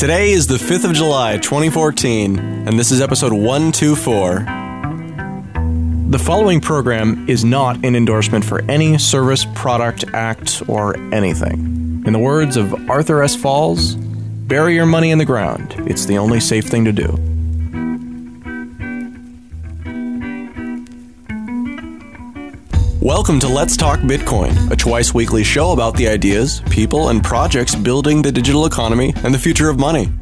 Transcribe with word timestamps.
Today 0.00 0.30
is 0.30 0.46
the 0.46 0.54
5th 0.54 0.88
of 0.88 0.94
July, 0.94 1.36
2014, 1.36 2.38
and 2.38 2.78
this 2.78 2.90
is 2.90 3.02
episode 3.02 3.34
124. 3.34 4.46
The 6.08 6.18
following 6.18 6.62
program 6.62 7.28
is 7.28 7.44
not 7.44 7.84
an 7.84 7.94
endorsement 7.94 8.42
for 8.42 8.62
any 8.62 8.96
service, 8.96 9.44
product, 9.54 10.06
act, 10.14 10.62
or 10.68 10.96
anything. 11.12 12.02
In 12.06 12.14
the 12.14 12.18
words 12.18 12.56
of 12.56 12.88
Arthur 12.88 13.22
S. 13.22 13.36
Falls, 13.36 13.94
bury 13.94 14.74
your 14.74 14.86
money 14.86 15.10
in 15.10 15.18
the 15.18 15.26
ground. 15.26 15.74
It's 15.80 16.06
the 16.06 16.16
only 16.16 16.40
safe 16.40 16.64
thing 16.64 16.86
to 16.86 16.92
do. 16.92 17.29
Welcome 23.10 23.40
to 23.40 23.48
Let's 23.48 23.76
Talk 23.76 23.98
Bitcoin, 23.98 24.70
a 24.70 24.76
twice 24.76 25.12
weekly 25.12 25.42
show 25.42 25.72
about 25.72 25.96
the 25.96 26.06
ideas, 26.06 26.62
people, 26.70 27.08
and 27.08 27.24
projects 27.24 27.74
building 27.74 28.22
the 28.22 28.30
digital 28.30 28.66
economy 28.66 29.12
and 29.24 29.34
the 29.34 29.38
future 29.38 29.68
of 29.68 29.80
money. 29.80 30.12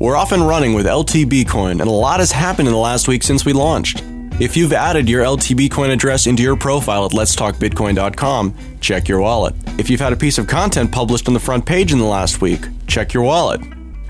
We're 0.00 0.16
off 0.16 0.32
and 0.32 0.44
running 0.44 0.74
with 0.74 0.86
LTB 0.86 1.46
Coin, 1.48 1.80
and 1.80 1.88
a 1.88 1.92
lot 1.92 2.18
has 2.18 2.32
happened 2.32 2.66
in 2.66 2.74
the 2.74 2.80
last 2.80 3.06
week 3.06 3.22
since 3.22 3.44
we 3.44 3.52
launched. 3.52 4.02
If 4.40 4.56
you've 4.56 4.72
added 4.72 5.08
your 5.08 5.22
LTB 5.22 5.70
coin 5.70 5.90
address 5.90 6.26
into 6.26 6.42
your 6.42 6.56
profile 6.56 7.06
at 7.06 7.12
letstalkbitcoin.com, 7.12 8.54
check 8.80 9.06
your 9.06 9.20
wallet. 9.20 9.54
If 9.78 9.88
you've 9.88 10.00
had 10.00 10.12
a 10.12 10.16
piece 10.16 10.38
of 10.38 10.48
content 10.48 10.90
published 10.90 11.28
on 11.28 11.34
the 11.34 11.40
front 11.40 11.66
page 11.66 11.92
in 11.92 11.98
the 11.98 12.04
last 12.04 12.40
week, 12.40 12.66
check 12.88 13.14
your 13.14 13.22
wallet. 13.22 13.60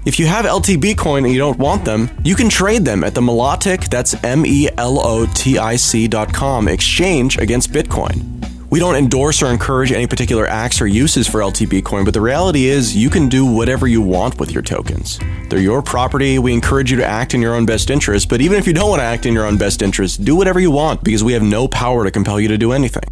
If 0.04 0.18
you 0.18 0.26
have 0.26 0.44
LTB 0.44 0.96
coin 0.96 1.24
and 1.24 1.32
you 1.32 1.38
don't 1.38 1.58
want 1.58 1.84
them, 1.84 2.08
you 2.24 2.34
can 2.34 2.48
trade 2.48 2.84
them 2.84 3.02
at 3.04 3.14
the 3.14 3.20
Melotic, 3.20 3.88
that's 3.88 4.14
M 4.24 4.46
E 4.46 4.68
L 4.78 4.98
O 5.00 5.26
T 5.34 5.58
I 5.58 5.76
C 5.76 6.06
dot 6.08 6.32
com 6.32 6.68
exchange 6.68 7.36
against 7.38 7.72
Bitcoin. 7.72 8.24
We 8.70 8.80
don't 8.80 8.96
endorse 8.96 9.42
or 9.42 9.46
encourage 9.46 9.92
any 9.92 10.06
particular 10.06 10.46
acts 10.46 10.80
or 10.80 10.86
uses 10.86 11.26
for 11.26 11.40
LTB 11.40 11.84
coin, 11.84 12.04
but 12.04 12.12
the 12.14 12.20
reality 12.20 12.66
is 12.66 12.94
you 12.94 13.08
can 13.08 13.28
do 13.28 13.46
whatever 13.46 13.86
you 13.86 14.02
want 14.02 14.38
with 14.38 14.52
your 14.52 14.62
tokens. 14.62 15.18
They're 15.48 15.58
your 15.58 15.82
property. 15.82 16.38
We 16.38 16.52
encourage 16.52 16.90
you 16.90 16.98
to 16.98 17.04
act 17.04 17.32
in 17.32 17.40
your 17.40 17.54
own 17.54 17.64
best 17.64 17.88
interest, 17.88 18.28
but 18.28 18.42
even 18.42 18.58
if 18.58 18.66
you 18.66 18.74
don't 18.74 18.90
want 18.90 19.00
to 19.00 19.04
act 19.06 19.24
in 19.24 19.32
your 19.32 19.46
own 19.46 19.56
best 19.56 19.80
interest, 19.80 20.24
do 20.24 20.36
whatever 20.36 20.60
you 20.60 20.70
want 20.70 21.02
because 21.02 21.24
we 21.24 21.32
have 21.32 21.42
no 21.42 21.66
power 21.66 22.04
to 22.04 22.10
compel 22.10 22.38
you 22.38 22.48
to 22.48 22.58
do 22.58 22.72
anything. 22.72 23.04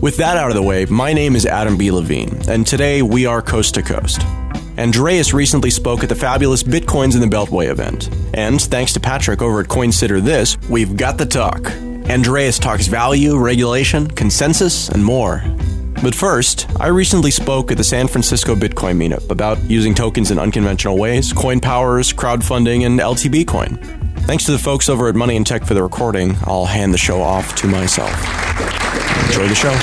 With 0.00 0.16
that 0.16 0.38
out 0.38 0.48
of 0.48 0.54
the 0.54 0.62
way, 0.62 0.86
my 0.86 1.12
name 1.12 1.36
is 1.36 1.44
Adam 1.44 1.76
B. 1.76 1.90
Levine, 1.90 2.40
and 2.48 2.66
today 2.66 3.02
we 3.02 3.26
are 3.26 3.42
Coast 3.42 3.74
to 3.74 3.82
Coast. 3.82 4.22
Andreas 4.80 5.34
recently 5.34 5.68
spoke 5.68 6.02
at 6.02 6.08
the 6.08 6.14
fabulous 6.14 6.62
Bitcoins 6.62 7.14
in 7.14 7.20
the 7.20 7.26
Beltway 7.26 7.68
event. 7.68 8.08
And 8.32 8.58
thanks 8.58 8.94
to 8.94 9.00
Patrick 9.00 9.42
over 9.42 9.60
at 9.60 9.68
Consider 9.68 10.22
This, 10.22 10.56
we've 10.70 10.96
got 10.96 11.18
the 11.18 11.26
talk. 11.26 11.70
Andreas 12.08 12.58
talks 12.58 12.86
value, 12.86 13.36
regulation, 13.36 14.08
consensus, 14.08 14.88
and 14.88 15.04
more. 15.04 15.44
But 16.02 16.14
first, 16.14 16.66
I 16.80 16.86
recently 16.86 17.30
spoke 17.30 17.70
at 17.70 17.76
the 17.76 17.84
San 17.84 18.08
Francisco 18.08 18.54
Bitcoin 18.54 18.96
meetup 18.96 19.30
about 19.30 19.62
using 19.64 19.94
tokens 19.94 20.30
in 20.30 20.38
unconventional 20.38 20.96
ways, 20.96 21.30
coin 21.30 21.60
powers, 21.60 22.10
crowdfunding, 22.10 22.86
and 22.86 22.98
LTB 22.98 23.46
coin. 23.46 23.76
Thanks 24.20 24.44
to 24.44 24.52
the 24.52 24.58
folks 24.58 24.88
over 24.88 25.08
at 25.08 25.14
Money 25.14 25.36
and 25.36 25.46
Tech 25.46 25.66
for 25.66 25.74
the 25.74 25.82
recording, 25.82 26.36
I'll 26.44 26.64
hand 26.64 26.94
the 26.94 26.98
show 26.98 27.20
off 27.20 27.54
to 27.56 27.66
myself. 27.66 28.10
Enjoy 29.26 29.46
the 29.46 29.54
show. 29.54 29.76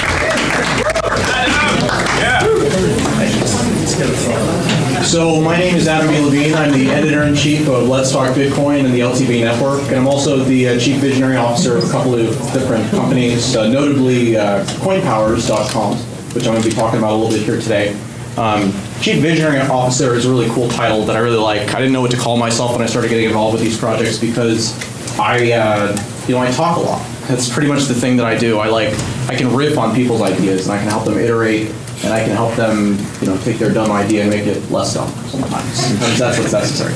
So 5.08 5.40
my 5.40 5.58
name 5.58 5.74
is 5.76 5.88
Adam 5.88 6.10
B. 6.10 6.20
Levine. 6.20 6.54
I'm 6.54 6.74
the 6.74 6.90
editor-in-chief 6.90 7.70
of 7.70 7.88
Let's 7.88 8.12
Talk 8.12 8.36
Bitcoin 8.36 8.84
and 8.84 8.94
the 8.94 9.00
LTB 9.00 9.40
Network, 9.40 9.82
and 9.84 9.96
I'm 9.96 10.06
also 10.06 10.44
the 10.44 10.68
uh, 10.68 10.80
chief 10.80 11.00
visionary 11.00 11.38
officer 11.38 11.78
of 11.78 11.86
a 11.86 11.90
couple 11.90 12.14
of 12.14 12.28
different 12.52 12.92
companies, 12.92 13.56
uh, 13.56 13.70
notably 13.70 14.36
uh, 14.36 14.66
CoinPowers.com, 14.66 15.96
which 16.36 16.46
I'm 16.46 16.52
going 16.52 16.62
to 16.62 16.70
be 16.70 16.76
talking 16.76 17.00
about 17.00 17.14
a 17.14 17.16
little 17.16 17.32
bit 17.32 17.42
here 17.46 17.58
today. 17.58 17.98
Um, 18.36 18.74
chief 19.00 19.22
visionary 19.22 19.62
officer 19.62 20.14
is 20.14 20.26
a 20.26 20.30
really 20.30 20.50
cool 20.50 20.68
title 20.68 21.06
that 21.06 21.16
I 21.16 21.20
really 21.20 21.38
like. 21.38 21.74
I 21.74 21.80
didn't 21.80 21.94
know 21.94 22.02
what 22.02 22.12
to 22.12 22.18
call 22.18 22.36
myself 22.36 22.74
when 22.74 22.82
I 22.82 22.86
started 22.86 23.08
getting 23.08 23.28
involved 23.28 23.54
with 23.54 23.64
these 23.64 23.78
projects 23.78 24.20
because 24.20 24.78
I, 25.18 25.54
uh, 25.54 25.98
you 26.28 26.36
know, 26.36 26.42
I 26.42 26.52
talk 26.52 26.76
a 26.76 26.82
lot. 26.82 27.08
That's 27.30 27.48
pretty 27.48 27.70
much 27.70 27.86
the 27.86 27.96
thing 27.96 28.18
that 28.18 28.26
I 28.26 28.38
do. 28.38 28.60
I 28.60 28.68
like, 28.68 28.90
I 29.30 29.36
can 29.36 29.56
riff 29.56 29.78
on 29.78 29.96
people's 29.96 30.22
ideas 30.22 30.68
and 30.68 30.76
I 30.76 30.80
can 30.80 30.90
help 30.90 31.06
them 31.06 31.18
iterate 31.18 31.74
and 32.04 32.14
I 32.14 32.24
can 32.24 32.32
help 32.32 32.56
them, 32.56 32.98
you 33.22 33.28
know, 33.28 33.38
take 33.44 33.58
their 33.58 33.74
dumb 33.74 33.92
idea 33.92 34.22
and 34.22 34.30
make 34.30 34.46
it 34.46 34.70
less 34.70 34.94
dumb 34.94 35.10
sometimes. 35.28 35.74
Sometimes 35.74 36.20
that's 36.20 36.40
what's 36.40 36.54
necessary. 36.54 36.94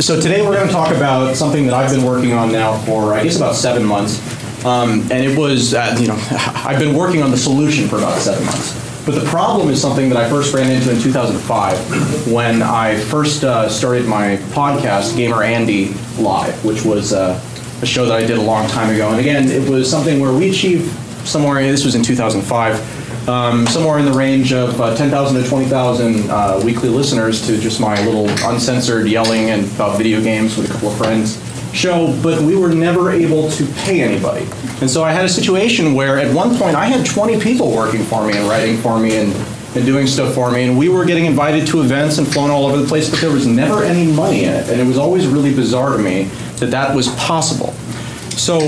So 0.00 0.20
today 0.20 0.42
we're 0.42 0.54
going 0.54 0.66
to 0.66 0.72
talk 0.72 0.94
about 0.94 1.36
something 1.36 1.64
that 1.66 1.74
I've 1.74 1.90
been 1.90 2.04
working 2.04 2.32
on 2.32 2.52
now 2.52 2.76
for, 2.84 3.14
I 3.14 3.24
guess, 3.24 3.36
about 3.36 3.54
seven 3.54 3.84
months. 3.84 4.20
Um, 4.64 5.00
and 5.10 5.24
it 5.24 5.36
was, 5.36 5.74
uh, 5.74 5.96
you 5.98 6.08
know, 6.08 6.18
I've 6.30 6.78
been 6.78 6.94
working 6.94 7.22
on 7.22 7.30
the 7.30 7.36
solution 7.36 7.88
for 7.88 7.96
about 7.96 8.20
seven 8.20 8.44
months. 8.44 8.78
But 9.04 9.16
the 9.16 9.28
problem 9.30 9.68
is 9.68 9.80
something 9.80 10.08
that 10.10 10.18
I 10.18 10.28
first 10.28 10.54
ran 10.54 10.70
into 10.70 10.92
in 10.92 11.00
2005 11.00 12.30
when 12.30 12.62
I 12.62 12.96
first 12.96 13.42
uh, 13.42 13.68
started 13.68 14.06
my 14.06 14.36
podcast, 14.52 15.16
Gamer 15.16 15.42
Andy 15.42 15.92
Live, 16.18 16.64
which 16.64 16.84
was 16.84 17.12
uh, 17.12 17.40
a 17.82 17.86
show 17.86 18.04
that 18.06 18.14
I 18.14 18.24
did 18.24 18.38
a 18.38 18.42
long 18.42 18.68
time 18.68 18.94
ago. 18.94 19.10
And 19.10 19.18
again, 19.18 19.48
it 19.48 19.68
was 19.68 19.90
something 19.90 20.20
where 20.20 20.32
we 20.32 20.50
achieved 20.50 20.88
somewhere, 21.26 21.60
this 21.62 21.84
was 21.84 21.96
in 21.96 22.02
2005, 22.02 23.01
um, 23.28 23.66
somewhere 23.66 23.98
in 23.98 24.04
the 24.04 24.12
range 24.12 24.52
of 24.52 24.80
uh, 24.80 24.96
10,000 24.96 25.42
to 25.42 25.48
20,000 25.48 26.30
uh, 26.30 26.60
weekly 26.64 26.88
listeners 26.88 27.46
to 27.46 27.58
just 27.58 27.80
my 27.80 27.94
little 28.04 28.28
uncensored 28.48 29.06
yelling 29.06 29.50
and 29.50 29.64
about 29.72 29.96
video 29.96 30.20
games 30.20 30.56
with 30.56 30.68
a 30.68 30.72
couple 30.72 30.88
of 30.88 30.96
friends 30.96 31.40
show, 31.72 32.18
but 32.22 32.40
we 32.42 32.56
were 32.56 32.68
never 32.68 33.10
able 33.10 33.50
to 33.50 33.66
pay 33.84 34.02
anybody. 34.02 34.46
And 34.80 34.90
so 34.90 35.02
I 35.04 35.12
had 35.12 35.24
a 35.24 35.28
situation 35.28 35.94
where 35.94 36.18
at 36.18 36.34
one 36.34 36.56
point 36.56 36.76
I 36.76 36.86
had 36.86 37.06
20 37.06 37.40
people 37.40 37.70
working 37.70 38.02
for 38.04 38.26
me 38.26 38.36
and 38.36 38.48
writing 38.48 38.76
for 38.78 38.98
me 38.98 39.16
and, 39.16 39.32
and 39.74 39.86
doing 39.86 40.06
stuff 40.06 40.34
for 40.34 40.50
me, 40.50 40.64
and 40.64 40.76
we 40.76 40.88
were 40.88 41.04
getting 41.04 41.24
invited 41.24 41.66
to 41.68 41.80
events 41.80 42.18
and 42.18 42.26
flown 42.26 42.50
all 42.50 42.66
over 42.66 42.76
the 42.76 42.86
place, 42.86 43.08
but 43.08 43.20
there 43.20 43.30
was 43.30 43.46
never 43.46 43.84
any 43.84 44.10
money 44.12 44.44
in 44.44 44.52
it. 44.52 44.68
And 44.68 44.80
it 44.80 44.84
was 44.86 44.98
always 44.98 45.26
really 45.26 45.54
bizarre 45.54 45.96
to 45.96 46.02
me 46.02 46.24
that 46.56 46.70
that 46.70 46.94
was 46.94 47.08
possible. 47.14 47.72
So 48.36 48.58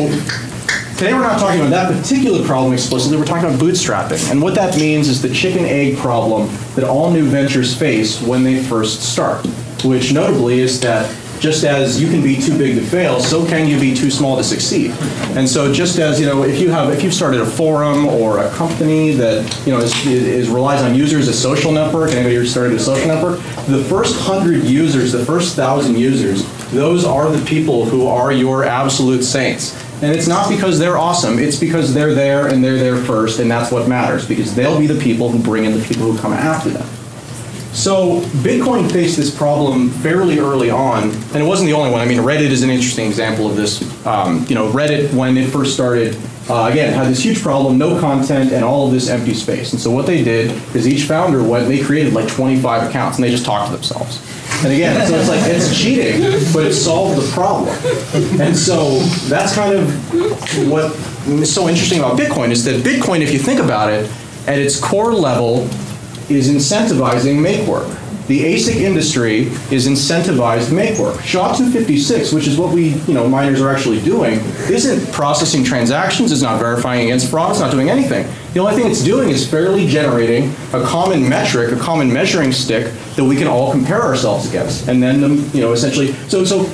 Today 1.05 1.17
we're 1.17 1.21
not 1.21 1.39
talking 1.39 1.61
about 1.61 1.69
that 1.69 1.95
particular 1.95 2.43
problem 2.47 2.73
explicitly, 2.73 3.19
we're 3.19 3.27
talking 3.27 3.45
about 3.45 3.61
bootstrapping. 3.61 4.31
And 4.31 4.41
what 4.41 4.55
that 4.55 4.79
means 4.79 5.07
is 5.07 5.21
the 5.21 5.29
chicken 5.29 5.67
egg 5.67 5.99
problem 5.99 6.49
that 6.77 6.85
all 6.85 7.11
new 7.11 7.29
ventures 7.29 7.77
face 7.77 8.23
when 8.23 8.43
they 8.43 8.63
first 8.63 9.03
start, 9.03 9.45
which 9.85 10.15
notably 10.15 10.61
is 10.61 10.81
that 10.81 11.15
just 11.41 11.63
as 11.63 12.01
you 12.01 12.09
can 12.09 12.23
be 12.23 12.41
too 12.41 12.57
big 12.57 12.77
to 12.77 12.81
fail, 12.81 13.21
so 13.21 13.45
can 13.45 13.69
you 13.69 13.79
be 13.79 13.95
too 13.95 14.11
small 14.11 14.39
to 14.39 14.43
succeed. 14.43 14.93
And 15.37 15.47
so 15.47 15.71
just 15.71 15.99
as, 15.99 16.19
you 16.19 16.25
know, 16.25 16.43
if 16.43 16.59
you 16.59 16.71
have 16.71 16.91
if 16.91 17.03
you've 17.03 17.13
started 17.13 17.43
a 17.43 17.47
forum 17.47 18.07
or 18.07 18.39
a 18.39 18.49
company 18.53 19.13
that, 19.13 19.67
you 19.67 19.73
know, 19.73 19.81
is, 19.81 20.07
is 20.07 20.49
relies 20.49 20.81
on 20.81 20.95
users, 20.95 21.29
a 21.29 21.35
social 21.35 21.71
network, 21.71 22.13
anybody 22.13 22.37
who 22.37 22.47
started 22.47 22.73
a 22.73 22.81
social 22.81 23.09
network, 23.09 23.41
the 23.67 23.85
first 23.91 24.19
hundred 24.21 24.65
users, 24.65 25.13
the 25.13 25.23
first 25.27 25.55
thousand 25.55 25.99
users, 25.99 26.47
those 26.71 27.05
are 27.05 27.31
the 27.31 27.45
people 27.45 27.85
who 27.85 28.07
are 28.07 28.33
your 28.33 28.65
absolute 28.65 29.23
saints. 29.23 29.84
And 30.03 30.15
it's 30.15 30.27
not 30.27 30.51
because 30.51 30.79
they're 30.79 30.99
awesome, 30.99 31.39
it's 31.39 31.59
because 31.59 31.95
they're 31.95 32.15
there 32.15 32.49
and 32.49 32.63
they're 32.63 32.77
there 32.77 32.97
first, 32.97 33.39
and 33.39 33.51
that's 33.51 33.71
what 33.71 33.89
matters, 33.89 34.27
because 34.27 34.55
they'll 34.55 34.79
be 34.79 34.87
the 34.87 35.01
people 35.01 35.31
who 35.31 35.43
bring 35.43 35.65
in 35.65 35.73
the 35.73 35.85
people 35.85 36.11
who 36.11 36.19
come 36.19 36.33
after 36.33 36.69
them. 36.69 36.87
So 37.75 38.21
Bitcoin 38.43 38.91
faced 38.91 39.17
this 39.17 39.37
problem 39.37 39.91
fairly 39.91 40.39
early 40.39 40.71
on, 40.71 41.11
and 41.11 41.37
it 41.37 41.45
wasn't 41.45 41.67
the 41.67 41.73
only 41.73 41.91
one. 41.91 42.01
I 42.01 42.07
mean, 42.07 42.19
Reddit 42.19 42.51
is 42.51 42.63
an 42.63 42.71
interesting 42.71 43.07
example 43.09 43.51
of 43.51 43.57
this. 43.57 43.83
Um, 44.07 44.47
you 44.49 44.55
know, 44.55 44.71
Reddit, 44.71 45.13
when 45.13 45.37
it 45.37 45.51
first 45.51 45.75
started, 45.75 46.17
uh, 46.49 46.69
again, 46.71 46.93
had 46.93 47.09
this 47.09 47.25
huge 47.25 47.43
problem, 47.43 47.77
no 47.77 47.99
content, 47.99 48.53
and 48.53 48.65
all 48.65 48.87
of 48.87 48.93
this 48.93 49.09
empty 49.09 49.35
space. 49.35 49.73
And 49.73 49.83
so 49.83 49.91
what 49.91 50.07
they 50.07 50.23
did 50.23 50.51
is 50.77 50.87
each 50.87 51.05
founder 51.05 51.43
went, 51.43 51.67
they 51.67 51.83
created 51.83 52.13
like 52.13 52.29
25 52.29 52.91
accounts, 52.91 53.17
and 53.17 53.25
they 53.25 53.31
just 53.31 53.45
talked 53.45 53.67
to 53.67 53.73
themselves. 53.73 54.19
And 54.65 54.73
again, 54.73 55.07
so 55.07 55.15
it's 55.17 55.29
like 55.29 55.43
it's 55.45 55.79
cheating, 55.79 56.23
but 56.55 56.65
it 56.65 56.73
solved 56.73 57.21
the 57.21 57.31
problem. 57.33 57.69
And 58.41 58.57
so 58.57 58.99
that's 59.29 59.55
kind 59.55 59.77
of 59.77 60.71
what 60.71 60.87
is 61.29 61.55
so 61.55 61.69
interesting 61.69 61.99
about 61.99 62.19
Bitcoin 62.19 62.51
is 62.51 62.65
that 62.65 62.83
Bitcoin, 62.83 63.21
if 63.21 63.31
you 63.31 63.39
think 63.39 63.61
about 63.61 63.93
it, 63.93 64.11
at 64.47 64.59
its 64.59 64.81
core 64.81 65.13
level, 65.13 65.69
is 66.31 66.49
incentivizing 66.49 67.41
make 67.41 67.67
work. 67.69 67.89
The 68.27 68.41
ASIC 68.41 68.77
industry 68.77 69.49
is 69.71 69.87
incentivized 69.87 70.75
make 70.75 70.99
work. 70.99 71.21
SHA-256, 71.21 72.33
which 72.33 72.47
is 72.47 72.57
what 72.57 72.73
we, 72.73 72.95
you 73.07 73.13
know, 73.13 73.29
miners 73.29 73.61
are 73.61 73.69
actually 73.69 74.01
doing, 74.01 74.41
isn't 74.71 75.13
processing 75.13 75.63
transactions, 75.63 76.33
it's 76.33 76.41
not 76.41 76.59
verifying 76.59 77.05
against 77.05 77.29
fraud, 77.29 77.51
it's 77.51 77.61
not 77.61 77.71
doing 77.71 77.91
anything. 77.91 78.27
The 78.55 78.61
only 78.61 78.77
thing 78.77 78.89
it's 78.89 79.03
doing 79.03 79.31
is 79.31 79.45
fairly 79.49 79.85
generating 79.89 80.51
a 80.73 80.85
common 80.85 81.29
metric, 81.29 81.73
a 81.73 81.77
common 81.77 82.13
measuring 82.13 82.53
stick 82.53 82.93
that 83.17 83.25
we 83.25 83.35
can 83.35 83.49
all 83.49 83.73
compare 83.73 84.01
ourselves 84.01 84.49
against. 84.49 84.87
And 84.87 85.03
then, 85.03 85.21
the, 85.21 85.29
you 85.53 85.61
know, 85.61 85.73
essentially, 85.73 86.13
so 86.29 86.45
so 86.45 86.65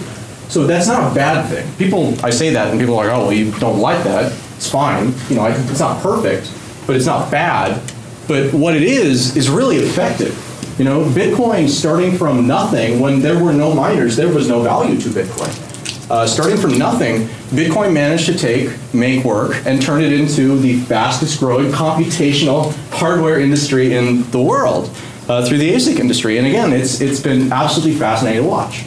so 0.50 0.66
that's 0.66 0.88
not 0.88 1.10
a 1.10 1.14
bad 1.14 1.48
thing. 1.48 1.66
People, 1.76 2.14
I 2.22 2.28
say 2.28 2.50
that, 2.50 2.68
and 2.68 2.78
people 2.78 2.98
are 2.98 3.06
like, 3.06 3.16
oh, 3.16 3.22
well, 3.28 3.32
you 3.32 3.50
don't 3.60 3.78
like 3.78 4.04
that. 4.04 4.30
It's 4.56 4.68
fine. 4.70 5.14
You 5.30 5.36
know, 5.36 5.46
it's 5.46 5.80
not 5.80 6.02
perfect, 6.02 6.52
but 6.86 6.96
it's 6.96 7.06
not 7.06 7.30
bad. 7.30 7.80
But 8.28 8.52
what 8.52 8.76
it 8.76 8.82
is 8.82 9.34
is 9.34 9.48
really 9.48 9.76
effective. 9.76 10.36
You 10.78 10.84
know, 10.84 11.04
Bitcoin 11.04 11.66
starting 11.66 12.18
from 12.18 12.46
nothing, 12.46 13.00
when 13.00 13.20
there 13.20 13.42
were 13.42 13.54
no 13.54 13.72
miners, 13.74 14.16
there 14.16 14.28
was 14.28 14.48
no 14.48 14.62
value 14.62 15.00
to 15.00 15.08
Bitcoin. 15.08 15.69
Uh, 16.10 16.26
starting 16.26 16.56
from 16.56 16.76
nothing, 16.76 17.28
Bitcoin 17.56 17.92
managed 17.92 18.26
to 18.26 18.36
take 18.36 18.76
make 18.92 19.24
work 19.24 19.54
and 19.64 19.80
turn 19.80 20.02
it 20.02 20.12
into 20.12 20.58
the 20.58 20.80
fastest 20.80 21.38
growing 21.38 21.70
computational 21.70 22.72
hardware 22.90 23.38
industry 23.38 23.94
in 23.94 24.28
the 24.32 24.40
world. 24.40 24.90
uh, 25.30 25.44
through 25.46 25.58
the 25.58 25.72
ASIC 25.72 26.00
industry. 26.00 26.38
And 26.38 26.46
again, 26.46 26.72
it's, 26.72 27.00
it's 27.00 27.20
been 27.20 27.52
absolutely 27.52 27.98
fascinating 27.98 28.42
to 28.42 28.48
watch. 28.48 28.84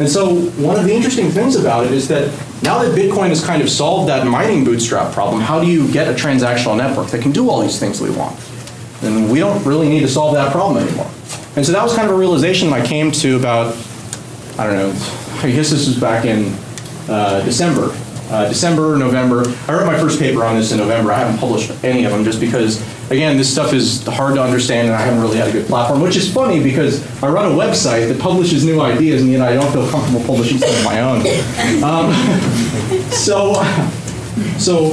And 0.00 0.08
so 0.08 0.36
one 0.52 0.78
of 0.78 0.84
the 0.84 0.94
interesting 0.94 1.28
things 1.28 1.54
about 1.54 1.84
it 1.84 1.92
is 1.92 2.08
that 2.08 2.28
now 2.62 2.82
that 2.82 2.96
Bitcoin 2.96 3.28
has 3.28 3.44
kind 3.44 3.60
of 3.60 3.68
solved 3.68 4.08
that 4.08 4.26
mining 4.26 4.64
bootstrap 4.64 5.12
problem, 5.12 5.42
how 5.42 5.60
do 5.60 5.66
you 5.66 5.90
get 5.92 6.08
a 6.08 6.14
transactional 6.14 6.76
network 6.76 7.08
that 7.08 7.20
can 7.20 7.30
do 7.30 7.50
all 7.50 7.60
these 7.60 7.78
things 7.78 8.00
we 8.00 8.10
want? 8.10 8.38
And 9.02 9.30
we 9.30 9.38
don't 9.38 9.62
really 9.66 9.88
need 9.88 10.00
to 10.00 10.08
solve 10.08 10.34
that 10.34 10.50
problem 10.50 10.82
anymore. 10.82 11.10
And 11.56 11.66
so 11.66 11.72
that 11.72 11.82
was 11.82 11.94
kind 11.94 12.08
of 12.08 12.14
a 12.14 12.18
realization 12.18 12.72
I 12.72 12.84
came 12.84 13.12
to 13.12 13.36
about, 13.36 13.76
I 14.58 14.66
don't 14.66 14.76
know, 14.76 14.92
I 15.42 15.50
guess 15.50 15.70
this 15.70 15.88
was 15.88 15.98
back 15.98 16.24
in 16.24 16.54
uh, 17.08 17.44
December. 17.44 17.90
Uh, 18.30 18.48
December, 18.48 18.96
November. 18.96 19.42
I 19.66 19.74
wrote 19.74 19.86
my 19.86 19.98
first 19.98 20.20
paper 20.20 20.44
on 20.44 20.56
this 20.56 20.70
in 20.70 20.78
November. 20.78 21.10
I 21.10 21.18
haven't 21.18 21.38
published 21.38 21.72
any 21.82 22.04
of 22.04 22.12
them 22.12 22.22
just 22.22 22.38
because, 22.38 22.80
again, 23.10 23.36
this 23.36 23.50
stuff 23.50 23.72
is 23.72 24.06
hard 24.06 24.36
to 24.36 24.42
understand 24.42 24.86
and 24.86 24.96
I 24.96 25.00
haven't 25.00 25.20
really 25.20 25.36
had 25.36 25.48
a 25.48 25.52
good 25.52 25.66
platform, 25.66 26.00
which 26.00 26.14
is 26.14 26.32
funny 26.32 26.62
because 26.62 27.02
I 27.24 27.28
run 27.28 27.50
a 27.50 27.54
website 27.56 28.06
that 28.06 28.20
publishes 28.20 28.64
new 28.64 28.80
ideas 28.80 29.22
and 29.22 29.32
yet 29.32 29.42
I 29.42 29.54
don't 29.54 29.70
feel 29.72 29.90
comfortable 29.90 30.24
publishing 30.24 30.58
some 30.58 30.70
of 30.70 30.84
my 30.84 31.00
own. 31.00 31.20
Um, 31.82 32.12
so, 33.10 33.54
so 34.58 34.90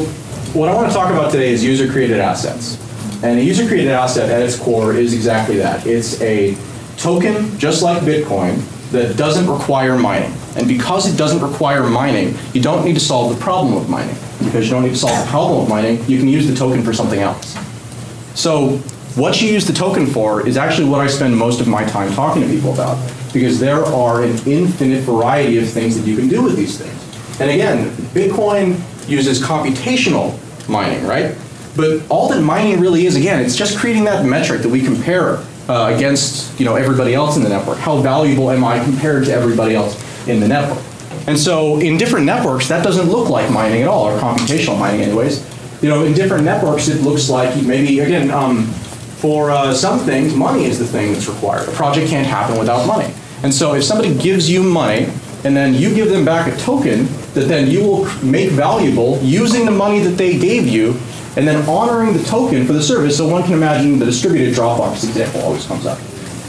what 0.58 0.68
I 0.68 0.74
want 0.74 0.88
to 0.88 0.94
talk 0.96 1.12
about 1.12 1.32
today 1.32 1.52
is 1.52 1.64
user-created 1.64 2.20
assets. 2.20 2.78
And 3.24 3.40
a 3.40 3.44
user-created 3.44 3.92
asset 3.92 4.32
at 4.32 4.42
its 4.42 4.58
core 4.58 4.96
is 4.96 5.14
exactly 5.14 5.58
that. 5.58 5.86
It's 5.86 6.20
a 6.22 6.58
token, 6.98 7.56
just 7.60 7.84
like 7.84 8.02
Bitcoin, 8.02 8.66
that 8.92 9.16
doesn't 9.16 9.48
require 9.48 9.98
mining. 9.98 10.34
And 10.56 10.68
because 10.68 11.12
it 11.12 11.18
doesn't 11.18 11.42
require 11.42 11.84
mining, 11.84 12.36
you 12.54 12.62
don't 12.62 12.84
need 12.84 12.94
to 12.94 13.00
solve 13.00 13.36
the 13.36 13.42
problem 13.42 13.76
of 13.76 13.90
mining. 13.90 14.16
Because 14.40 14.66
you 14.66 14.72
don't 14.72 14.84
need 14.84 14.92
to 14.92 14.98
solve 14.98 15.18
the 15.24 15.30
problem 15.30 15.64
of 15.64 15.70
mining, 15.70 16.04
you 16.10 16.18
can 16.18 16.28
use 16.28 16.48
the 16.48 16.56
token 16.56 16.84
for 16.84 16.94
something 16.94 17.20
else. 17.20 17.56
So 18.36 18.78
what 19.16 19.42
you 19.42 19.50
use 19.50 19.68
the 19.68 19.74
token 19.74 20.08
for 20.08 20.48
is 20.48 20.58
actually 20.58 20.90
what 20.90 21.02
I 21.02 21.08
spend 21.08 21.36
most 21.38 21.62
of 21.62 21.68
my 21.68 21.84
time 21.86 22.12
talking 22.14 22.42
to 22.42 22.48
people 22.48 22.74
about. 22.74 22.98
Because 23.34 23.60
there 23.60 23.84
are 23.86 24.24
an 24.24 24.36
infinite 24.48 25.02
variety 25.02 25.58
of 25.60 25.70
things 25.70 26.00
that 26.00 26.08
you 26.08 26.16
can 26.16 26.28
do 26.28 26.42
with 26.42 26.56
these 26.56 26.78
things. 26.80 27.40
And 27.40 27.52
again, 27.52 27.92
Bitcoin 28.14 28.80
uses 29.08 29.42
computational 29.42 30.38
mining, 30.68 31.06
right? 31.06 31.36
But 31.76 32.02
all 32.10 32.28
that 32.30 32.42
mining 32.42 32.80
really 32.80 33.06
is, 33.06 33.16
again, 33.16 33.40
it's 33.44 33.56
just 33.56 33.78
creating 33.78 34.06
that 34.06 34.26
metric 34.26 34.64
that 34.64 34.70
we 34.70 34.82
compare 34.82 35.38
uh, 35.70 35.94
against 35.96 36.60
you 36.60 36.66
know, 36.66 36.76
everybody 36.76 37.14
else 37.14 37.38
in 37.38 37.44
the 37.44 37.50
network. 37.50 37.78
How 37.78 37.98
valuable 37.98 38.50
am 38.50 38.64
I 38.64 38.84
compared 38.84 39.26
to 39.26 39.32
everybody 39.32 39.76
else 39.76 40.09
in 40.30 40.40
the 40.40 40.48
network? 40.48 40.84
And 41.28 41.38
so 41.38 41.80
in 41.80 41.98
different 41.98 42.26
networks, 42.26 42.68
that 42.70 42.84
doesn't 42.84 43.10
look 43.10 43.30
like 43.30 43.52
mining 43.52 43.82
at 43.82 43.88
all, 43.88 44.06
or 44.06 44.20
computational 44.20 44.80
mining 44.80 45.02
anyways. 45.02 45.46
You 45.82 45.90
know, 45.90 46.04
in 46.04 46.14
different 46.14 46.44
networks, 46.44 46.88
it 46.88 47.02
looks 47.02 47.30
like 47.30 47.62
maybe, 47.64 48.00
again, 48.00 48.32
um, 48.32 48.66
for 49.18 49.52
uh, 49.52 49.74
some 49.74 50.00
things, 50.00 50.34
money 50.34 50.66
is 50.66 50.80
the 50.80 50.86
thing 50.86 51.14
that's 51.14 51.28
required. 51.28 51.68
A 51.68 51.72
project 51.72 52.10
can't 52.10 52.28
happen 52.28 52.58
without 52.58 52.88
money. 52.88 53.14
And 53.44 53.54
so 53.54 53.74
if 53.76 53.84
somebody 53.84 54.18
gives 54.18 54.50
you 54.50 54.64
money, 54.64 55.10
and 55.44 55.56
then 55.56 55.74
you 55.74 55.94
give 55.94 56.10
them 56.10 56.26
back 56.26 56.52
a 56.52 56.58
token 56.58 57.06
that 57.34 57.48
then 57.48 57.70
you 57.70 57.82
will 57.82 58.06
make 58.24 58.52
valuable 58.52 59.18
using 59.20 59.66
the 59.66 59.72
money 59.72 60.00
that 60.00 60.18
they 60.18 60.38
gave 60.38 60.68
you 60.68 61.00
and 61.38 61.48
then 61.48 61.68
honoring 61.70 62.14
the 62.14 62.24
token 62.24 62.66
for 62.66 62.74
the 62.74 62.82
service. 62.82 63.16
So 63.18 63.28
one 63.28 63.44
can 63.44 63.54
imagine 63.54 64.00
the 64.00 64.06
distributed 64.06 64.54
Dropbox 64.54 65.04
example 65.06 65.42
always 65.42 65.66
comes 65.66 65.86
up. 65.86 65.98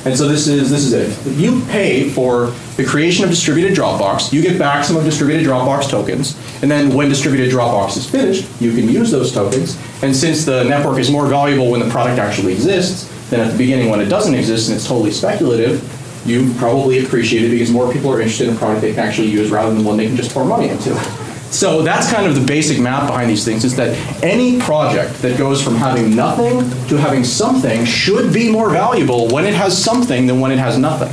And 0.05 0.17
so 0.17 0.27
this 0.27 0.47
is 0.47 0.71
this 0.71 0.85
is 0.85 0.93
it. 0.95 1.37
You 1.37 1.61
pay 1.67 2.09
for 2.09 2.47
the 2.77 2.85
creation 2.85 3.25
of 3.25 3.31
distributed 3.31 3.77
Dropbox. 3.77 4.33
You 4.33 4.41
get 4.41 4.59
back 4.59 4.85
some 4.85 4.97
of 4.97 5.05
distributed 5.05 5.47
Dropbox 5.47 5.91
tokens, 5.91 6.39
and 6.63 6.71
then 6.71 6.95
when 6.95 7.09
distributed 7.11 7.53
Dropbox 7.53 7.99
is 7.99 8.09
finished, 8.09 8.49
you 8.61 8.73
can 8.73 8.89
use 8.89 9.11
those 9.11 9.31
tokens. 9.31 9.79
And 10.03 10.17
since 10.17 10.47
the 10.47 10.65
network 10.65 10.99
is 10.99 11.11
more 11.11 11.27
valuable 11.27 11.71
when 11.71 11.81
the 11.81 11.91
product 11.91 12.19
actually 12.19 12.55
exists 12.55 13.09
than 13.29 13.41
at 13.41 13.53
the 13.53 13.59
beginning 13.59 13.91
when 13.91 14.01
it 14.01 14.07
doesn't 14.07 14.35
exist 14.35 14.69
and 14.69 14.77
it's 14.77 14.87
totally 14.87 15.11
speculative, 15.11 15.85
you 16.27 16.53
probably 16.55 17.05
appreciate 17.05 17.45
it 17.45 17.51
because 17.51 17.71
more 17.71 17.93
people 17.93 18.11
are 18.11 18.21
interested 18.21 18.49
in 18.49 18.55
a 18.55 18.59
product 18.59 18.81
they 18.81 18.93
can 18.93 19.01
actually 19.01 19.29
use 19.29 19.51
rather 19.51 19.75
than 19.75 19.85
one 19.85 19.97
they 19.97 20.07
can 20.07 20.17
just 20.17 20.33
pour 20.33 20.45
money 20.45 20.69
into. 20.69 20.91
So 21.51 21.83
that's 21.83 22.11
kind 22.11 22.27
of 22.27 22.37
the 22.37 22.47
basic 22.47 22.79
map 22.79 23.09
behind 23.09 23.29
these 23.29 23.45
things 23.45 23.65
is 23.65 23.75
that 23.77 23.97
any 24.23 24.61
project 24.61 25.21
that 25.23 25.37
goes 25.37 25.63
from 25.63 25.75
having 25.75 26.15
nothing 26.15 26.61
to 26.89 26.97
having 26.97 27.25
something 27.25 27.85
should 27.85 28.33
be 28.33 28.51
more 28.51 28.71
valuable 28.71 29.29
when 29.29 29.45
it 29.45 29.55
has 29.55 29.77
something 29.77 30.27
than 30.27 30.39
when 30.39 30.53
it 30.53 30.59
has 30.59 30.79
nothing. 30.79 31.13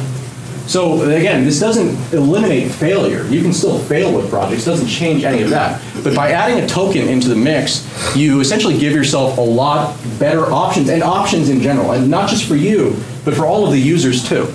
So 0.67 1.01
again, 1.09 1.45
this 1.45 1.59
doesn't 1.59 2.13
eliminate 2.13 2.71
failure. 2.71 3.25
You 3.27 3.41
can 3.41 3.53
still 3.53 3.79
fail 3.79 4.13
with 4.13 4.29
projects, 4.29 4.63
it 4.63 4.69
doesn't 4.69 4.87
change 4.87 5.23
any 5.23 5.41
of 5.41 5.49
that. 5.49 5.81
But 6.03 6.13
by 6.13 6.31
adding 6.31 6.63
a 6.63 6.67
token 6.67 7.07
into 7.07 7.29
the 7.29 7.35
mix, 7.35 7.87
you 8.15 8.41
essentially 8.41 8.77
give 8.77 8.93
yourself 8.93 9.37
a 9.37 9.41
lot 9.41 9.97
better 10.19 10.51
options 10.51 10.89
and 10.89 11.01
options 11.01 11.49
in 11.49 11.61
general, 11.61 11.93
and 11.93 12.11
not 12.11 12.29
just 12.29 12.45
for 12.45 12.57
you, 12.57 12.95
but 13.23 13.33
for 13.33 13.45
all 13.45 13.65
of 13.65 13.71
the 13.71 13.79
users 13.79 14.27
too. 14.27 14.53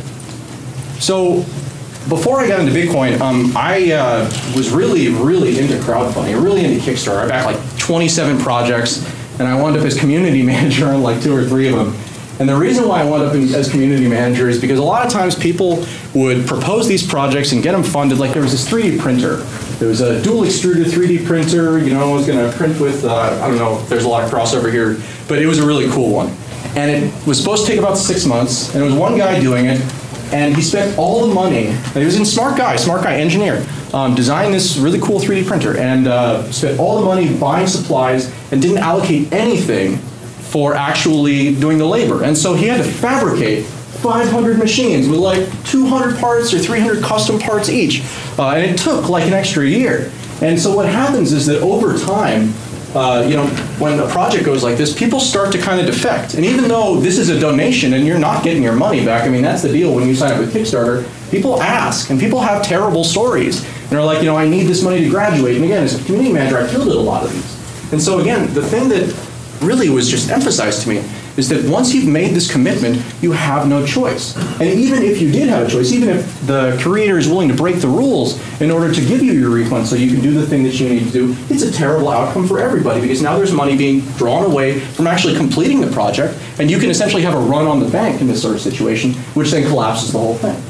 So 1.00 1.44
before 2.08 2.40
I 2.40 2.49
got 2.49 2.60
into 2.60 2.72
Bitcoin, 2.72 3.20
um, 3.20 3.52
I 3.56 3.93
uh, 3.93 4.25
was 4.56 4.70
really, 4.70 5.08
really 5.08 5.58
into 5.58 5.75
crowdfunding, 5.75 6.43
really 6.43 6.64
into 6.64 6.84
Kickstarter. 6.84 7.25
I 7.25 7.28
backed 7.28 7.46
like 7.46 7.78
27 7.78 8.38
projects, 8.38 9.06
and 9.38 9.46
I 9.46 9.60
wound 9.60 9.76
up 9.76 9.84
as 9.84 9.99
community 9.99 10.43
manager 10.54 10.87
on 10.87 11.02
like 11.02 11.22
two 11.22 11.34
or 11.34 11.44
three 11.44 11.69
of 11.69 11.76
them. 11.76 11.94
And 12.40 12.49
the 12.49 12.56
reason 12.56 12.88
why 12.88 13.02
I 13.02 13.04
wound 13.04 13.22
up 13.22 13.34
in, 13.34 13.54
as 13.54 13.70
community 13.70 14.08
manager 14.08 14.49
is 14.49 14.60
because 14.60 14.78
a 14.78 14.82
lot 14.82 15.06
of 15.06 15.12
times 15.12 15.37
people 15.37 15.87
would 16.14 16.46
propose 16.46 16.88
these 16.88 17.06
projects 17.06 17.52
and 17.52 17.62
get 17.62 17.72
them 17.72 17.84
funded. 17.84 18.19
Like 18.19 18.32
there 18.32 18.43
was 18.43 18.50
this 18.50 18.69
3D 18.69 18.98
printer. 18.98 19.37
There 19.78 19.88
was 19.88 20.00
a 20.00 20.20
dual 20.22 20.43
extruder 20.43 20.84
3D 20.84 21.25
printer. 21.25 21.78
You 21.78 21.94
know, 21.94 22.14
it 22.14 22.16
was 22.16 22.26
going 22.26 22.50
to 22.50 22.56
print 22.56 22.81
with 22.81 23.05
uh, 23.05 23.14
I 23.14 23.48
don't 23.48 23.58
know. 23.58 23.81
There's 23.82 24.05
a 24.05 24.08
lot 24.08 24.25
of 24.25 24.31
crossover 24.31 24.72
here, 24.72 25.00
but 25.28 25.38
it 25.38 25.46
was 25.46 25.58
a 25.58 25.66
really 25.66 25.88
cool 25.90 26.10
one. 26.10 26.34
And 26.75 26.90
it 26.90 27.26
was 27.26 27.38
supposed 27.38 27.66
to 27.66 27.70
take 27.70 27.78
about 27.78 27.96
six 27.96 28.25
months. 28.25 28.75
And 28.75 28.82
it 28.82 28.87
was 28.87 28.94
one 28.94 29.16
guy 29.16 29.38
doing 29.38 29.66
it 29.66 29.81
and 30.32 30.56
he 30.56 30.62
spent 30.62 30.99
all 30.99 31.26
the 31.26 31.34
money. 31.34 31.73
He 31.93 32.05
was 32.05 32.19
a 32.19 32.25
smart 32.25 32.56
guy, 32.56 32.76
smart 32.76 33.02
guy, 33.05 33.17
engineer, 33.17 33.67
um, 33.93 34.14
designed 34.14 34.55
this 34.55 34.79
really 34.79 35.00
cool 35.00 35.20
3D 35.20 35.46
printer, 35.46 35.76
and 35.76 36.08
uh, 36.08 36.50
spent 36.50 36.81
all 36.81 36.99
the 36.99 37.05
money 37.05 37.37
buying 37.38 37.67
supplies 37.67 38.32
and 38.50 38.62
didn't 38.62 38.79
allocate 38.79 39.32
anything 39.32 39.99
for 39.99 40.75
actually 40.75 41.55
doing 41.55 41.79
the 41.79 41.87
labor. 41.87 42.25
And 42.25 42.37
so 42.37 42.55
he 42.55 42.67
had 42.67 42.79
to 42.79 42.90
fabricate 42.90 43.64
500 43.64 44.58
machines 44.58 45.08
with 45.08 45.20
like 45.20 45.46
200 45.64 46.19
parts 46.19 46.52
or 46.52 46.58
300 46.58 47.02
custom 47.05 47.38
parts 47.38 47.69
each, 47.69 48.02
uh, 48.38 48.50
and 48.50 48.70
it 48.70 48.79
took 48.79 49.08
like 49.08 49.25
an 49.26 49.32
extra 49.32 49.67
year. 49.67 50.11
And 50.40 50.58
so 50.58 50.75
what 50.75 50.87
happens 50.87 51.32
is 51.32 51.46
that 51.46 51.61
over 51.61 51.96
time, 51.96 52.52
uh, 52.94 53.24
you 53.26 53.36
know, 53.36 53.46
when 53.78 53.98
a 53.98 54.06
project 54.08 54.44
goes 54.44 54.62
like 54.62 54.76
this, 54.76 54.96
people 54.96 55.18
start 55.18 55.50
to 55.52 55.58
kind 55.58 55.80
of 55.80 55.86
defect. 55.86 56.34
And 56.34 56.44
even 56.44 56.68
though 56.68 57.00
this 57.00 57.18
is 57.18 57.30
a 57.30 57.40
donation 57.40 57.94
and 57.94 58.06
you're 58.06 58.18
not 58.18 58.44
getting 58.44 58.62
your 58.62 58.74
money 58.74 59.04
back, 59.04 59.24
I 59.24 59.28
mean, 59.28 59.42
that's 59.42 59.62
the 59.62 59.72
deal 59.72 59.94
when 59.94 60.06
you 60.06 60.14
sign 60.14 60.32
up 60.32 60.38
with 60.38 60.52
Kickstarter, 60.52 61.08
people 61.30 61.62
ask 61.62 62.10
and 62.10 62.20
people 62.20 62.40
have 62.40 62.62
terrible 62.62 63.02
stories. 63.04 63.64
And 63.64 63.90
they're 63.90 64.05
like, 64.05 64.19
you 64.19 64.26
know, 64.26 64.36
I 64.36 64.46
need 64.46 64.64
this 64.64 64.82
money 64.82 65.00
to 65.00 65.08
graduate. 65.08 65.56
And 65.56 65.64
again, 65.64 65.82
as 65.82 66.00
a 66.00 66.05
community 66.05 66.32
manager, 66.32 66.58
I 66.58 66.67
fielded 66.67 66.94
a 66.94 67.00
lot 67.00 67.24
of 67.24 67.32
these. 67.32 67.93
And 67.93 68.00
so 68.00 68.20
again, 68.20 68.52
the 68.52 68.62
thing 68.62 68.88
that 68.90 69.14
really 69.62 69.88
was 69.88 70.10
just 70.10 70.31
emphasized 70.31 70.82
to 70.82 70.88
me 70.88 71.02
is 71.36 71.48
that 71.48 71.65
once 71.70 71.94
you've 71.94 72.08
made 72.08 72.34
this 72.34 72.51
commitment, 72.51 73.03
you 73.22 73.32
have 73.32 73.67
no 73.67 73.86
choice. 73.86 74.36
And 74.60 74.69
even 74.79 75.03
if 75.03 75.20
you 75.20 75.31
did 75.31 75.48
have 75.48 75.67
a 75.67 75.70
choice, 75.70 75.93
even 75.93 76.10
if 76.10 76.46
the 76.46 76.79
creator 76.82 77.19
is 77.19 77.29
willing 77.29 77.48
to 77.48 77.55
break 77.55 77.81
the 77.81 77.89
rules 77.89 78.41
in 78.60 78.70
order 78.70 78.93
to 78.93 79.01
give 79.01 79.22
you 79.22 79.32
your 79.32 79.51
refund 79.51 79.86
so 79.86 79.96
you 79.96 80.10
can 80.10 80.20
do 80.20 80.32
the 80.32 80.46
thing 80.46 80.62
that 80.65 80.79
you 80.79 80.89
need 80.89 81.05
to 81.05 81.10
do, 81.10 81.36
it's 81.48 81.62
a 81.62 81.72
terrible 81.72 82.08
outcome 82.08 82.46
for 82.46 82.60
everybody 82.60 83.01
because 83.01 83.22
now 83.22 83.36
there's 83.36 83.53
money 83.53 83.77
being 83.77 84.01
drawn 84.17 84.44
away 84.44 84.81
from 84.81 85.06
actually 85.06 85.36
completing 85.36 85.81
the 85.81 85.91
project, 85.91 86.39
and 86.58 86.70
you 86.70 86.79
can 86.79 86.91
essentially 86.91 87.22
have 87.22 87.34
a 87.34 87.41
run 87.41 87.67
on 87.67 87.81
the 87.81 87.89
bank 87.89 88.20
in 88.20 88.27
this 88.27 88.43
sort 88.43 88.55
of 88.55 88.60
situation, 88.60 89.15
which 89.34 89.51
then 89.51 89.67
collapses 89.67 90.12
the 90.12 90.19
whole 90.19 90.34
thing. 90.34 90.60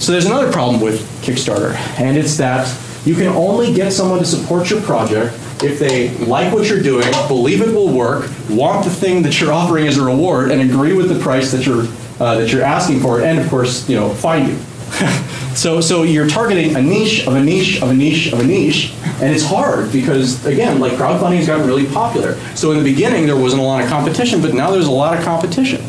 So 0.00 0.12
there's 0.12 0.26
another 0.26 0.50
problem 0.50 0.80
with 0.80 1.02
Kickstarter, 1.22 1.74
and 1.98 2.16
it's 2.16 2.36
that 2.38 2.74
you 3.04 3.14
can 3.14 3.28
only 3.28 3.74
get 3.74 3.92
someone 3.92 4.18
to 4.18 4.24
support 4.24 4.70
your 4.70 4.80
project 4.82 5.34
if 5.62 5.78
they 5.78 6.10
like 6.18 6.52
what 6.52 6.68
you're 6.68 6.82
doing, 6.82 7.06
believe 7.28 7.60
it 7.60 7.74
will 7.74 7.92
work, 7.92 8.30
want 8.48 8.84
the 8.84 8.90
thing 8.90 9.22
that 9.22 9.40
you're 9.40 9.52
offering 9.52 9.86
as 9.86 9.98
a 9.98 10.04
reward, 10.04 10.50
and 10.50 10.60
agree 10.60 10.92
with 10.92 11.08
the 11.08 11.18
price 11.18 11.50
that 11.52 11.66
you're 11.66 11.86
uh, 12.20 12.38
that 12.38 12.52
you're 12.52 12.62
asking 12.62 13.00
for, 13.00 13.22
and 13.22 13.38
of 13.38 13.48
course, 13.48 13.88
you 13.88 13.96
know, 13.96 14.12
find 14.12 14.48
you. 14.48 14.56
so, 15.54 15.80
so 15.80 16.02
you're 16.02 16.28
targeting 16.28 16.76
a 16.76 16.82
niche 16.82 17.26
of 17.26 17.34
a 17.34 17.42
niche 17.42 17.80
of 17.80 17.90
a 17.90 17.94
niche 17.94 18.32
of 18.32 18.40
a 18.40 18.44
niche, 18.44 18.92
and 19.22 19.34
it's 19.34 19.44
hard 19.44 19.90
because 19.92 20.44
again, 20.44 20.80
like 20.80 20.92
crowdfunding 20.92 21.36
has 21.36 21.46
gotten 21.46 21.66
really 21.66 21.86
popular. 21.86 22.34
So 22.54 22.72
in 22.72 22.78
the 22.78 22.84
beginning, 22.84 23.26
there 23.26 23.36
wasn't 23.36 23.62
a 23.62 23.64
lot 23.64 23.82
of 23.82 23.88
competition, 23.88 24.42
but 24.42 24.54
now 24.54 24.70
there's 24.70 24.86
a 24.86 24.90
lot 24.90 25.16
of 25.16 25.24
competition. 25.24 25.82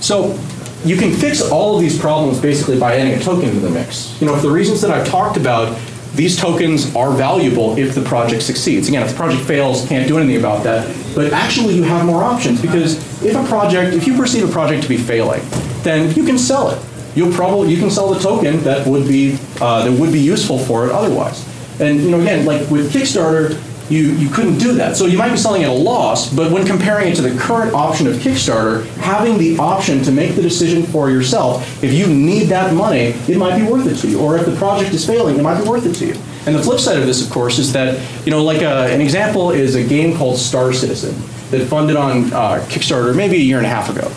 So 0.00 0.38
you 0.84 0.96
can 0.96 1.12
fix 1.12 1.42
all 1.42 1.76
of 1.76 1.82
these 1.82 1.98
problems 1.98 2.40
basically 2.40 2.78
by 2.78 2.96
adding 2.96 3.14
a 3.14 3.20
token 3.20 3.50
to 3.50 3.60
the 3.60 3.70
mix. 3.70 4.18
You 4.20 4.26
know, 4.26 4.36
for 4.36 4.42
the 4.42 4.50
reasons 4.50 4.80
that 4.80 4.90
I've 4.90 5.06
talked 5.06 5.36
about, 5.36 5.76
these 6.14 6.36
tokens 6.36 6.94
are 6.96 7.12
valuable 7.12 7.78
if 7.78 7.94
the 7.94 8.02
project 8.02 8.42
succeeds. 8.42 8.88
Again, 8.88 9.02
if 9.02 9.10
the 9.10 9.16
project 9.16 9.42
fails, 9.44 9.86
can't 9.88 10.08
do 10.08 10.18
anything 10.18 10.38
about 10.38 10.64
that. 10.64 10.86
But 11.14 11.32
actually, 11.32 11.74
you 11.74 11.82
have 11.84 12.04
more 12.04 12.22
options 12.22 12.60
because 12.60 12.96
if 13.24 13.36
a 13.36 13.44
project, 13.44 13.94
if 13.94 14.06
you 14.06 14.16
perceive 14.16 14.48
a 14.48 14.52
project 14.52 14.82
to 14.82 14.88
be 14.88 14.96
failing, 14.96 15.42
then 15.82 16.12
you 16.14 16.24
can 16.24 16.38
sell 16.38 16.70
it. 16.70 16.82
You'll 17.14 17.32
probably 17.32 17.72
you 17.72 17.78
can 17.78 17.90
sell 17.90 18.12
the 18.12 18.20
token 18.20 18.60
that 18.64 18.86
would 18.86 19.06
be 19.08 19.38
uh, 19.60 19.84
that 19.84 19.92
would 19.98 20.12
be 20.12 20.20
useful 20.20 20.58
for 20.58 20.86
it 20.86 20.92
otherwise. 20.92 21.46
And 21.80 22.00
you 22.00 22.10
know, 22.10 22.20
again, 22.20 22.44
like 22.44 22.68
with 22.70 22.92
Kickstarter, 22.92 23.60
you, 23.90 24.12
you 24.12 24.30
couldn't 24.30 24.58
do 24.58 24.72
that. 24.74 24.96
So 24.96 25.06
you 25.06 25.18
might 25.18 25.30
be 25.30 25.36
selling 25.36 25.64
at 25.64 25.68
a 25.68 25.72
loss, 25.72 26.32
but 26.32 26.52
when 26.52 26.64
comparing 26.64 27.08
it 27.08 27.16
to 27.16 27.22
the 27.22 27.38
current 27.38 27.74
option 27.74 28.06
of 28.06 28.14
Kickstarter, 28.14 28.86
having 28.96 29.36
the 29.36 29.58
option 29.58 30.02
to 30.04 30.12
make 30.12 30.36
the 30.36 30.42
decision 30.42 30.84
for 30.84 31.10
yourself, 31.10 31.82
if 31.82 31.92
you 31.92 32.06
need 32.06 32.44
that 32.44 32.72
money, 32.72 33.14
it 33.28 33.36
might 33.36 33.58
be 33.58 33.68
worth 33.70 33.86
it 33.86 33.96
to 33.96 34.08
you. 34.08 34.20
Or 34.20 34.36
if 34.36 34.46
the 34.46 34.54
project 34.56 34.94
is 34.94 35.04
failing, 35.04 35.38
it 35.38 35.42
might 35.42 35.60
be 35.60 35.68
worth 35.68 35.86
it 35.86 35.94
to 35.96 36.06
you. 36.06 36.14
And 36.46 36.54
the 36.54 36.62
flip 36.62 36.78
side 36.78 36.98
of 36.98 37.06
this, 37.06 37.24
of 37.24 37.32
course, 37.32 37.58
is 37.58 37.72
that, 37.72 38.00
you 38.24 38.30
know, 38.30 38.44
like 38.44 38.62
a, 38.62 38.92
an 38.92 39.00
example 39.00 39.50
is 39.50 39.74
a 39.74 39.84
game 39.84 40.16
called 40.16 40.38
Star 40.38 40.72
Citizen 40.72 41.14
that 41.50 41.66
funded 41.66 41.96
on 41.96 42.32
uh, 42.32 42.64
Kickstarter 42.68 43.14
maybe 43.14 43.36
a 43.36 43.40
year 43.40 43.58
and 43.58 43.66
a 43.66 43.68
half 43.68 43.90
ago. 43.90 44.10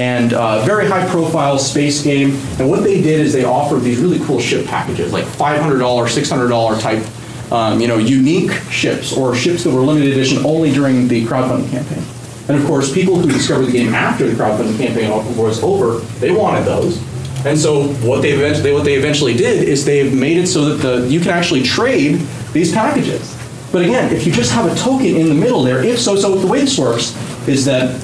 And 0.00 0.34
uh, 0.34 0.62
very 0.64 0.86
high 0.86 1.08
profile 1.08 1.58
space 1.58 2.02
game. 2.02 2.36
And 2.60 2.70
what 2.70 2.84
they 2.84 3.00
did 3.02 3.20
is 3.20 3.32
they 3.32 3.44
offered 3.44 3.80
these 3.80 3.98
really 3.98 4.24
cool 4.26 4.40
ship 4.40 4.66
packages, 4.66 5.12
like 5.12 5.24
$500, 5.24 5.78
$600 5.80 6.80
type 6.80 7.04
um, 7.50 7.80
you 7.80 7.88
know, 7.88 7.98
unique 7.98 8.52
ships 8.70 9.16
or 9.16 9.34
ships 9.34 9.64
that 9.64 9.70
were 9.70 9.80
limited 9.80 10.12
edition 10.12 10.44
only 10.44 10.72
during 10.72 11.08
the 11.08 11.24
crowdfunding 11.26 11.70
campaign. 11.70 12.04
And 12.48 12.60
of 12.60 12.66
course, 12.66 12.92
people 12.92 13.16
who 13.16 13.30
discovered 13.30 13.66
the 13.66 13.72
game 13.72 13.94
after 13.94 14.26
the 14.26 14.34
crowdfunding 14.34 14.78
campaign 14.78 15.10
was 15.36 15.62
over, 15.62 15.98
they 16.20 16.30
wanted 16.30 16.64
those. 16.64 17.02
And 17.44 17.58
so 17.58 17.88
what 18.06 18.22
they 18.22 18.32
eventually 18.32 18.72
what 18.72 18.84
they 18.84 18.94
eventually 18.94 19.34
did 19.34 19.68
is 19.68 19.84
they've 19.84 20.12
made 20.12 20.38
it 20.38 20.46
so 20.48 20.64
that 20.64 20.76
the 20.76 21.06
you 21.08 21.20
can 21.20 21.30
actually 21.30 21.62
trade 21.62 22.20
these 22.52 22.72
packages. 22.72 23.36
But 23.72 23.82
again, 23.82 24.12
if 24.12 24.26
you 24.26 24.32
just 24.32 24.52
have 24.52 24.70
a 24.70 24.74
token 24.74 25.06
in 25.06 25.28
the 25.28 25.34
middle 25.34 25.62
there, 25.62 25.82
if 25.84 25.98
so, 25.98 26.16
so 26.16 26.34
the 26.36 26.46
way 26.46 26.60
this 26.60 26.78
works 26.78 27.14
is 27.46 27.64
that 27.66 28.00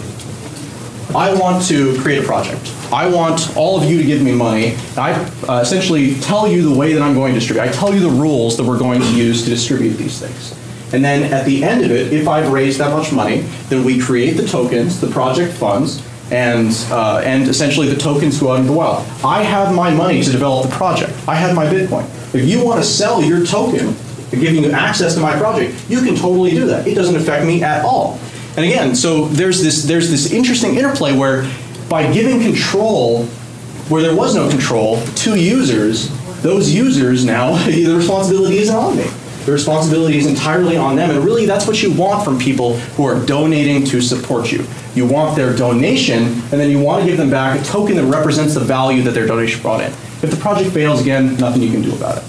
I 1.14 1.34
want 1.34 1.64
to 1.66 1.99
create 2.00 2.22
a 2.22 2.26
project. 2.26 2.72
I 2.92 3.08
want 3.08 3.56
all 3.56 3.80
of 3.80 3.88
you 3.88 3.96
to 3.96 4.04
give 4.04 4.20
me 4.20 4.32
money. 4.32 4.76
I 4.99 5.12
uh, 5.49 5.61
essentially 5.61 6.16
tell 6.16 6.46
you 6.46 6.68
the 6.68 6.75
way 6.75 6.92
that 6.92 7.00
I'm 7.00 7.14
going 7.14 7.32
to 7.32 7.40
distribute. 7.40 7.62
I 7.62 7.68
tell 7.68 7.94
you 7.94 8.00
the 8.00 8.11
rules 8.11 8.58
that 8.58 8.64
we're 8.64 8.78
going 8.78 9.00
to 9.00 9.14
use 9.14 9.44
to 9.44 9.50
distribute 9.50 9.94
these 9.94 10.20
things. 10.20 10.58
And 10.92 11.02
then 11.02 11.32
at 11.32 11.46
the 11.46 11.64
end 11.64 11.84
of 11.84 11.90
it, 11.90 12.12
if 12.12 12.28
I've 12.28 12.52
raised 12.52 12.78
that 12.80 12.90
much 12.94 13.11
money, 13.11 13.40
then 13.70 13.82
we 13.82 13.99
create 13.99 14.32
the 14.32 14.46
tokens, 14.46 15.00
the 15.00 15.06
project 15.06 15.54
funds, 15.54 16.06
and, 16.30 16.70
uh, 16.90 17.22
and 17.25 17.49
essentially 17.49 17.88
the 17.88 17.99
tokens 17.99 18.38
go 18.38 18.52
out 18.52 18.56
into 18.56 18.72
the 18.72 18.76
wild. 18.76 19.06
I 19.25 19.42
have 19.42 19.75
my 19.75 19.90
money 19.94 20.22
to 20.22 20.30
develop 20.30 20.68
the 20.68 20.75
project. 20.76 21.12
I 21.26 21.34
have 21.34 21.56
my 21.56 21.64
Bitcoin. 21.64 22.04
If 22.34 22.46
you 22.46 22.62
want 22.62 22.82
to 22.82 22.87
sell 22.87 23.22
your 23.22 23.46
token, 23.46 23.96
giving 24.32 24.64
you 24.64 24.70
access 24.70 25.14
to 25.14 25.20
my 25.20 25.34
project, 25.38 25.82
you 25.88 26.02
can 26.02 26.14
totally 26.14 26.50
do 26.50 26.66
that. 26.66 26.87
It 26.87 26.94
doesn't 26.94 27.16
affect 27.16 27.46
me 27.46 27.62
at 27.62 27.87
all. 27.87 28.18
And 28.56 28.66
again, 28.66 28.94
so 28.94 29.28
there's 29.28 29.62
this, 29.62 29.84
there's 29.84 30.11
this 30.11 30.30
interesting 30.30 30.76
interplay 30.76 31.16
where 31.16 31.50
by 31.92 32.11
giving 32.11 32.40
control 32.40 33.26
where 33.90 34.00
there 34.00 34.16
was 34.16 34.34
no 34.34 34.49
control 34.49 34.99
to 35.14 35.38
users, 35.38 36.08
those 36.40 36.75
users 36.75 37.22
now, 37.22 37.52
the 37.66 37.94
responsibility 37.94 38.56
isn't 38.56 38.75
on 38.75 38.96
me. 38.96 39.04
The 39.44 39.52
responsibility 39.52 40.16
is 40.16 40.26
entirely 40.26 40.78
on 40.78 40.96
them. 40.96 41.11
And 41.11 41.22
really, 41.22 41.44
that's 41.44 41.66
what 41.66 41.82
you 41.82 41.92
want 41.92 42.25
from 42.25 42.38
people 42.38 42.78
who 42.96 43.04
are 43.04 43.22
donating 43.26 43.84
to 43.88 44.00
support 44.00 44.50
you. 44.50 44.64
You 44.94 45.06
want 45.06 45.37
their 45.37 45.54
donation, 45.54 46.22
and 46.22 46.52
then 46.52 46.70
you 46.70 46.78
want 46.78 47.02
to 47.04 47.11
give 47.11 47.18
them 47.18 47.28
back 47.28 47.61
a 47.61 47.62
token 47.62 47.96
that 47.96 48.06
represents 48.06 48.54
the 48.54 48.61
value 48.61 49.02
that 49.02 49.11
their 49.11 49.26
donation 49.26 49.61
brought 49.61 49.82
in. 49.82 49.88
If 50.22 50.30
the 50.30 50.38
project 50.38 50.70
fails 50.70 51.02
again, 51.02 51.37
nothing 51.37 51.61
you 51.61 51.70
can 51.70 51.82
do 51.82 51.94
about 51.94 52.16
it. 52.16 52.25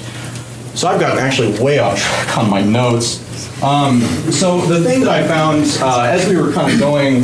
So 0.75 0.89
I've 0.89 0.99
gotten 0.99 1.19
actually 1.19 1.57
way 1.63 1.79
off 1.79 2.01
track 2.01 2.37
on 2.37 2.49
my 2.49 2.61
notes. 2.61 3.21
Um, 3.63 4.01
so 4.29 4.59
the 4.59 4.83
thing 4.83 4.99
that 5.01 5.09
I 5.09 5.25
found 5.25 5.65
uh, 5.79 6.01
as 6.01 6.27
we 6.27 6.35
were 6.35 6.51
kind 6.51 6.69
of 6.69 6.79
going, 6.79 7.23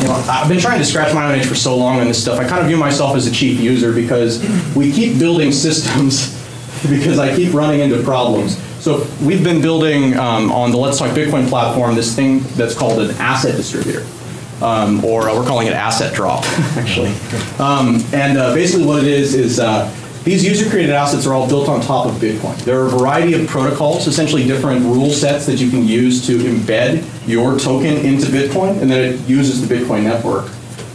you 0.00 0.08
know, 0.08 0.14
I've 0.28 0.48
been 0.48 0.60
trying 0.60 0.78
to 0.78 0.84
scratch 0.84 1.14
my 1.14 1.32
own 1.32 1.38
itch 1.38 1.46
for 1.46 1.54
so 1.54 1.76
long 1.76 2.00
on 2.00 2.06
this 2.06 2.20
stuff. 2.20 2.38
I 2.38 2.48
kind 2.48 2.60
of 2.60 2.66
view 2.66 2.76
myself 2.76 3.16
as 3.16 3.26
a 3.26 3.30
chief 3.30 3.60
user 3.60 3.92
because 3.92 4.44
we 4.74 4.92
keep 4.92 5.18
building 5.18 5.52
systems 5.66 6.34
because 6.88 7.18
I 7.18 7.34
keep 7.34 7.52
running 7.52 7.80
into 7.80 8.02
problems. 8.02 8.56
So 8.82 9.06
we've 9.22 9.42
been 9.42 9.60
building 9.60 10.16
um, 10.16 10.52
on 10.52 10.70
the 10.70 10.76
Let's 10.76 10.98
Talk 10.98 11.10
Bitcoin 11.10 11.48
platform 11.48 11.94
this 11.94 12.14
thing 12.14 12.40
that's 12.54 12.76
called 12.76 13.00
an 13.00 13.10
asset 13.16 13.56
distributor. 13.56 14.06
Um, 14.62 15.04
or 15.04 15.26
we're 15.26 15.46
calling 15.46 15.68
it 15.68 15.72
asset 15.72 16.14
drop, 16.14 16.44
actually. 16.76 17.12
Um, 17.60 18.02
and 18.12 18.36
uh, 18.36 18.54
basically 18.54 18.86
what 18.86 19.04
it 19.04 19.08
is 19.08 19.34
is 19.34 19.60
uh, 19.60 19.88
these 20.28 20.44
user-created 20.44 20.90
assets 20.90 21.26
are 21.26 21.32
all 21.32 21.48
built 21.48 21.70
on 21.70 21.80
top 21.80 22.04
of 22.04 22.12
Bitcoin. 22.16 22.54
There 22.58 22.82
are 22.82 22.86
a 22.86 22.90
variety 22.90 23.32
of 23.32 23.46
protocols, 23.46 24.06
essentially 24.06 24.46
different 24.46 24.84
rule 24.84 25.08
sets 25.08 25.46
that 25.46 25.56
you 25.56 25.70
can 25.70 25.88
use 25.88 26.26
to 26.26 26.36
embed 26.36 27.02
your 27.26 27.58
token 27.58 27.96
into 27.96 28.26
Bitcoin, 28.26 28.78
and 28.82 28.90
then 28.90 29.14
it 29.14 29.20
uses 29.26 29.66
the 29.66 29.74
Bitcoin 29.74 30.02
network. 30.02 30.50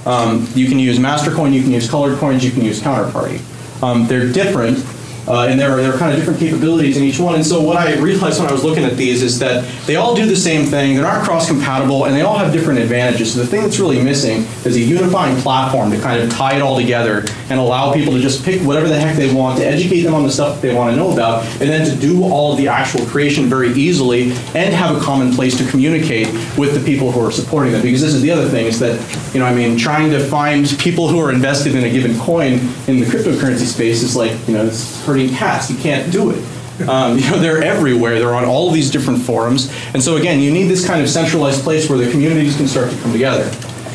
Um, 0.06 0.48
you 0.54 0.68
can 0.68 0.78
use 0.78 1.00
Mastercoin, 1.00 1.52
you 1.52 1.64
can 1.64 1.72
use 1.72 1.90
colored 1.90 2.20
coins, 2.20 2.46
you 2.46 2.52
can 2.52 2.64
use 2.64 2.80
Counterparty. 2.80 3.42
Um, 3.82 4.06
they're 4.06 4.32
different, 4.32 4.78
uh, 5.28 5.48
and 5.48 5.60
there 5.60 5.72
are, 5.72 5.82
there 5.82 5.94
are 5.94 5.98
kind 5.98 6.12
of 6.12 6.20
different 6.20 6.40
capabilities 6.40 6.98
in 6.98 7.04
each 7.04 7.20
one. 7.20 7.36
And 7.36 7.46
so 7.46 7.62
what 7.62 7.78
I 7.78 7.98
realized 8.00 8.40
when 8.40 8.50
I 8.50 8.52
was 8.52 8.64
looking 8.64 8.84
at 8.84 8.98
these 8.98 9.22
is 9.22 9.40
that 9.40 9.66
they 9.86 9.96
all 9.96 10.16
do 10.16 10.26
the 10.26 10.36
same 10.36 10.66
thing. 10.66 10.96
They're 10.96 11.04
not 11.04 11.24
cross-compatible, 11.24 12.06
and 12.06 12.16
they 12.16 12.22
all 12.22 12.38
have 12.38 12.52
different 12.52 12.80
advantages. 12.80 13.34
So 13.34 13.40
the 13.40 13.48
thing 13.48 13.62
that's 13.62 13.80
really 13.80 14.02
missing 14.02 14.42
is 14.66 14.76
a 14.76 14.80
unifying 14.80 15.36
platform 15.42 15.92
to 15.92 16.00
kind 16.00 16.22
of 16.22 16.30
tie 16.30 16.56
it 16.56 16.62
all 16.62 16.78
together 16.78 17.26
and 17.50 17.60
allow 17.60 17.94
people 17.94 18.14
to 18.14 18.20
just 18.20 18.44
pick 18.44 18.62
whatever 18.62 18.88
the 18.88 19.00
heck 19.00 19.16
they 19.16 19.34
want, 19.34 19.60
to 19.60 19.66
educate 19.66 20.02
them 20.02 20.14
on 20.14 20.24
the 20.24 20.32
stuff 20.32 20.62
they 20.62 20.74
want 20.74 20.92
to 20.92 20.96
know 20.96 21.12
about, 21.12 21.46
and 21.62 21.70
then 21.70 21.90
to 21.90 21.96
do 21.96 22.24
all 22.24 22.52
of 22.52 22.58
the 22.58 22.68
actual 22.68 23.06
creation 23.06 23.46
very 23.46 23.72
easily 23.74 24.32
and 24.56 24.74
have 24.74 24.96
a 24.96 25.00
common 25.00 25.34
place 25.34 25.58
to 25.58 25.70
communicate 25.70 26.28
with 26.58 26.74
the 26.74 26.84
people 26.86 27.12
who 27.12 27.26
are 27.26 27.32
supporting 27.32 27.72
them. 27.72 27.82
Because 27.82 28.02
this 28.02 28.14
is 28.14 28.22
the 28.22 28.32
other 28.32 28.48
thing 28.50 28.66
is 28.66 28.80
that, 28.80 29.00
you 29.34 29.40
know, 29.40 29.46
I 29.46 29.54
mean, 29.54 29.78
trying 29.78 30.10
to 30.12 30.20
find 30.20 30.68
people 30.80 31.08
who 31.08 31.20
are 31.20 31.32
invested 31.32 31.76
in 31.76 31.84
a 31.84 31.90
given 31.90 32.18
coin 32.20 32.54
in 32.88 33.00
the 33.00 33.06
cryptocurrency 33.06 33.66
space 33.66 34.04
is 34.04 34.16
like, 34.16 34.32
you 34.48 34.54
know, 34.54 34.66
it's 34.66 35.04
hurting 35.14 35.36
cats. 35.36 35.70
You 35.70 35.78
can't 35.78 36.12
do 36.12 36.32
it. 36.32 36.90
Um, 36.90 37.18
you 37.20 37.30
know, 37.30 37.40
they're 37.40 37.64
everywhere. 37.64 38.20
They're 38.20 38.34
on 38.34 38.46
all 38.46 38.72
these 38.72 38.90
different 38.90 39.22
forums. 39.22 39.72
And 39.94 40.02
so 40.02 40.18
again, 40.18 40.40
you 40.40 40.52
need 40.52 40.68
this 40.68 40.86
kind 40.86 41.02
of 41.02 41.10
centralized 41.10 41.64
place 41.64 41.90
where 41.90 41.98
the 41.98 42.10
communities 42.10 42.58
can 42.58 42.68
start 42.68 42.92
to 42.92 42.98
come 43.02 43.12
together. 43.12 43.44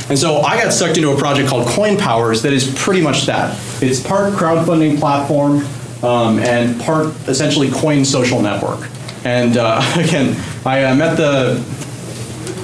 And 0.08 0.18
so 0.18 0.40
I 0.40 0.62
got 0.62 0.72
sucked 0.72 0.96
into 0.96 1.10
a 1.10 1.18
project 1.18 1.48
called 1.48 1.66
Coin 1.68 1.98
Powers 1.98 2.40
that 2.42 2.52
is 2.52 2.72
pretty 2.78 3.02
much 3.02 3.26
that. 3.26 3.58
It's 3.82 4.00
part 4.00 4.32
crowdfunding 4.32 4.98
platform 4.98 5.66
um, 6.02 6.38
and 6.38 6.80
part 6.80 7.08
essentially 7.28 7.70
coin 7.70 8.04
social 8.04 8.40
network. 8.40 8.88
And 9.24 9.58
uh, 9.58 9.82
again, 9.96 10.40
I 10.64 10.84
uh, 10.84 10.94
met 10.94 11.16
the 11.16 11.62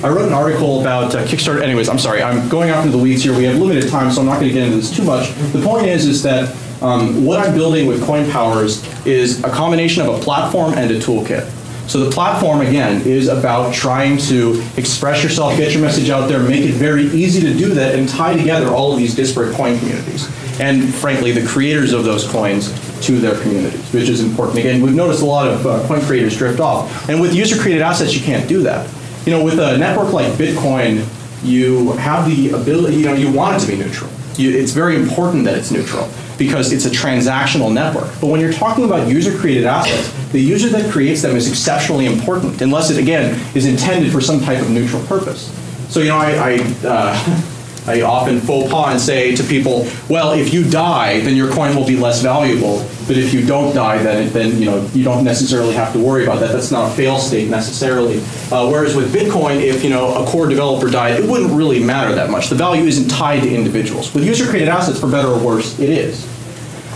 I 0.03 0.09
wrote 0.09 0.27
an 0.27 0.35
article 0.35 0.83
about 0.83 1.15
uh, 1.15 1.25
Kickstarter. 1.25 1.63
Anyways, 1.63 1.89
I'm 1.89 1.99
sorry. 1.99 2.23
I'm 2.23 2.47
going 2.51 2.71
off 2.71 2.85
into 2.85 2.95
the 2.95 3.03
weeds 3.03 3.23
here. 3.23 3.35
We 3.35 3.45
have 3.45 3.57
limited 3.57 3.91
time, 3.91 4.11
so 4.11 4.21
I'm 4.21 4.27
not 4.27 4.35
going 4.35 4.49
to 4.49 4.53
get 4.53 4.65
into 4.65 4.77
this 4.77 4.95
too 4.95 5.03
much. 5.03 5.33
The 5.53 5.63
point 5.65 5.87
is, 5.87 6.07
is 6.07 6.23
that 6.25 6.55
um, 6.83 7.25
what 7.25 7.41
I'm 7.41 7.55
building 7.55 7.87
with 7.87 8.05
Coin 8.05 8.31
Powers 8.31 8.85
is 9.07 9.43
a 9.45 9.51
combination 9.51 10.07
of 10.07 10.15
a 10.15 10.19
platform 10.19 10.75
and 10.75 10.91
a 10.91 10.99
toolkit. 10.99 11.51
So 11.89 12.01
the 12.01 12.11
platform, 12.11 12.63
again, 12.63 13.03
is 13.07 13.29
about 13.29 13.75
trying 13.75 14.17
to 14.19 14.63
express 14.77 15.23
yourself, 15.23 15.57
get 15.59 15.73
your 15.73 15.83
message 15.83 16.09
out 16.09 16.29
there, 16.29 16.41
make 16.41 16.65
it 16.65 16.73
very 16.73 17.05
easy 17.05 17.41
to 17.43 17.53
do 17.53 17.69
that, 17.75 17.95
and 17.95 18.09
tie 18.09 18.35
together 18.37 18.69
all 18.69 18.93
of 18.93 18.99
these 18.99 19.15
disparate 19.15 19.55
coin 19.55 19.79
communities. 19.79 20.27
And 20.61 20.95
frankly, 20.95 21.33
the 21.33 21.47
creators 21.47 21.93
of 21.93 22.05
those 22.05 22.27
coins 22.27 22.73
to 23.07 23.19
their 23.19 23.39
communities, 23.43 23.93
which 23.93 24.09
is 24.09 24.23
important. 24.23 24.59
Again, 24.59 24.81
we've 24.81 24.95
noticed 24.95 25.21
a 25.21 25.27
lot 25.27 25.47
of 25.47 25.67
uh, 25.67 25.87
coin 25.87 26.01
creators 26.01 26.39
drift 26.39 26.59
off. 26.59 27.09
And 27.09 27.21
with 27.21 27.35
user-created 27.35 27.83
assets, 27.83 28.15
you 28.15 28.23
can't 28.23 28.49
do 28.49 28.63
that. 28.63 28.91
You 29.27 29.33
know, 29.33 29.45
with 29.45 29.59
a 29.59 29.77
network 29.77 30.13
like 30.13 30.33
Bitcoin, 30.33 31.07
you 31.43 31.93
have 31.93 32.27
the 32.27 32.51
ability, 32.53 32.97
you 32.97 33.05
know, 33.05 33.15
you 33.15 33.31
want 33.31 33.57
it 33.57 33.67
to 33.67 33.73
be 33.73 33.77
neutral. 33.77 34.11
You, 34.37 34.57
it's 34.57 34.73
very 34.73 34.97
important 34.97 35.45
that 35.45 35.59
it's 35.59 35.71
neutral 35.71 36.09
because 36.39 36.73
it's 36.73 36.87
a 36.87 36.91
transactional 36.91 37.73
network. 37.73 38.09
But 38.21 38.29
when 38.29 38.41
you're 38.41 38.53
talking 38.53 38.85
about 38.85 39.09
user-created 39.09 39.65
assets, 39.65 40.13
the 40.33 40.41
user 40.41 40.69
that 40.71 40.91
creates 40.91 41.23
them 41.23 41.37
is 41.37 41.49
exceptionally 41.49 42.07
important, 42.07 42.61
unless 42.61 42.91
it, 42.91 42.99
again, 42.99 43.41
is 43.55 43.67
intended 43.67 44.13
for 44.13 44.21
some 44.21 44.41
type 44.41 44.61
of 44.61 44.71
neutral 44.71 45.05
purpose. 45.07 45.53
So, 45.89 46.01
you 46.01 46.09
know, 46.09 46.19
I, 46.19 46.59
I, 46.59 46.87
uh, 46.87 47.51
I 47.87 48.01
often 48.03 48.41
faux 48.41 48.71
pas 48.71 48.93
and 48.93 49.01
say 49.01 49.37
to 49.37 49.45
people, 49.45 49.87
well, 50.09 50.33
if 50.33 50.55
you 50.55 50.69
die, 50.69 51.21
then 51.21 51.37
your 51.37 51.53
coin 51.53 51.77
will 51.77 51.87
be 51.87 51.97
less 51.97 52.23
valuable. 52.23 52.79
But 53.07 53.19
if 53.19 53.35
you 53.35 53.45
don't 53.45 53.75
die, 53.75 54.03
then, 54.03 54.33
then 54.33 54.59
you, 54.59 54.67
know, 54.67 54.87
you 54.95 55.05
don't 55.05 55.25
necessarily 55.25 55.75
have 55.75 55.93
to 55.93 55.99
worry 55.99 56.25
about 56.25 56.41
that. 56.41 56.53
That's 56.53 56.71
not 56.71 56.91
a 56.91 56.95
fail 56.95 57.19
state 57.19 57.51
necessarily. 57.51 58.21
Uh, 58.51 58.69
whereas 58.71 58.97
with 58.97 59.13
Bitcoin, 59.13 59.61
if 59.61 59.85
you 59.85 59.91
know, 59.91 60.25
a 60.25 60.27
core 60.27 60.49
developer 60.49 60.91
died, 60.91 61.21
it 61.21 61.29
wouldn't 61.29 61.53
really 61.53 61.83
matter 61.83 62.15
that 62.15 62.31
much. 62.31 62.49
The 62.49 62.55
value 62.55 62.85
isn't 62.85 63.09
tied 63.09 63.43
to 63.43 63.55
individuals. 63.55 64.15
With 64.15 64.25
user-created 64.25 64.69
assets, 64.69 64.99
for 64.99 65.11
better 65.11 65.29
or 65.29 65.39
worse, 65.39 65.79
it 65.79 65.91
is. 65.91 66.27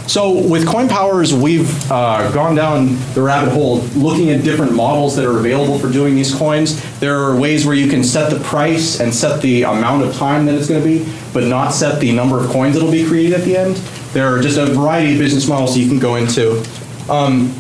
So 0.08 0.32
with 0.32 0.66
Coin 0.66 0.88
Powers, 0.88 1.34
we've 1.34 1.92
uh, 1.92 2.32
gone 2.32 2.54
down 2.54 2.96
the 3.12 3.20
rabbit 3.20 3.52
hole 3.52 3.80
looking 3.94 4.30
at 4.30 4.42
different 4.42 4.72
models 4.72 5.14
that 5.16 5.26
are 5.26 5.38
available 5.38 5.78
for 5.78 5.90
doing 5.90 6.14
these 6.14 6.34
coins. 6.34 6.80
There 6.98 7.18
are 7.18 7.38
ways 7.38 7.66
where 7.66 7.74
you 7.74 7.90
can 7.90 8.02
set 8.02 8.30
the 8.30 8.40
price 8.40 9.00
and 9.00 9.14
set 9.14 9.42
the 9.42 9.64
amount 9.64 10.04
of 10.04 10.16
time 10.16 10.46
that 10.46 10.54
it's 10.54 10.66
going 10.66 10.82
to 10.82 10.88
be, 10.88 11.12
but 11.34 11.44
not 11.44 11.74
set 11.74 12.00
the 12.00 12.10
number 12.10 12.42
of 12.42 12.48
coins 12.48 12.74
that 12.74 12.82
will 12.82 12.90
be 12.90 13.06
created 13.06 13.34
at 13.34 13.44
the 13.44 13.54
end. 13.54 13.76
There 14.14 14.34
are 14.34 14.40
just 14.40 14.56
a 14.56 14.64
variety 14.64 15.12
of 15.12 15.18
business 15.18 15.46
models 15.46 15.76
you 15.76 15.86
can 15.86 15.98
go 15.98 16.16
into. 16.16 16.64
Um, 17.10 17.50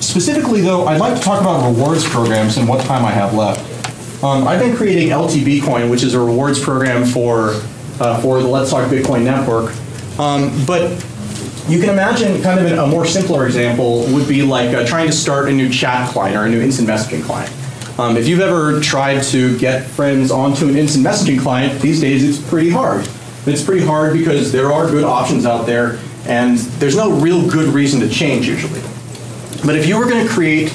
specifically, 0.00 0.62
though, 0.62 0.86
I'd 0.86 1.00
like 1.00 1.14
to 1.14 1.22
talk 1.22 1.42
about 1.42 1.70
rewards 1.70 2.08
programs 2.08 2.56
and 2.56 2.66
what 2.66 2.82
time 2.86 3.04
I 3.04 3.10
have 3.10 3.34
left. 3.34 3.60
Um, 4.24 4.48
I've 4.48 4.60
been 4.60 4.74
creating 4.74 5.10
LTB 5.10 5.62
Coin, 5.62 5.90
which 5.90 6.02
is 6.02 6.14
a 6.14 6.18
rewards 6.18 6.58
program 6.58 7.04
for 7.04 7.60
uh, 8.00 8.18
for 8.22 8.40
the 8.40 8.48
Let's 8.48 8.70
Talk 8.70 8.88
Bitcoin 8.88 9.24
network. 9.24 9.74
Um, 10.18 10.64
but 10.64 11.04
you 11.68 11.78
can 11.80 11.90
imagine 11.90 12.40
kind 12.42 12.58
of 12.58 12.78
a 12.78 12.86
more 12.86 13.04
simpler 13.04 13.44
example 13.46 14.06
would 14.06 14.26
be 14.26 14.42
like 14.42 14.74
uh, 14.74 14.86
trying 14.86 15.06
to 15.06 15.12
start 15.12 15.48
a 15.48 15.52
new 15.52 15.68
chat 15.68 16.08
client 16.10 16.36
or 16.36 16.44
a 16.44 16.48
new 16.48 16.60
instant 16.60 16.88
messaging 16.88 17.22
client. 17.22 17.52
Um, 17.98 18.16
if 18.16 18.26
you've 18.26 18.40
ever 18.40 18.80
tried 18.80 19.22
to 19.24 19.58
get 19.58 19.84
friends 19.84 20.30
onto 20.30 20.68
an 20.68 20.76
instant 20.76 21.04
messaging 21.04 21.38
client, 21.40 21.80
these 21.82 22.00
days 22.00 22.24
it's 22.24 22.48
pretty 22.48 22.70
hard. 22.70 23.06
It's 23.44 23.62
pretty 23.62 23.84
hard 23.84 24.14
because 24.14 24.50
there 24.50 24.72
are 24.72 24.86
good 24.88 25.04
options 25.04 25.44
out 25.44 25.66
there, 25.66 25.98
and 26.26 26.58
there's 26.80 26.96
no 26.96 27.10
real 27.10 27.46
good 27.48 27.68
reason 27.74 28.00
to 28.00 28.08
change 28.08 28.46
usually. 28.46 28.80
But 29.64 29.76
if 29.76 29.86
you 29.86 29.98
were 29.98 30.08
going 30.08 30.26
to 30.26 30.32
create 30.32 30.74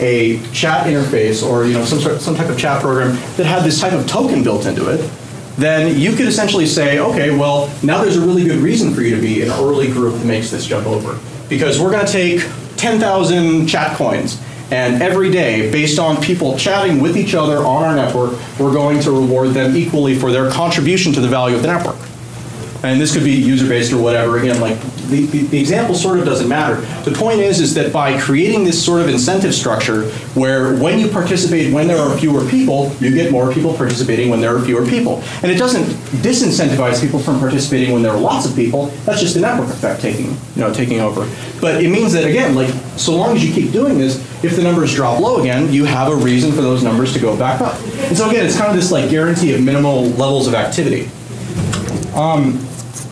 a 0.00 0.42
chat 0.50 0.86
interface 0.86 1.48
or 1.48 1.64
you 1.64 1.72
know 1.72 1.84
some 1.84 2.00
sort, 2.00 2.20
some 2.20 2.34
type 2.34 2.50
of 2.50 2.58
chat 2.58 2.82
program 2.82 3.14
that 3.36 3.46
had 3.46 3.62
this 3.62 3.80
type 3.80 3.92
of 3.92 4.06
token 4.06 4.42
built 4.42 4.66
into 4.66 4.90
it, 4.90 5.08
then 5.56 5.98
you 5.98 6.14
could 6.14 6.26
essentially 6.26 6.66
say, 6.66 6.98
okay, 6.98 7.36
well 7.36 7.72
now 7.82 8.02
there's 8.02 8.16
a 8.16 8.20
really 8.20 8.44
good 8.44 8.58
reason 8.58 8.92
for 8.92 9.02
you 9.02 9.14
to 9.14 9.20
be 9.20 9.42
an 9.42 9.50
early 9.50 9.88
group 9.88 10.14
that 10.14 10.26
makes 10.26 10.50
this 10.50 10.66
jump 10.66 10.86
over, 10.86 11.18
because 11.48 11.80
we're 11.80 11.90
going 11.90 12.06
to 12.06 12.12
take 12.12 12.46
10,000 12.76 13.66
chat 13.66 13.96
coins. 13.96 14.40
And 14.70 15.02
every 15.02 15.30
day, 15.30 15.70
based 15.70 15.98
on 15.98 16.20
people 16.20 16.58
chatting 16.58 17.00
with 17.00 17.16
each 17.16 17.34
other 17.34 17.58
on 17.58 17.84
our 17.84 17.94
network, 17.94 18.32
we're 18.58 18.72
going 18.72 18.98
to 19.00 19.10
reward 19.10 19.50
them 19.50 19.76
equally 19.76 20.18
for 20.18 20.32
their 20.32 20.50
contribution 20.50 21.12
to 21.12 21.20
the 21.20 21.28
value 21.28 21.54
of 21.54 21.62
the 21.62 21.68
network 21.68 21.98
and 22.84 23.00
this 23.00 23.14
could 23.14 23.24
be 23.24 23.32
user-based 23.32 23.92
or 23.92 24.00
whatever. 24.00 24.38
Again, 24.38 24.60
like 24.60 24.78
the, 25.08 25.26
the, 25.26 25.42
the, 25.44 25.58
example 25.58 25.94
sort 25.94 26.18
of 26.18 26.24
doesn't 26.24 26.48
matter. 26.48 26.76
The 27.08 27.16
point 27.16 27.40
is, 27.40 27.60
is 27.60 27.74
that 27.74 27.92
by 27.92 28.18
creating 28.20 28.64
this 28.64 28.82
sort 28.82 29.00
of 29.00 29.08
incentive 29.08 29.54
structure, 29.54 30.10
where 30.34 30.76
when 30.76 30.98
you 30.98 31.08
participate 31.08 31.72
when 31.72 31.86
there 31.86 31.98
are 31.98 32.16
fewer 32.18 32.46
people, 32.48 32.94
you 33.00 33.14
get 33.14 33.32
more 33.32 33.52
people 33.52 33.74
participating 33.74 34.28
when 34.28 34.40
there 34.40 34.54
are 34.54 34.60
fewer 34.60 34.84
people, 34.86 35.22
and 35.42 35.50
it 35.50 35.56
doesn't 35.56 35.84
disincentivize 36.22 37.00
people 37.00 37.18
from 37.18 37.38
participating 37.38 37.92
when 37.92 38.02
there 38.02 38.12
are 38.12 38.20
lots 38.20 38.46
of 38.46 38.54
people. 38.54 38.86
That's 39.06 39.20
just 39.20 39.34
the 39.34 39.40
network 39.40 39.70
effect 39.70 40.00
taking, 40.02 40.30
you 40.30 40.60
know, 40.60 40.72
taking 40.72 41.00
over. 41.00 41.28
But 41.60 41.82
it 41.82 41.88
means 41.88 42.12
that 42.12 42.24
again, 42.24 42.54
like 42.54 42.68
so 42.96 43.16
long 43.16 43.34
as 43.34 43.44
you 43.44 43.52
keep 43.52 43.72
doing 43.72 43.98
this, 43.98 44.18
if 44.44 44.56
the 44.56 44.62
numbers 44.62 44.94
drop 44.94 45.20
low 45.20 45.40
again, 45.40 45.72
you 45.72 45.84
have 45.86 46.12
a 46.12 46.16
reason 46.16 46.52
for 46.52 46.60
those 46.60 46.82
numbers 46.82 47.14
to 47.14 47.18
go 47.18 47.36
back 47.36 47.62
up. 47.62 47.80
And 47.80 48.16
so 48.16 48.28
again, 48.28 48.44
it's 48.44 48.58
kind 48.58 48.68
of 48.68 48.76
this 48.76 48.92
like 48.92 49.08
guarantee 49.10 49.54
of 49.54 49.62
minimal 49.62 50.04
levels 50.10 50.46
of 50.46 50.54
activity. 50.54 51.08
Um, 52.14 52.64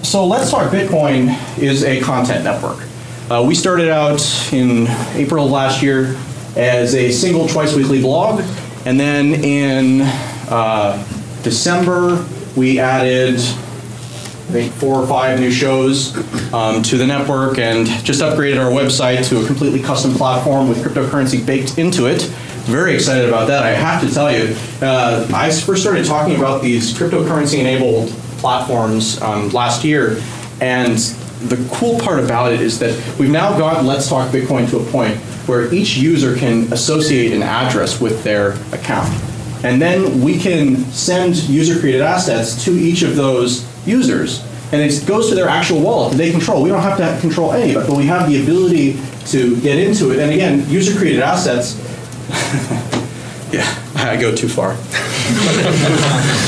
so 0.03 0.27
Let's 0.27 0.51
Talk 0.51 0.71
Bitcoin 0.71 1.59
is 1.59 1.85
a 1.85 2.01
content 2.01 2.45
network. 2.45 2.85
Uh, 3.31 3.45
we 3.47 3.55
started 3.55 3.89
out 3.89 4.21
in 4.53 4.87
April 5.15 5.47
of 5.47 5.51
last 5.51 5.83
year 5.83 6.17
as 6.57 6.95
a 6.95 7.11
single 7.11 7.49
twice 7.49 7.75
weekly 7.75 8.03
blog, 8.03 8.43
and 8.85 8.99
then 8.99 9.33
in 9.45 10.03
uh, 10.51 11.03
December 11.43 12.27
we 12.57 12.79
added 12.79 13.35
I 13.35 14.55
think 14.57 14.73
four 14.75 14.97
or 14.97 15.07
five 15.07 15.41
new 15.41 15.51
shows 15.51 16.15
um, 16.53 16.83
to 16.83 16.99
the 16.99 17.07
network 17.07 17.59
and 17.59 17.87
just 18.05 18.21
upgraded 18.21 18.63
our 18.63 18.71
website 18.71 19.27
to 19.29 19.43
a 19.43 19.47
completely 19.47 19.81
custom 19.81 20.13
platform 20.15 20.69
with 20.69 20.85
cryptocurrency 20.85 21.47
baked 21.47 21.79
into 21.79 22.07
it. 22.07 22.23
Very 22.65 22.95
excited 22.95 23.29
about 23.29 23.49
that. 23.49 23.63
I 23.63 23.71
have 23.71 24.07
to 24.07 24.13
tell 24.13 24.31
you, 24.31 24.55
uh, 24.83 25.27
I 25.33 25.51
first 25.51 25.81
started 25.81 26.05
talking 26.05 26.37
about 26.37 26.61
these 26.61 26.93
cryptocurrency 26.93 27.61
enabled 27.61 28.11
platforms 28.43 29.23
um, 29.23 29.49
last 29.51 29.85
year. 29.85 30.21
And 30.61 30.99
the 31.49 31.57
cool 31.73 31.99
part 32.01 32.23
about 32.23 32.53
it 32.53 32.61
is 32.61 32.79
that 32.81 32.93
we've 33.19 33.31
now 33.31 33.57
gotten 33.57 33.87
Let's 33.87 34.09
Talk 34.09 34.31
Bitcoin 34.31 34.69
to 34.71 34.79
a 34.79 34.85
point 34.91 35.17
where 35.47 35.73
each 35.73 35.97
user 35.97 36.37
can 36.37 36.73
associate 36.73 37.33
an 37.33 37.43
address 37.43 38.01
with 38.01 38.23
their 38.25 38.53
account. 38.75 39.09
And 39.65 39.81
then 39.81 40.21
we 40.23 40.39
can 40.39 40.77
send 40.87 41.37
user 41.45 41.79
created 41.79 42.01
assets 42.01 42.65
to 42.65 42.73
each 42.73 43.03
of 43.03 43.15
those 43.15 43.65
users. 43.87 44.45
And 44.73 44.81
it 44.81 45.07
goes 45.07 45.29
to 45.29 45.37
their 45.37 45.49
actual 45.49 45.81
wallet 45.81 46.13
that 46.13 46.19
they 46.19 46.33
control. 46.33 46.63
We 46.63 46.69
don't 46.69 46.83
have 46.83 46.99
to 46.99 47.21
control 47.21 47.53
any 47.53 47.75
of 47.75 47.85
it, 47.85 47.89
but 47.89 47.97
we 47.97 48.07
have 48.07 48.29
the 48.29 48.43
ability 48.43 48.99
to 49.27 49.61
get 49.61 49.79
into 49.79 50.11
it. 50.11 50.19
And 50.19 50.33
again, 50.33 50.69
user 50.69 50.99
created 50.99 51.23
assets. 51.23 51.77
yeah, 53.53 53.67
I 53.95 54.17
go 54.21 54.35
too 54.35 54.49
far. 54.49 54.77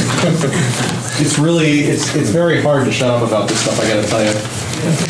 it's 0.26 1.38
really 1.38 1.80
it's 1.80 2.14
it's 2.14 2.30
very 2.30 2.62
hard 2.62 2.86
to 2.86 2.92
shut 2.92 3.10
up 3.10 3.26
about 3.26 3.48
this 3.48 3.60
stuff. 3.60 3.78
I 3.78 3.88
got 3.88 4.02
to 4.02 4.08
tell 4.08 4.24
you. 4.24 4.32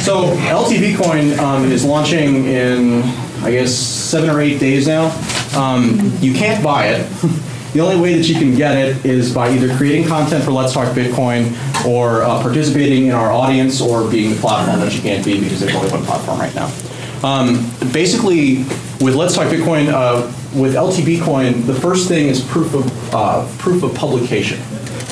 So 0.03 0.35
LTB 0.37 0.97
Coin 1.03 1.39
um, 1.39 1.71
is 1.71 1.85
launching 1.85 2.47
in 2.47 3.03
I 3.43 3.51
guess 3.53 3.75
seven 3.75 4.31
or 4.31 4.41
eight 4.41 4.59
days 4.59 4.87
now. 4.87 5.07
Um, 5.57 6.13
you 6.21 6.35
can't 6.35 6.63
buy 6.65 6.89
it. 6.89 7.11
The 7.75 7.81
only 7.81 8.01
way 8.01 8.15
that 8.15 8.29
you 8.29 8.37
can 8.37 8.55
get 8.55 8.77
it 8.77 9.05
is 9.05 9.35
by 9.35 9.51
either 9.51 9.77
creating 9.77 10.07
content 10.07 10.45
for 10.45 10.53
Let's 10.53 10.73
Talk 10.73 10.95
Bitcoin 10.95 11.53
or 11.85 12.23
uh, 12.23 12.41
participating 12.41 13.07
in 13.07 13.11
our 13.11 13.33
audience 13.33 13.81
or 13.81 14.09
being 14.09 14.31
the 14.31 14.37
platform 14.37 14.79
that 14.79 14.95
you 14.95 15.03
can't 15.03 15.25
be 15.25 15.41
because 15.41 15.59
there's 15.59 15.75
only 15.75 15.91
one 15.91 16.05
platform 16.05 16.39
right 16.39 16.55
now. 16.55 16.73
Um, 17.25 17.69
basically, 17.93 18.59
with 19.01 19.17
Let's 19.17 19.35
Talk 19.35 19.49
Bitcoin, 19.49 19.89
uh, 19.89 20.23
with 20.57 20.77
LTB 20.77 21.23
Coin, 21.23 21.67
the 21.67 21.75
first 21.75 22.07
thing 22.07 22.29
is 22.29 22.45
proof 22.45 22.75
of 22.75 23.15
uh, 23.15 23.49
proof 23.59 23.83
of 23.83 23.93
publication. 23.95 24.61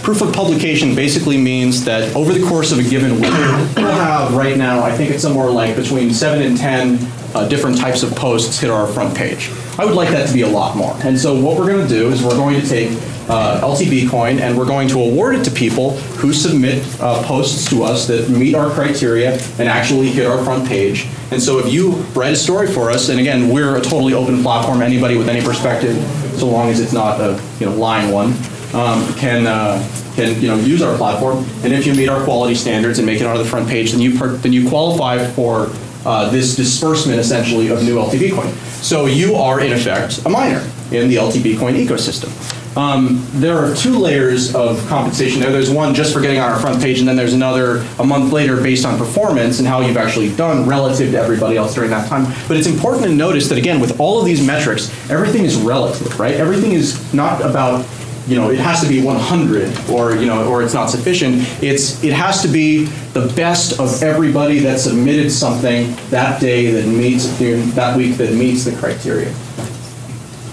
Proof 0.03 0.21
of 0.21 0.33
publication 0.33 0.97
basically 0.97 1.39
means 1.39 1.85
that 1.85 2.17
over 2.17 2.33
the 2.33 2.45
course 2.45 2.73
of 2.73 2.81
a 2.81 2.83
given 2.83 3.15
week, 3.15 3.31
we'll 3.77 3.93
have 3.93 4.35
right 4.35 4.57
now, 4.57 4.83
I 4.83 4.91
think 4.91 5.11
it's 5.11 5.23
somewhere 5.23 5.49
like 5.49 5.77
between 5.77 6.13
seven 6.13 6.43
and 6.43 6.57
10 6.57 6.99
uh, 7.35 7.47
different 7.47 7.79
types 7.79 8.03
of 8.03 8.15
posts 8.17 8.59
hit 8.59 8.69
our 8.69 8.89
front 8.89 9.17
page. 9.17 9.51
I 9.79 9.85
would 9.85 9.95
like 9.95 10.11
that 10.11 10.27
to 10.27 10.35
be 10.35 10.43
a 10.43 10.49
lot 10.49 10.77
more. 10.77 10.97
And 11.05 11.17
so 11.17 11.41
what 11.41 11.57
we're 11.57 11.69
going 11.69 11.87
to 11.87 11.89
do 11.89 12.09
is 12.09 12.21
we're 12.21 12.37
going 12.37 12.61
to 12.61 12.67
take 12.67 12.91
uh, 13.29 13.61
LTB 13.63 14.11
coin 14.11 14.41
and 14.41 14.59
we're 14.59 14.67
going 14.67 14.89
to 14.89 15.01
award 15.01 15.37
it 15.37 15.45
to 15.45 15.53
people 15.53 15.93
who 16.19 16.33
submit 16.33 16.85
uh, 17.01 17.23
posts 17.23 17.71
to 17.71 17.85
us 17.85 18.09
that 18.09 18.29
meet 18.29 18.57
our 18.57 18.71
criteria 18.71 19.35
and 19.59 19.69
actually 19.69 20.09
hit 20.09 20.27
our 20.27 20.45
front 20.45 20.67
page. 20.67 21.07
And 21.31 21.41
so 21.41 21.61
if 21.61 21.73
you 21.73 21.93
write 22.15 22.33
a 22.33 22.37
story 22.37 22.67
for 22.67 22.91
us, 22.91 23.09
and 23.09 23.21
again, 23.21 23.49
we're 23.51 23.77
a 23.77 23.81
totally 23.81 24.15
open 24.15 24.43
platform, 24.43 24.83
anybody 24.83 25.17
with 25.17 25.29
any 25.29 25.45
perspective, 25.45 25.97
so 26.39 26.49
long 26.49 26.71
as 26.71 26.81
it's 26.81 26.93
not 26.93 27.21
a 27.21 27.41
you 27.61 27.67
know 27.67 27.75
lying 27.77 28.11
one, 28.11 28.35
um, 28.75 29.13
can 29.15 29.47
uh, 29.47 29.83
can 30.15 30.41
you 30.41 30.49
know 30.49 30.57
use 30.57 30.83
our 30.83 30.97
platform. 30.97 31.45
And 31.63 31.73
if 31.73 31.87
you 31.87 31.95
meet 31.95 32.09
our 32.09 32.23
quality 32.25 32.55
standards 32.55 32.99
and 32.99 33.07
make 33.07 33.21
it 33.21 33.27
onto 33.27 33.43
the 33.43 33.49
front 33.49 33.69
page, 33.69 33.93
then 33.93 34.01
you 34.01 34.19
per- 34.19 34.37
then 34.37 34.53
you 34.53 34.69
qualify 34.69 35.27
for 35.33 35.71
uh, 36.05 36.31
this 36.31 36.57
disbursement 36.57 37.19
essentially 37.21 37.69
of 37.69 37.83
new 37.83 37.97
LTB 37.97 38.35
coin. 38.35 38.53
So 38.83 39.07
you 39.07 39.35
are 39.35 39.61
in 39.61 39.73
effect 39.73 40.25
a 40.27 40.29
miner 40.29 40.61
in 40.91 41.09
the 41.09 41.17
LTB 41.17 41.59
coin 41.59 41.75
ecosystem. 41.75 42.31
Um, 42.77 43.23
there 43.33 43.59
are 43.59 43.75
two 43.77 43.99
layers 43.99 44.55
of 44.55 44.85
compensation 44.89 45.41
there. 45.41 45.53
There's 45.53 45.71
one 45.71 45.95
just 45.95 46.13
for 46.13 46.23
getting 46.23 46.39
on 46.39 46.51
our 46.51 46.59
front 46.59 46.83
page, 46.83 47.01
and 47.01 47.07
then 47.07 47.17
there's 47.17 47.35
another 47.35 47.87
a 47.99 48.05
month 48.05 48.33
later 48.33 48.57
based 48.57 48.87
on 48.87 48.97
performance 48.97 49.59
and 49.59 49.69
how 49.69 49.83
you've 49.83 49.99
actually 49.99 50.35
done 50.37 50.67
relative 50.67 51.13
to 51.13 51.19
everybody 51.19 51.59
else 51.59 51.75
during 51.75 51.91
that 51.91 52.09
time. 52.09 52.25
But 52.49 52.57
it's 52.57 52.67
important 52.67 53.05
to 53.05 53.15
notice 53.15 53.51
that 53.51 53.59
again, 53.59 53.79
with 53.79 54.01
all 54.01 54.19
of 54.19 54.25
these 54.25 54.45
metrics, 54.45 54.89
everything 55.11 55.45
is 55.45 55.57
relative, 55.57 56.19
right? 56.19 56.35
Everything 56.35 56.73
is 56.73 57.13
not 57.13 57.43
about 57.43 57.87
you 58.27 58.37
know, 58.37 58.51
it 58.51 58.59
has 58.59 58.81
to 58.83 58.89
be 58.89 59.03
100 59.03 59.91
or, 59.91 60.15
you 60.15 60.27
know, 60.27 60.49
or 60.49 60.63
it's 60.63 60.75
not 60.75 60.91
sufficient. 60.91 61.37
It's, 61.63 62.03
it 62.05 62.13
has 62.13 62.43
to 62.43 62.49
be 62.49 62.85
the 63.15 63.33
best 63.35 63.81
of 63.81 64.03
everybody 64.03 64.61
that 64.61 64.79
submitted 64.79 65.31
something 65.31 65.95
that 66.11 66.41
day 66.41 66.71
that 66.71 66.87
meets, 66.87 67.27
that 67.39 67.97
week 67.97 68.17
that 68.17 68.33
meets 68.35 68.65
the 68.65 68.77
criteria. 68.77 69.35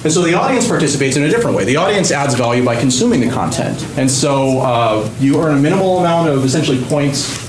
And 0.01 0.13
so 0.13 0.21
the 0.21 0.33
audience 0.33 0.67
participates 0.67 1.17
in 1.17 1.23
a 1.23 1.29
different 1.29 1.57
way. 1.57 1.65
The 1.65 1.75
audience 1.75 2.11
adds 2.11 2.33
value 2.33 2.63
by 2.63 2.79
consuming 2.79 3.19
the 3.19 3.29
content. 3.29 3.85
And 3.97 4.09
so 4.09 4.59
uh, 4.61 5.13
you 5.19 5.41
earn 5.41 5.57
a 5.57 5.59
minimal 5.59 5.99
amount 5.99 6.29
of 6.29 6.45
essentially 6.45 6.81
points. 6.85 7.47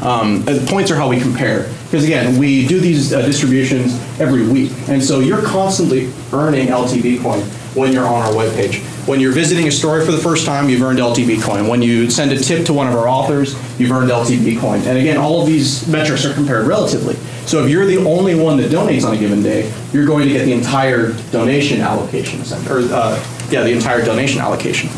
Um, 0.00 0.44
uh, 0.46 0.64
points 0.68 0.92
are 0.92 0.96
how 0.96 1.08
we 1.08 1.20
compare. 1.20 1.64
Because 1.84 2.04
again, 2.04 2.38
we 2.38 2.68
do 2.68 2.78
these 2.78 3.12
uh, 3.12 3.22
distributions 3.22 3.98
every 4.20 4.46
week. 4.46 4.70
And 4.88 5.02
so 5.02 5.18
you're 5.18 5.42
constantly 5.42 6.12
earning 6.32 6.68
LTB 6.68 7.20
coin 7.20 7.40
when 7.74 7.92
you're 7.92 8.06
on 8.06 8.22
our 8.22 8.32
webpage. 8.32 8.84
When 9.08 9.20
you're 9.20 9.32
visiting 9.32 9.66
a 9.66 9.72
story 9.72 10.04
for 10.04 10.12
the 10.12 10.18
first 10.18 10.44
time, 10.44 10.68
you've 10.68 10.82
earned 10.82 10.98
LTB 10.98 11.40
coin. 11.40 11.66
When 11.66 11.80
you 11.80 12.10
send 12.10 12.30
a 12.30 12.38
tip 12.38 12.66
to 12.66 12.74
one 12.74 12.88
of 12.88 12.94
our 12.94 13.08
authors, 13.08 13.54
you've 13.80 13.90
earned 13.90 14.10
LTB 14.10 14.60
coin. 14.60 14.82
And 14.82 14.98
again, 14.98 15.16
all 15.16 15.40
of 15.40 15.46
these 15.46 15.88
metrics 15.88 16.26
are 16.26 16.34
compared 16.34 16.66
relatively. 16.66 17.14
So 17.46 17.64
if 17.64 17.70
you're 17.70 17.86
the 17.86 17.96
only 18.04 18.34
one 18.34 18.58
that 18.58 18.70
donates 18.70 19.06
on 19.06 19.14
a 19.14 19.18
given 19.18 19.42
day, 19.42 19.72
you're 19.94 20.04
going 20.04 20.28
to 20.28 20.34
get 20.34 20.44
the 20.44 20.52
entire 20.52 21.14
donation 21.30 21.80
allocation, 21.80 22.40
or 22.70 22.80
uh, 22.92 23.16
yeah, 23.48 23.62
the 23.62 23.72
entire 23.72 24.04
donation 24.04 24.42
allocation. 24.42 24.90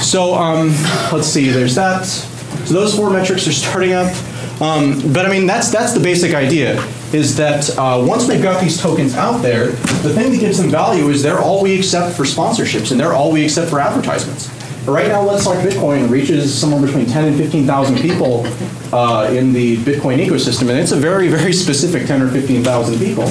So 0.00 0.32
um, 0.32 0.68
let's 1.12 1.26
see, 1.26 1.50
there's 1.50 1.74
that. 1.74 2.06
So 2.06 2.72
those 2.72 2.96
four 2.96 3.10
metrics 3.10 3.46
are 3.46 3.52
starting 3.52 3.92
up. 3.92 4.10
Um, 4.60 5.12
but 5.12 5.24
I 5.24 5.30
mean, 5.30 5.46
that's 5.46 5.70
that's 5.70 5.94
the 5.94 6.00
basic 6.00 6.34
idea. 6.34 6.84
Is 7.12 7.36
that 7.36 7.76
uh, 7.78 8.04
once 8.06 8.28
we've 8.28 8.42
got 8.42 8.62
these 8.62 8.80
tokens 8.80 9.14
out 9.14 9.38
there, 9.38 9.68
the 9.68 10.12
thing 10.12 10.30
that 10.32 10.38
gives 10.38 10.58
them 10.58 10.70
value 10.70 11.08
is 11.08 11.22
they're 11.22 11.40
all 11.40 11.62
we 11.62 11.76
accept 11.78 12.16
for 12.16 12.24
sponsorships 12.24 12.90
and 12.90 13.00
they're 13.00 13.14
all 13.14 13.32
we 13.32 13.44
accept 13.44 13.70
for 13.70 13.80
advertisements. 13.80 14.50
Right 14.86 15.08
now, 15.08 15.22
Let's 15.22 15.44
Talk 15.44 15.56
Bitcoin 15.58 16.10
reaches 16.10 16.58
somewhere 16.58 16.80
between 16.80 17.06
10 17.06 17.24
and 17.26 17.36
15,000 17.36 17.98
people 17.98 18.46
uh, 18.94 19.30
in 19.30 19.52
the 19.52 19.76
Bitcoin 19.78 20.24
ecosystem, 20.24 20.70
and 20.70 20.78
it's 20.78 20.92
a 20.92 20.96
very, 20.96 21.28
very 21.28 21.52
specific 21.52 22.06
10 22.06 22.22
or 22.22 22.28
15,000 22.28 22.98
people. 22.98 23.26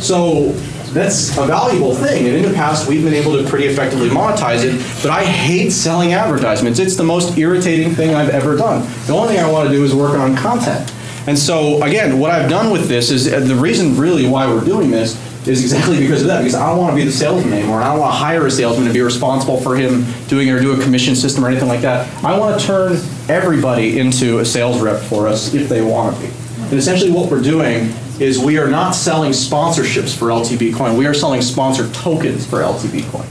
So 0.00 0.52
that's 0.92 1.36
a 1.36 1.46
valuable 1.46 1.94
thing. 1.94 2.26
And 2.26 2.36
in 2.36 2.42
the 2.42 2.54
past, 2.54 2.88
we've 2.88 3.02
been 3.02 3.14
able 3.14 3.42
to 3.42 3.48
pretty 3.48 3.66
effectively 3.66 4.08
monetize 4.08 4.64
it. 4.64 4.78
But 5.02 5.10
I 5.10 5.24
hate 5.24 5.70
selling 5.70 6.12
advertisements. 6.12 6.78
It's 6.78 6.96
the 6.96 7.04
most 7.04 7.38
irritating 7.38 7.94
thing 7.94 8.14
I've 8.14 8.30
ever 8.30 8.56
done. 8.56 8.86
The 9.06 9.14
only 9.14 9.34
thing 9.34 9.44
I 9.44 9.50
want 9.50 9.68
to 9.68 9.74
do 9.74 9.84
is 9.84 9.94
work 9.94 10.18
on 10.18 10.36
content. 10.36 10.92
And 11.26 11.38
so, 11.38 11.82
again, 11.82 12.18
what 12.18 12.30
I've 12.30 12.50
done 12.50 12.70
with 12.72 12.88
this 12.88 13.10
is 13.10 13.30
the 13.30 13.54
reason 13.54 13.96
really 13.96 14.26
why 14.26 14.46
we're 14.52 14.64
doing 14.64 14.90
this 14.90 15.16
is 15.46 15.62
exactly 15.62 15.98
because 15.98 16.22
of 16.22 16.28
that. 16.28 16.38
Because 16.38 16.54
I 16.54 16.68
don't 16.68 16.78
want 16.78 16.92
to 16.92 16.96
be 16.96 17.04
the 17.04 17.12
salesman 17.12 17.52
anymore, 17.52 17.76
and 17.76 17.84
I 17.84 17.92
don't 17.92 18.00
want 18.00 18.12
to 18.12 18.18
hire 18.18 18.46
a 18.46 18.50
salesman 18.50 18.86
to 18.86 18.92
be 18.92 19.00
responsible 19.00 19.60
for 19.60 19.76
him 19.76 20.04
doing 20.28 20.50
or 20.50 20.60
do 20.60 20.72
a 20.78 20.82
commission 20.82 21.14
system 21.14 21.44
or 21.44 21.48
anything 21.48 21.68
like 21.68 21.80
that. 21.82 22.08
I 22.24 22.38
want 22.38 22.60
to 22.60 22.66
turn 22.66 23.00
everybody 23.28 23.98
into 23.98 24.40
a 24.40 24.44
sales 24.44 24.80
rep 24.80 25.00
for 25.00 25.28
us 25.28 25.54
if 25.54 25.68
they 25.68 25.80
want 25.80 26.16
to 26.16 26.22
be. 26.22 26.32
And 26.62 26.74
essentially, 26.74 27.10
what 27.10 27.30
we're 27.30 27.42
doing 27.42 27.92
is 28.20 28.38
we 28.38 28.58
are 28.58 28.68
not 28.68 28.92
selling 28.92 29.32
sponsorships 29.32 30.16
for 30.16 30.28
LTB 30.28 30.74
Coin. 30.74 30.96
We 30.96 31.06
are 31.06 31.14
selling 31.14 31.42
sponsor 31.42 31.90
tokens 31.92 32.46
for 32.46 32.60
LTB 32.60 33.10
Coin. 33.10 33.26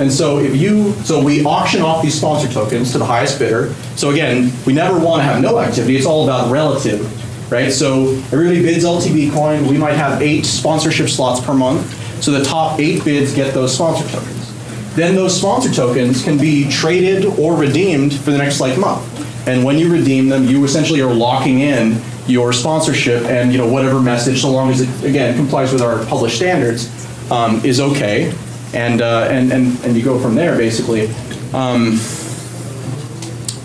And 0.00 0.12
so 0.12 0.38
if 0.38 0.54
you, 0.54 0.92
so 1.04 1.22
we 1.22 1.44
auction 1.44 1.82
off 1.82 2.02
these 2.02 2.16
sponsor 2.16 2.48
tokens 2.52 2.92
to 2.92 2.98
the 2.98 3.04
highest 3.04 3.38
bidder. 3.38 3.74
So 3.96 4.10
again, 4.10 4.52
we 4.64 4.72
never 4.72 4.98
want 4.98 5.20
to 5.20 5.24
have 5.24 5.40
no 5.40 5.58
activity. 5.58 5.96
It's 5.96 6.06
all 6.06 6.24
about 6.24 6.52
relative, 6.52 7.50
right? 7.50 7.72
So 7.72 8.10
everybody 8.32 8.62
bids 8.62 8.84
LTB 8.84 9.32
coin. 9.32 9.66
We 9.66 9.76
might 9.76 9.94
have 9.94 10.22
eight 10.22 10.46
sponsorship 10.46 11.08
slots 11.08 11.44
per 11.44 11.52
month. 11.52 12.22
So 12.22 12.30
the 12.30 12.44
top 12.44 12.78
eight 12.78 13.04
bids 13.04 13.34
get 13.34 13.54
those 13.54 13.74
sponsor 13.74 14.08
tokens. 14.08 14.54
Then 14.94 15.14
those 15.16 15.36
sponsor 15.36 15.72
tokens 15.72 16.22
can 16.22 16.38
be 16.38 16.68
traded 16.68 17.24
or 17.38 17.56
redeemed 17.56 18.14
for 18.14 18.30
the 18.30 18.38
next 18.38 18.60
like 18.60 18.78
month. 18.78 19.04
And 19.48 19.64
when 19.64 19.78
you 19.78 19.92
redeem 19.92 20.28
them, 20.28 20.44
you 20.44 20.64
essentially 20.64 21.00
are 21.00 21.12
locking 21.12 21.60
in 21.60 22.00
your 22.28 22.52
sponsorship 22.52 23.24
and 23.24 23.52
you 23.52 23.58
know 23.58 23.66
whatever 23.66 24.00
message, 24.00 24.42
so 24.42 24.50
long 24.50 24.70
as 24.70 24.80
it 24.82 25.08
again 25.08 25.34
complies 25.36 25.72
with 25.72 25.82
our 25.82 26.04
published 26.06 26.36
standards, 26.36 26.88
um, 27.30 27.64
is 27.64 27.80
okay 27.80 28.32
and, 28.74 29.00
uh, 29.00 29.28
and, 29.30 29.52
and, 29.52 29.78
and 29.84 29.96
you 29.96 30.02
go 30.02 30.18
from 30.18 30.34
there 30.34 30.56
basically. 30.56 31.08
Um, 31.52 31.98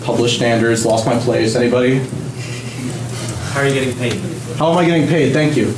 published 0.02 0.36
standards, 0.36 0.84
lost 0.84 1.06
my 1.06 1.18
place. 1.18 1.56
Anybody? 1.56 1.98
How 3.52 3.60
are 3.60 3.66
you 3.66 3.74
getting 3.74 3.96
paid? 3.96 4.14
How 4.56 4.70
am 4.72 4.78
I 4.78 4.84
getting 4.84 5.08
paid? 5.08 5.32
Thank 5.32 5.56
you. 5.56 5.74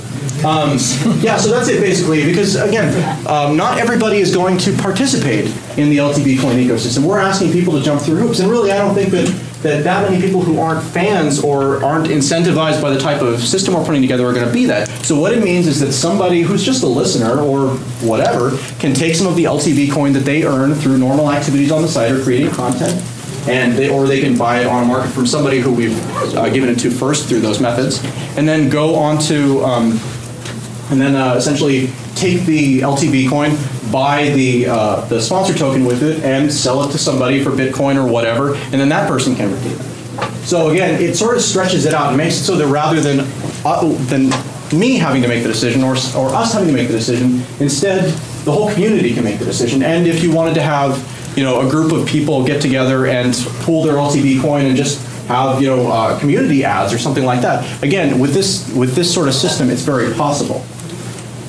Um, 0.47 0.79
yeah, 1.23 1.37
so 1.37 1.51
that's 1.51 1.69
it 1.69 1.81
basically. 1.81 2.25
Because 2.25 2.57
again, 2.57 2.93
um, 3.27 3.57
not 3.57 3.79
everybody 3.79 4.19
is 4.19 4.35
going 4.35 4.59
to 4.59 4.77
participate 4.77 5.47
in 5.79 5.91
the 5.91 5.99
LTB 5.99 6.41
coin 6.41 6.57
ecosystem. 6.57 7.05
We're 7.05 7.19
asking 7.19 7.53
people 7.53 7.73
to 7.75 7.83
jump 7.83 8.03
through 8.03 8.17
hoops, 8.17 8.41
and 8.41 8.51
really, 8.51 8.71
I 8.71 8.79
don't 8.79 8.95
think 8.95 9.11
that 9.11 9.27
that 9.67 9.83
that 9.83 10.09
many 10.09 10.25
people 10.25 10.41
who 10.41 10.61
aren't 10.61 10.83
fans 10.83 11.43
or 11.43 11.83
aren't 11.85 12.07
incentivized 12.07 12.81
by 12.81 12.91
the 12.91 12.99
type 12.99 13.21
of 13.21 13.41
system 13.41 13.75
we're 13.75 13.85
putting 13.85 14.01
together 14.01 14.25
are 14.27 14.33
going 14.33 14.47
to 14.47 14.53
be 14.53 14.65
that. 14.67 14.89
So 15.05 15.19
what 15.19 15.33
it 15.33 15.43
means 15.43 15.67
is 15.67 15.81
that 15.81 15.93
somebody 15.93 16.43
who's 16.43 16.65
just 16.65 16.85
a 16.85 16.87
listener 16.87 17.41
or 17.41 17.71
whatever 18.07 18.57
can 18.79 18.95
take 18.95 19.15
some 19.17 19.27
of 19.27 19.35
the 19.35 19.45
LTB 19.45 19.91
coin 19.91 20.13
that 20.13 20.21
they 20.21 20.45
earn 20.45 20.75
through 20.75 20.99
normal 20.99 21.33
activities 21.33 21.73
on 21.73 21.83
the 21.83 21.89
site 21.89 22.13
or 22.13 22.23
creating 22.23 22.51
content, 22.51 23.03
and 23.49 23.77
they, 23.77 23.89
or 23.89 24.07
they 24.07 24.21
can 24.21 24.39
buy 24.39 24.61
it 24.61 24.67
on 24.67 24.85
a 24.85 24.87
market 24.87 25.11
from 25.11 25.27
somebody 25.27 25.59
who 25.59 25.73
we've 25.73 25.99
uh, 26.37 26.49
given 26.51 26.69
it 26.69 26.79
to 26.81 26.91
first 26.91 27.29
through 27.29 27.41
those 27.41 27.61
methods, 27.61 28.03
and 28.37 28.49
then 28.49 28.69
go 28.69 28.95
on 28.95 29.19
to 29.19 29.65
um, 29.65 30.01
and 30.91 31.01
then 31.01 31.17
uh, 31.17 31.35
essentially 31.35 31.91
take 32.15 32.43
the 32.47 32.81
LTB 32.81 33.29
coin, 33.29 33.57
buy 33.97 34.29
the 34.31 34.67
uh, 34.67 35.01
the 35.07 35.19
sponsor 35.19 35.55
token 35.55 35.87
with 35.87 36.03
it, 36.03 36.23
and 36.23 36.53
sell 36.53 36.85
it 36.85 36.93
to 36.93 36.99
somebody 36.99 37.43
for 37.43 37.51
Bitcoin 37.51 37.97
or 37.97 38.07
whatever, 38.07 38.55
and 38.55 38.75
then 38.81 38.91
that 38.91 39.09
person 39.09 39.35
can 39.35 39.51
redeem 39.51 39.73
it. 39.73 39.87
So 40.45 40.69
again, 40.69 41.01
it 41.01 41.17
sort 41.17 41.35
of 41.37 41.43
stretches 41.43 41.87
it 41.87 41.95
out 41.95 42.09
and 42.09 42.17
makes 42.19 42.35
it 42.35 42.45
so 42.45 42.57
that 42.57 42.67
rather 42.67 43.01
than 43.01 43.21
uh, 43.65 43.81
than 44.11 44.29
me 44.79 44.99
having 44.99 45.23
to 45.23 45.29
make 45.29 45.43
the 45.43 45.49
decision 45.49 45.83
or, 45.83 45.93
or 46.15 46.29
us 46.35 46.53
having 46.53 46.69
to 46.69 46.75
make 46.75 46.89
the 46.89 46.99
decision, 46.99 47.43
instead 47.59 48.13
the 48.45 48.53
whole 48.53 48.71
community 48.71 49.15
can 49.15 49.25
make 49.25 49.39
the 49.39 49.47
decision. 49.47 49.83
And 49.83 50.07
if 50.07 50.23
you 50.23 50.31
wanted 50.31 50.55
to 50.57 50.63
have 50.63 51.01
you 51.39 51.45
know 51.45 51.67
a 51.67 51.71
group 51.71 51.91
of 51.93 52.07
people 52.07 52.45
get 52.45 52.61
together 52.61 53.07
and 53.07 53.35
pool 53.61 53.83
their 53.83 53.95
LTB 53.95 54.43
coin 54.43 54.67
and 54.67 54.77
just 54.77 55.01
have 55.29 55.63
you 55.63 55.69
know 55.69 55.91
uh, 55.91 56.21
community 56.21 56.65
ads 56.65 56.93
or 56.93 56.99
something 56.99 57.25
like 57.25 57.41
that. 57.41 57.83
Again, 57.83 58.19
with 58.19 58.35
this 58.35 58.71
with 58.75 58.95
this 58.95 59.13
sort 59.13 59.29
of 59.29 59.35
system, 59.35 59.71
it's 59.71 59.83
very 59.83 60.13
possible. 60.15 60.61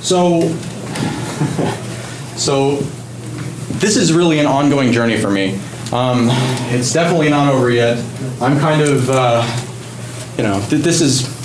So, 0.01 0.39
so 2.38 2.78
this 3.80 3.97
is 3.97 4.13
really 4.13 4.39
an 4.39 4.45
ongoing 4.45 4.91
journey 4.91 5.17
for 5.17 5.30
me. 5.30 5.60
Um, 5.91 6.28
it's 6.71 6.93
definitely 6.93 7.30
not 7.30 7.54
over 7.54 7.69
yet. 7.69 7.97
I'm 8.41 8.60
kind 8.60 8.82
of, 8.82 9.10
uh, 9.10 9.43
you 10.38 10.43
know, 10.43 10.60
th- 10.69 10.82
this 10.82 11.02
is 11.02 11.36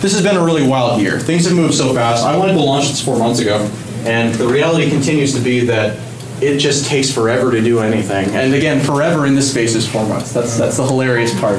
this 0.00 0.12
has 0.12 0.22
been 0.22 0.36
a 0.36 0.44
really 0.44 0.66
wild 0.66 1.00
year. 1.00 1.18
Things 1.18 1.44
have 1.46 1.54
moved 1.54 1.74
so 1.74 1.92
fast. 1.92 2.24
I 2.24 2.36
wanted 2.36 2.52
to 2.52 2.60
launch 2.60 2.88
this 2.88 3.04
four 3.04 3.18
months 3.18 3.40
ago, 3.40 3.68
and 4.04 4.34
the 4.34 4.46
reality 4.46 4.88
continues 4.88 5.34
to 5.34 5.40
be 5.40 5.60
that 5.66 5.98
it 6.42 6.58
just 6.58 6.86
takes 6.86 7.12
forever 7.12 7.50
to 7.50 7.60
do 7.60 7.80
anything. 7.80 8.30
And 8.34 8.54
again, 8.54 8.80
forever 8.80 9.26
in 9.26 9.34
this 9.34 9.50
space 9.50 9.74
is 9.74 9.88
four 9.88 10.06
months. 10.06 10.32
That's 10.32 10.56
that's 10.56 10.76
the 10.76 10.86
hilarious 10.86 11.38
part, 11.40 11.58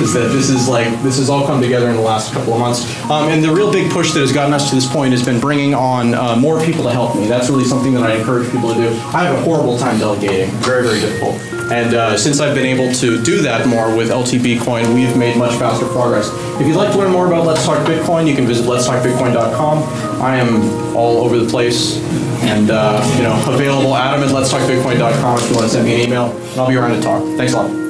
is 0.00 0.12
that 0.14 0.30
this 0.32 0.50
is 0.50 0.68
like 0.68 0.88
this 1.02 1.18
has 1.18 1.30
all 1.30 1.46
come 1.46 1.60
together 1.60 1.88
in 1.88 1.96
the 1.96 2.02
last 2.02 2.32
couple 2.32 2.54
of 2.54 2.60
months. 2.60 2.84
Um, 3.04 3.28
and 3.28 3.42
the 3.42 3.52
real 3.52 3.72
big 3.72 3.90
push 3.90 4.12
that 4.12 4.20
has 4.20 4.32
gotten 4.32 4.52
us 4.52 4.68
to 4.70 4.74
this 4.74 4.90
point 4.90 5.12
has 5.12 5.24
been 5.24 5.40
bringing 5.40 5.74
on 5.74 6.14
uh, 6.14 6.36
more 6.36 6.64
people 6.64 6.84
to 6.84 6.90
help 6.90 7.16
me. 7.16 7.26
That's 7.26 7.48
really 7.48 7.64
something 7.64 7.94
that 7.94 8.02
I 8.02 8.16
encourage 8.16 8.50
people 8.50 8.74
to 8.74 8.80
do. 8.80 8.88
I 8.88 9.24
have 9.24 9.38
a 9.38 9.42
horrible 9.42 9.78
time 9.78 9.98
delegating, 9.98 10.50
very 10.56 10.82
very 10.82 11.00
difficult. 11.00 11.40
And 11.70 11.94
uh, 11.94 12.16
since 12.16 12.40
I've 12.40 12.54
been 12.54 12.64
able 12.64 12.94
to 12.94 13.22
do 13.22 13.42
that 13.42 13.68
more 13.68 13.94
with 13.94 14.08
LTB 14.08 14.62
Coin, 14.62 14.94
we've 14.94 15.14
made 15.18 15.36
much 15.36 15.54
faster 15.58 15.86
progress. 15.86 16.30
If 16.58 16.66
you'd 16.66 16.76
like 16.76 16.92
to 16.92 16.98
learn 16.98 17.12
more 17.12 17.26
about 17.26 17.44
Let's 17.44 17.62
Talk 17.66 17.86
Bitcoin, 17.86 18.26
you 18.26 18.34
can 18.34 18.46
visit 18.46 18.64
letstalkbitcoin.com. 18.64 20.07
I 20.20 20.36
am 20.36 20.96
all 20.96 21.18
over 21.24 21.38
the 21.38 21.48
place 21.48 21.96
and 22.42 22.70
uh, 22.70 23.02
you 23.16 23.22
know 23.22 23.42
available. 23.54 23.94
Adam 23.94 24.22
at 24.22 24.34
letstalkbitcoin.com 24.34 25.38
if 25.38 25.48
you 25.48 25.54
want 25.56 25.66
to 25.66 25.68
send 25.68 25.86
me 25.86 25.94
an 25.94 26.00
email, 26.08 26.30
and 26.36 26.60
I'll 26.60 26.68
be 26.68 26.76
around 26.76 26.96
to 26.96 27.00
talk. 27.00 27.22
Thanks 27.36 27.52
a 27.52 27.62
lot. 27.62 27.87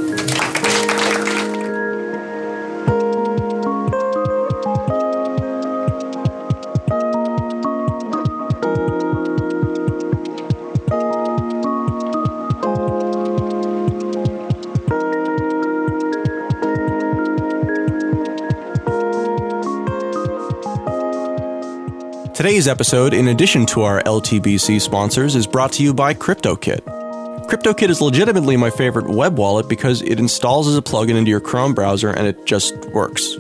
Today's 22.39 22.69
episode, 22.69 23.15
in 23.15 23.27
addition 23.27 23.67
to 23.67 23.83
our 23.83 24.01
LTBC 24.05 24.81
sponsors, 24.81 25.35
is 25.35 25.45
brought 25.45 25.73
to 25.73 25.83
you 25.83 25.93
by 25.93 26.15
KryptoKit. 26.15 26.83
KryptoKit 27.49 27.89
is 27.89 28.01
legitimately 28.01 28.57
my 28.57 28.71
favorite 28.71 29.11
web 29.11 29.37
wallet 29.37 29.69
because 29.69 30.03
it 30.03 30.21
installs 30.21 30.69
as 30.69 30.77
a 30.77 30.81
plugin 30.81 31.17
into 31.17 31.33
your 31.33 31.41
Chrome 31.41 31.75
browser 31.75 32.11
and 32.11 32.29
it 32.29 32.47
just 32.47 32.77
works. 32.91 33.35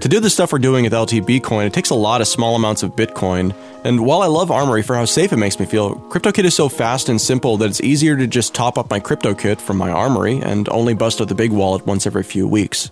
To 0.00 0.08
do 0.08 0.18
the 0.18 0.30
stuff 0.30 0.50
we're 0.50 0.60
doing 0.60 0.84
with 0.84 0.94
LTB 0.94 1.42
Coin, 1.42 1.66
it 1.66 1.74
takes 1.74 1.90
a 1.90 1.94
lot 1.94 2.22
of 2.22 2.26
small 2.26 2.56
amounts 2.56 2.82
of 2.82 2.96
Bitcoin, 2.96 3.54
and 3.84 4.06
while 4.06 4.22
I 4.22 4.28
love 4.28 4.50
Armory 4.50 4.82
for 4.82 4.96
how 4.96 5.04
safe 5.04 5.30
it 5.34 5.36
makes 5.36 5.60
me 5.60 5.66
feel, 5.66 5.96
KryptoKit 6.08 6.44
is 6.44 6.54
so 6.54 6.70
fast 6.70 7.10
and 7.10 7.20
simple 7.20 7.58
that 7.58 7.68
it's 7.68 7.82
easier 7.82 8.16
to 8.16 8.26
just 8.26 8.54
top 8.54 8.78
up 8.78 8.88
my 8.88 8.98
KryptoKit 8.98 9.60
from 9.60 9.76
my 9.76 9.90
Armory 9.90 10.40
and 10.40 10.70
only 10.70 10.94
bust 10.94 11.20
out 11.20 11.28
the 11.28 11.34
big 11.34 11.52
wallet 11.52 11.84
once 11.84 12.06
every 12.06 12.22
few 12.22 12.48
weeks. 12.48 12.90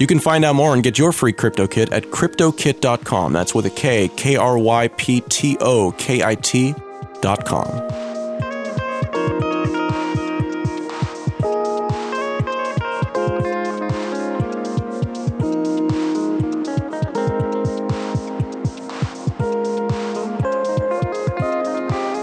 You 0.00 0.06
can 0.06 0.18
find 0.18 0.46
out 0.46 0.54
more 0.54 0.72
and 0.72 0.82
get 0.82 0.96
your 0.96 1.12
free 1.12 1.34
KryptoKit 1.34 1.92
at 1.92 2.04
kryptokit.com. 2.04 3.34
That's 3.34 3.54
with 3.54 3.66
a 3.66 3.70
K, 3.70 4.08
K 4.08 4.34
R 4.34 4.56
Y 4.56 4.88
P 4.88 5.20
T 5.20 5.58
O 5.60 5.92
K 5.92 6.22
I 6.22 6.36
T.com. 6.36 7.66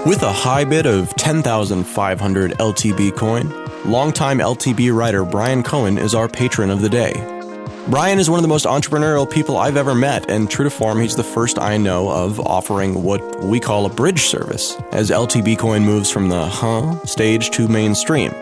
With 0.03 0.23
a 0.23 0.31
high 0.31 0.63
bid 0.63 0.87
of 0.87 1.13
10,500 1.15 2.51
LTB 2.53 3.15
coin, 3.15 3.53
longtime 3.85 4.39
LTB 4.39 4.95
writer 4.95 5.23
Brian 5.23 5.61
Cohen 5.61 5.99
is 5.99 6.15
our 6.15 6.27
patron 6.27 6.71
of 6.71 6.81
the 6.81 6.89
day. 6.89 7.37
Brian 7.89 8.19
is 8.19 8.30
one 8.30 8.38
of 8.38 8.41
the 8.41 8.50
most 8.50 8.65
entrepreneurial 8.65 9.30
people 9.30 9.56
I've 9.56 9.78
ever 9.78 9.95
met, 9.95 10.30
and 10.30 10.52
true 10.52 10.65
to 10.65 10.69
form, 10.69 11.00
he's 11.00 11.15
the 11.15 11.23
first 11.23 11.58
I 11.58 11.78
know 11.78 12.10
of 12.10 12.38
offering 12.41 13.02
what 13.02 13.41
we 13.41 13.62
call 13.62 13.86
a 13.86 13.89
bridge 13.89 14.23
service 14.23 14.76
as 14.91 15.10
LTB 15.10 15.58
Coin 15.58 15.86
moves 15.86 16.12
from 16.12 16.28
the 16.28 16.47
huh 16.47 17.00
stage 17.06 17.50
to 17.52 17.69
mainstream. 17.69 18.34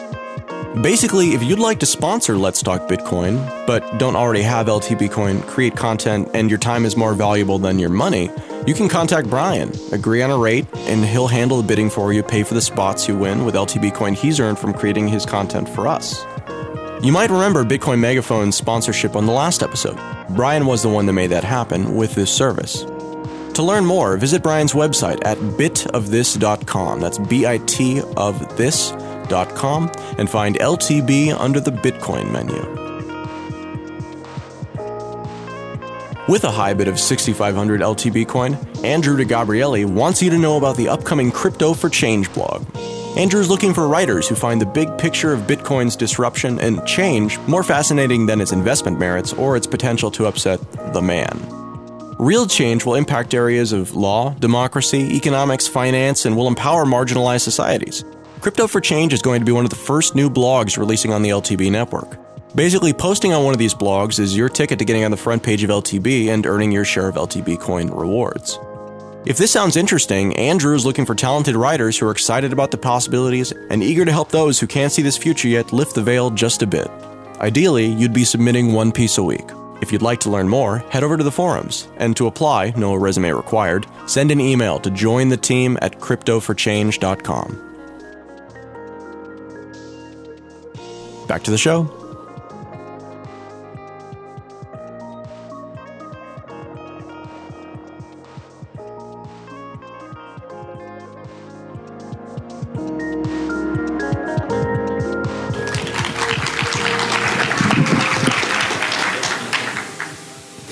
Basically, 0.82 1.36
if 1.36 1.44
you'd 1.44 1.60
like 1.60 1.80
to 1.82 1.86
sponsor 1.86 2.38
Let's 2.38 2.64
Talk 2.64 2.88
Bitcoin, 2.90 3.38
but 3.68 4.00
don't 4.00 4.16
already 4.16 4.42
have 4.42 4.66
LTB 4.66 5.12
Coin, 5.12 5.44
create 5.44 5.76
content, 5.76 6.28
and 6.34 6.50
your 6.50 6.60
time 6.60 6.84
is 6.84 6.98
more 6.98 7.14
valuable 7.14 7.60
than 7.60 7.78
your 7.78 7.92
money, 7.92 8.32
you 8.66 8.74
can 8.74 8.90
contact 8.90 9.30
Brian, 9.30 9.72
agree 9.92 10.24
on 10.24 10.32
a 10.32 10.38
rate, 10.40 10.66
and 10.74 11.06
he'll 11.06 11.28
handle 11.28 11.62
the 11.62 11.68
bidding 11.68 11.92
for 11.92 12.12
you, 12.12 12.24
pay 12.24 12.42
for 12.42 12.56
the 12.56 12.62
spots 12.62 13.08
you 13.08 13.16
win 13.16 13.46
with 13.46 13.54
LTB 13.54 13.94
Coin 13.94 14.16
he's 14.16 14.40
earned 14.40 14.58
from 14.58 14.74
creating 14.74 15.08
his 15.08 15.24
content 15.24 15.70
for 15.70 15.88
us. 15.88 16.26
You 17.06 17.12
might 17.12 17.30
remember 17.30 17.64
Bitcoin 17.64 18.00
Megaphone's 18.00 18.58
sponsorship 18.58 19.16
on 19.16 19.28
the 19.28 19.32
last 19.32 19.62
episode. 19.62 20.00
Brian 20.32 20.66
was 20.66 20.82
the 20.82 20.90
one 20.90 21.06
that 21.06 21.14
made 21.14 21.30
that 21.30 21.44
happen 21.44 21.96
with 21.96 22.16
this 22.16 22.36
service. 22.36 22.82
To 22.82 23.62
learn 23.62 23.86
more, 23.86 24.18
visit 24.18 24.42
Brian's 24.42 24.74
website 24.74 25.24
at 25.24 25.38
bitofthis.com. 25.38 27.00
That's 27.00 27.20
B 27.20 27.46
I 27.46 27.60
T 27.60 28.02
of 28.18 28.58
this.com 28.58 29.92
and 30.18 30.28
find 30.28 30.56
LTB 30.56 31.40
under 31.40 31.60
the 31.60 31.70
Bitcoin 31.70 32.32
menu. 32.32 32.58
With 36.28 36.44
a 36.44 36.50
high 36.50 36.74
bid 36.74 36.88
of 36.88 37.00
6,500 37.00 37.82
LTB 37.82 38.28
coin, 38.28 38.58
Andrew 38.84 39.16
DeGabriele 39.16 39.86
wants 39.86 40.24
you 40.24 40.32
to 40.32 40.40
know 40.40 40.58
about 40.58 40.76
the 40.76 40.90
upcoming 40.90 41.32
Crypto 41.32 41.76
for 41.76 41.88
Change 41.88 42.34
blog. 42.34 42.66
Andrew 43.16 43.40
is 43.40 43.48
looking 43.48 43.74
for 43.74 43.88
writers 43.88 44.28
who 44.28 44.36
find 44.36 44.60
the 44.60 44.66
big 44.66 44.98
picture 44.98 45.32
of 45.32 45.44
Bitcoin's 45.44 45.96
disruption 45.96 46.60
and 46.60 46.86
change 46.86 47.40
more 47.48 47.64
fascinating 47.64 48.26
than 48.26 48.42
its 48.42 48.52
investment 48.52 49.00
merits 49.00 49.32
or 49.32 49.56
its 49.56 49.66
potential 49.66 50.12
to 50.12 50.26
upset 50.26 50.60
the 50.92 51.02
man. 51.02 51.40
Real 52.20 52.46
change 52.46 52.84
will 52.84 52.96
impact 52.96 53.34
areas 53.34 53.72
of 53.72 53.96
law, 53.96 54.34
democracy, 54.34 55.16
economics, 55.16 55.66
finance, 55.66 56.26
and 56.26 56.36
will 56.36 56.50
empower 56.50 56.84
marginalized 56.84 57.42
societies. 57.42 58.04
Crypto 58.42 58.68
for 58.68 58.82
Change 58.82 59.14
is 59.14 59.22
going 59.22 59.40
to 59.40 59.46
be 59.46 59.54
one 59.54 59.64
of 59.64 59.70
the 59.70 59.78
first 59.78 60.14
new 60.14 60.30
blogs 60.30 60.78
releasing 60.78 61.14
on 61.14 61.22
the 61.22 61.30
LTB 61.30 61.72
network. 61.72 62.18
Basically, 62.54 62.92
posting 62.92 63.32
on 63.32 63.46
one 63.46 63.54
of 63.54 63.60
these 63.60 63.74
blogs 63.74 64.20
is 64.20 64.36
your 64.36 64.50
ticket 64.50 64.78
to 64.80 64.84
getting 64.86 65.06
on 65.06 65.12
the 65.12 65.18
front 65.18 65.42
page 65.42 65.64
of 65.64 65.70
LTB 65.70 66.28
and 66.28 66.46
earning 66.46 66.70
your 66.70 66.84
share 66.84 67.08
of 67.08 67.16
LTB 67.16 67.62
coin 67.62 67.90
rewards. 67.92 68.60
If 69.26 69.38
this 69.38 69.50
sounds 69.50 69.76
interesting, 69.76 70.36
Andrew 70.36 70.76
is 70.76 70.86
looking 70.86 71.04
for 71.04 71.16
talented 71.16 71.56
writers 71.56 71.98
who 71.98 72.06
are 72.06 72.12
excited 72.12 72.54
about 72.54 72.70
the 72.70 72.78
possibilities 72.78 73.52
and 73.72 73.82
eager 73.82 74.06
to 74.06 74.12
help 74.12 74.30
those 74.30 74.60
who 74.60 74.68
can't 74.68 74.92
see 74.92 75.02
this 75.02 75.18
future 75.18 75.48
yet 75.48 75.74
lift 75.74 75.96
the 75.96 76.04
veil 76.04 76.30
just 76.30 76.62
a 76.62 76.68
bit. 76.68 76.88
Ideally, 77.40 77.88
you'd 77.88 78.14
be 78.14 78.24
submitting 78.24 78.72
one 78.72 78.92
piece 78.92 79.18
a 79.18 79.24
week. 79.24 79.50
If 79.82 79.92
you'd 79.92 80.04
like 80.04 80.20
to 80.22 80.30
learn 80.30 80.48
more, 80.48 80.78
head 80.92 81.04
over 81.04 81.18
to 81.18 81.24
the 81.24 81.32
forums. 81.32 81.88
And 81.98 82.16
to 82.18 82.28
apply, 82.28 82.74
no 82.78 82.94
resume 82.94 83.32
required, 83.32 83.88
send 84.06 84.30
an 84.30 84.40
email 84.40 84.80
to 84.80 84.92
join 84.92 85.30
the 85.30 85.38
team 85.38 85.80
at 85.82 86.00
cryptoforchange.com. 86.00 87.62
Back 91.28 91.44
to 91.44 91.52
the 91.52 91.58
show. 91.58 92.05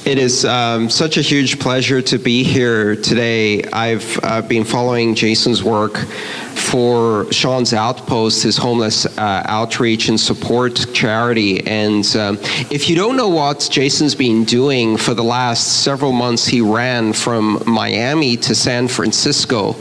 It 0.05 0.19
is 0.19 0.43
um, 0.43 0.89
such 0.89 1.15
a 1.15 1.21
huge 1.21 1.59
pleasure 1.59 2.01
to 2.01 2.17
be 2.17 2.43
here 2.43 2.97
today. 2.97 3.63
I've 3.63 4.19
uh, 4.21 4.41
been 4.41 4.65
following 4.65 5.15
Jason's 5.15 5.63
work 5.63 5.95
for 5.95 7.31
Sean's 7.31 7.73
Outpost, 7.73 8.43
his 8.43 8.57
homeless 8.57 9.05
uh, 9.05 9.43
outreach 9.45 10.09
and 10.09 10.19
support 10.19 10.93
charity. 10.93 11.65
And 11.65 12.05
um, 12.17 12.37
if 12.69 12.89
you 12.89 12.97
don't 12.97 13.15
know 13.15 13.29
what 13.29 13.65
Jason's 13.71 14.13
been 14.13 14.43
doing 14.43 14.97
for 14.97 15.13
the 15.13 15.23
last 15.23 15.83
several 15.83 16.11
months, 16.11 16.45
he 16.45 16.59
ran 16.59 17.13
from 17.13 17.63
Miami 17.65 18.35
to 18.37 18.53
San 18.53 18.89
Francisco 18.89 19.73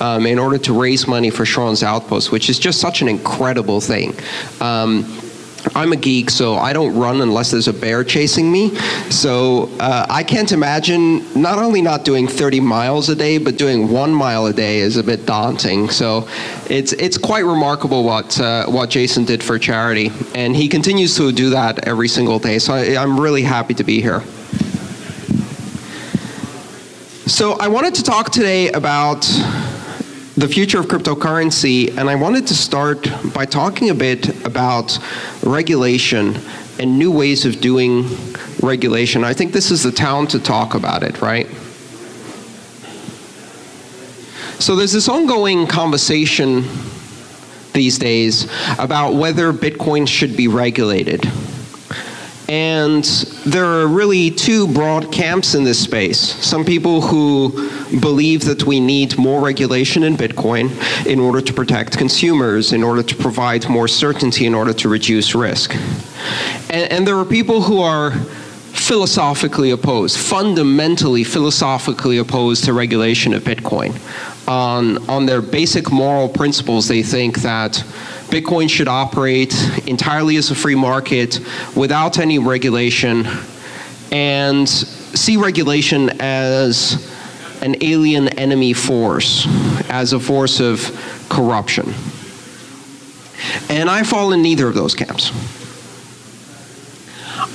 um, 0.00 0.24
in 0.24 0.38
order 0.38 0.56
to 0.56 0.72
raise 0.72 1.06
money 1.06 1.28
for 1.28 1.44
Sean's 1.44 1.82
Outpost, 1.82 2.32
which 2.32 2.48
is 2.48 2.58
just 2.58 2.80
such 2.80 3.02
an 3.02 3.08
incredible 3.08 3.82
thing. 3.82 4.14
Um, 4.58 5.25
I'm 5.74 5.92
a 5.92 5.96
geek, 5.96 6.30
so 6.30 6.56
I 6.56 6.72
don't 6.72 6.96
run 6.96 7.20
unless 7.20 7.50
there's 7.50 7.68
a 7.68 7.72
bear 7.72 8.04
chasing 8.04 8.50
me. 8.50 8.74
So 9.10 9.70
uh, 9.80 10.06
I 10.08 10.22
can't 10.22 10.52
imagine 10.52 11.40
not 11.40 11.58
only 11.58 11.82
not 11.82 12.04
doing 12.04 12.26
30 12.28 12.60
miles 12.60 13.08
a 13.08 13.16
day, 13.16 13.38
but 13.38 13.56
doing 13.56 13.90
one 13.90 14.14
mile 14.14 14.46
a 14.46 14.52
day 14.52 14.78
is 14.78 14.96
a 14.96 15.02
bit 15.02 15.26
daunting. 15.26 15.90
So 15.90 16.28
it's 16.70 16.92
it's 16.94 17.18
quite 17.18 17.44
remarkable 17.44 18.04
what 18.04 18.40
uh, 18.40 18.66
what 18.66 18.90
Jason 18.90 19.24
did 19.24 19.42
for 19.42 19.58
charity, 19.58 20.10
and 20.34 20.54
he 20.54 20.68
continues 20.68 21.16
to 21.16 21.32
do 21.32 21.50
that 21.50 21.86
every 21.86 22.08
single 22.08 22.38
day. 22.38 22.58
So 22.58 22.74
I, 22.74 22.96
I'm 22.96 23.18
really 23.18 23.42
happy 23.42 23.74
to 23.74 23.84
be 23.84 24.00
here. 24.00 24.22
So 27.26 27.54
I 27.54 27.68
wanted 27.68 27.94
to 27.96 28.02
talk 28.04 28.30
today 28.30 28.70
about 28.70 29.26
the 30.36 30.46
future 30.46 30.78
of 30.78 30.86
cryptocurrency, 30.86 31.96
and 31.96 32.10
I 32.10 32.14
wanted 32.14 32.46
to 32.48 32.54
start 32.54 33.08
by 33.32 33.46
talking 33.46 33.88
a 33.88 33.94
bit 33.94 34.44
about 34.44 34.98
regulation 35.42 36.38
and 36.78 36.98
new 36.98 37.10
ways 37.10 37.46
of 37.46 37.62
doing 37.62 38.06
regulation. 38.60 39.24
I 39.24 39.32
think 39.32 39.52
this 39.52 39.70
is 39.70 39.82
the 39.82 39.92
town 39.92 40.26
to 40.28 40.38
talk 40.38 40.74
about 40.74 41.02
it, 41.02 41.22
right? 41.22 41.46
So 44.58 44.76
there's 44.76 44.92
this 44.92 45.08
ongoing 45.08 45.66
conversation 45.66 46.64
these 47.72 47.98
days 47.98 48.46
about 48.78 49.14
whether 49.14 49.54
Bitcoin 49.54 50.06
should 50.06 50.36
be 50.36 50.48
regulated. 50.48 51.24
And 52.48 53.04
there 53.44 53.64
are 53.64 53.88
really 53.88 54.30
two 54.30 54.68
broad 54.68 55.10
camps 55.10 55.54
in 55.54 55.64
this 55.64 55.82
space. 55.82 56.18
Some 56.18 56.64
people 56.64 57.00
who 57.00 57.50
believe 58.00 58.44
that 58.44 58.64
we 58.64 58.78
need 58.78 59.18
more 59.18 59.40
regulation 59.40 60.04
in 60.04 60.16
Bitcoin 60.16 60.70
in 61.06 61.18
order 61.18 61.40
to 61.40 61.52
protect 61.52 61.98
consumers, 61.98 62.72
in 62.72 62.84
order 62.84 63.02
to 63.02 63.16
provide 63.16 63.68
more 63.68 63.88
certainty, 63.88 64.46
in 64.46 64.54
order 64.54 64.72
to 64.74 64.88
reduce 64.88 65.34
risk. 65.34 65.74
And, 66.70 66.92
and 66.92 67.06
there 67.06 67.16
are 67.18 67.24
people 67.24 67.62
who 67.62 67.80
are 67.80 68.12
philosophically 68.12 69.70
opposed, 69.70 70.16
fundamentally 70.16 71.24
philosophically 71.24 72.18
opposed 72.18 72.64
to 72.64 72.72
regulation 72.72 73.34
of 73.34 73.42
Bitcoin. 73.42 73.98
On, 74.46 74.98
on 75.08 75.26
their 75.26 75.42
basic 75.42 75.90
moral 75.90 76.28
principles, 76.28 76.86
they 76.86 77.02
think 77.02 77.38
that 77.38 77.82
Bitcoin 78.28 78.68
should 78.68 78.88
operate 78.88 79.54
entirely 79.86 80.36
as 80.36 80.50
a 80.50 80.54
free 80.54 80.74
market 80.74 81.40
without 81.76 82.18
any 82.18 82.38
regulation 82.38 83.26
and 84.10 84.68
see 84.68 85.36
regulation 85.36 86.10
as 86.20 87.12
an 87.62 87.76
alien 87.82 88.28
enemy 88.38 88.72
force, 88.72 89.46
as 89.88 90.12
a 90.12 90.20
force 90.20 90.60
of 90.60 91.26
corruption. 91.28 91.94
And 93.68 93.88
I 93.88 94.02
fall 94.02 94.32
in 94.32 94.42
neither 94.42 94.66
of 94.68 94.74
those 94.74 94.94
camps. 94.94 95.30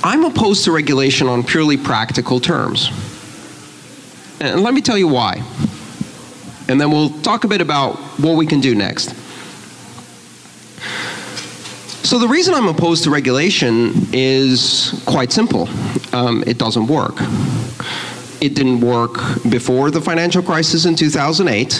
I'm 0.04 0.24
opposed 0.24 0.64
to 0.64 0.72
regulation 0.72 1.28
on 1.28 1.44
purely 1.44 1.76
practical 1.76 2.40
terms. 2.40 2.90
And 4.40 4.62
let 4.62 4.74
me 4.74 4.80
tell 4.80 4.98
you 4.98 5.08
why. 5.08 5.42
And 6.68 6.80
then 6.80 6.90
we'll 6.90 7.10
talk 7.20 7.44
a 7.44 7.48
bit 7.48 7.60
about 7.60 7.96
what 8.18 8.36
we 8.36 8.46
can 8.46 8.60
do 8.60 8.74
next. 8.74 9.14
So 12.04 12.18
the 12.18 12.26
reason 12.26 12.52
I'm 12.52 12.66
opposed 12.66 13.04
to 13.04 13.10
regulation 13.10 13.92
is 14.12 15.02
quite 15.06 15.30
simple. 15.30 15.68
Um, 16.12 16.42
it 16.48 16.58
doesn't 16.58 16.88
work. 16.88 17.14
It 18.40 18.56
didn't 18.56 18.80
work 18.80 19.14
before 19.48 19.92
the 19.92 20.00
financial 20.00 20.42
crisis 20.42 20.84
in 20.84 20.96
2008 20.96 21.74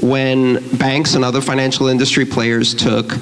when 0.00 0.66
banks 0.78 1.14
and 1.14 1.22
other 1.22 1.42
financial 1.42 1.88
industry 1.88 2.24
players 2.24 2.74
took 2.74 3.12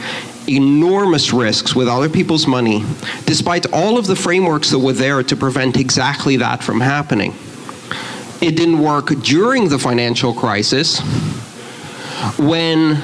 enormous 0.48 1.32
risks 1.32 1.74
with 1.74 1.88
other 1.88 2.08
people's 2.08 2.46
money, 2.46 2.84
despite 3.24 3.66
all 3.72 3.98
of 3.98 4.06
the 4.06 4.14
frameworks 4.14 4.70
that 4.70 4.78
were 4.78 4.92
there 4.92 5.24
to 5.24 5.34
prevent 5.34 5.76
exactly 5.76 6.36
that 6.36 6.62
from 6.62 6.80
happening. 6.80 7.34
It 8.40 8.56
didn't 8.56 8.78
work 8.78 9.08
during 9.22 9.68
the 9.68 9.80
financial 9.80 10.32
crisis 10.32 11.00
when 12.38 13.02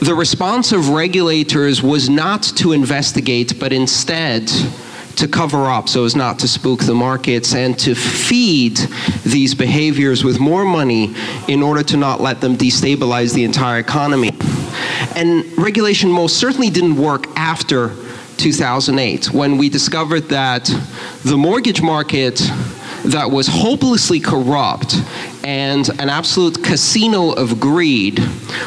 the 0.00 0.14
response 0.14 0.72
of 0.72 0.90
regulators 0.90 1.82
was 1.82 2.08
not 2.08 2.42
to 2.42 2.72
investigate, 2.72 3.58
but 3.58 3.72
instead 3.72 4.50
to 5.16 5.28
cover 5.28 5.66
up 5.66 5.88
so 5.88 6.04
as 6.04 6.16
not 6.16 6.38
to 6.40 6.48
spook 6.48 6.80
the 6.80 6.94
markets 6.94 7.54
and 7.54 7.78
to 7.78 7.94
feed 7.94 8.76
these 9.24 9.54
behaviors 9.54 10.24
with 10.24 10.40
more 10.40 10.64
money 10.64 11.14
in 11.48 11.62
order 11.62 11.82
to 11.82 11.96
not 11.96 12.20
let 12.20 12.40
them 12.40 12.56
destabilize 12.56 13.32
the 13.32 13.44
entire 13.44 13.78
economy. 13.78 14.32
And 15.14 15.44
regulation 15.56 16.10
most 16.10 16.36
certainly 16.38 16.70
didn't 16.70 16.96
work 16.96 17.26
after 17.36 17.94
2008 18.36 19.32
when 19.32 19.56
we 19.56 19.68
discovered 19.68 20.22
that 20.22 20.64
the 21.24 21.36
mortgage 21.36 21.80
market 21.80 22.36
that 23.04 23.30
was 23.30 23.46
hopelessly 23.46 24.18
corrupt 24.18 24.96
and 25.44 25.88
an 26.00 26.08
absolute 26.08 26.62
casino 26.64 27.32
of 27.32 27.60
greed 27.60 28.18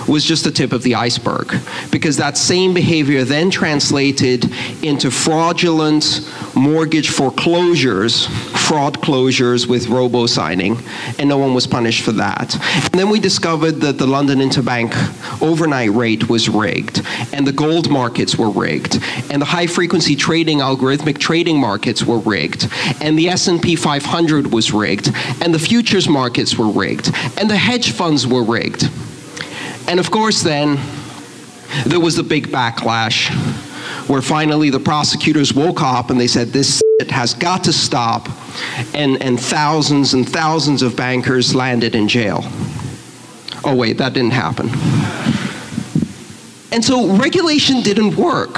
was 0.08 0.24
just 0.24 0.44
the 0.44 0.52
tip 0.52 0.72
of 0.72 0.84
the 0.84 0.96
iceberg. 0.96 1.56
Because 1.92 2.18
that 2.18 2.38
same 2.38 2.74
behavior 2.74 3.24
then 3.24 3.50
translated 3.50 4.46
into 4.84 5.10
fraudulent 5.10 6.22
mortgage 6.56 7.10
foreclosures, 7.10 8.28
fraud 8.68 9.00
closures 9.02 9.68
with 9.68 9.88
robo 9.88 10.28
signing, 10.28 10.78
and 11.18 11.28
no 11.28 11.38
one 11.38 11.54
was 11.54 11.66
punished 11.66 12.04
for 12.04 12.12
that. 12.14 12.54
And 12.86 12.94
then 12.94 13.10
we 13.10 13.20
discovered 13.20 13.82
that 13.82 13.98
the 13.98 14.08
London 14.08 14.40
Interbank 14.40 14.94
overnight 15.42 15.92
rate 15.92 16.30
was 16.30 16.50
rigged, 16.50 17.02
and 17.34 17.46
the 17.46 17.52
gold 17.52 17.90
markets 17.90 18.38
were 18.38 18.50
rigged, 18.50 19.00
and 19.30 19.42
the 19.42 19.46
high 19.46 19.68
frequency 19.68 20.16
trading 20.16 20.60
algorithmic 20.60 21.18
trading 21.18 21.60
markets 21.60 22.04
were 22.04 22.20
rigged, 22.20 22.70
and 23.02 23.18
the 23.18 23.30
S&P 23.30 23.76
500 23.76 24.52
was 24.52 24.72
rigged, 24.72 25.12
and 25.42 25.54
the 25.54 25.60
futures 25.60 26.08
markets 26.08 26.58
were 26.58 26.70
rigged, 26.70 27.12
and 27.38 27.50
the 27.50 27.58
hedge 27.58 27.92
funds 27.92 28.26
were 28.26 28.44
rigged. 28.44 28.90
And 29.88 30.00
of 30.00 30.12
course, 30.12 30.42
then, 30.44 30.80
there 31.86 32.00
was 32.00 32.16
the 32.16 32.24
big 32.24 32.48
backlash 32.48 33.30
where 34.08 34.22
finally 34.22 34.70
the 34.70 34.80
prosecutors 34.80 35.54
woke 35.54 35.82
up 35.82 36.10
and 36.10 36.20
they 36.20 36.28
said, 36.28 36.50
This 36.50 36.82
has 37.10 37.34
got 37.34 37.64
to 37.66 37.74
stop. 37.74 38.28
and, 38.94 39.22
and 39.22 39.40
thousands 39.40 40.14
and 40.14 40.28
thousands 40.28 40.82
of 40.82 40.96
bankers 40.96 41.54
landed 41.54 41.96
in 41.96 42.08
jail. 42.08 42.44
Oh, 43.64 43.76
wait, 43.76 43.98
that 43.98 44.14
didn't 44.14 44.34
happen. 44.34 44.70
And 46.72 46.84
so 46.84 47.16
regulation 47.16 47.82
didn't 47.82 48.16
work. 48.16 48.58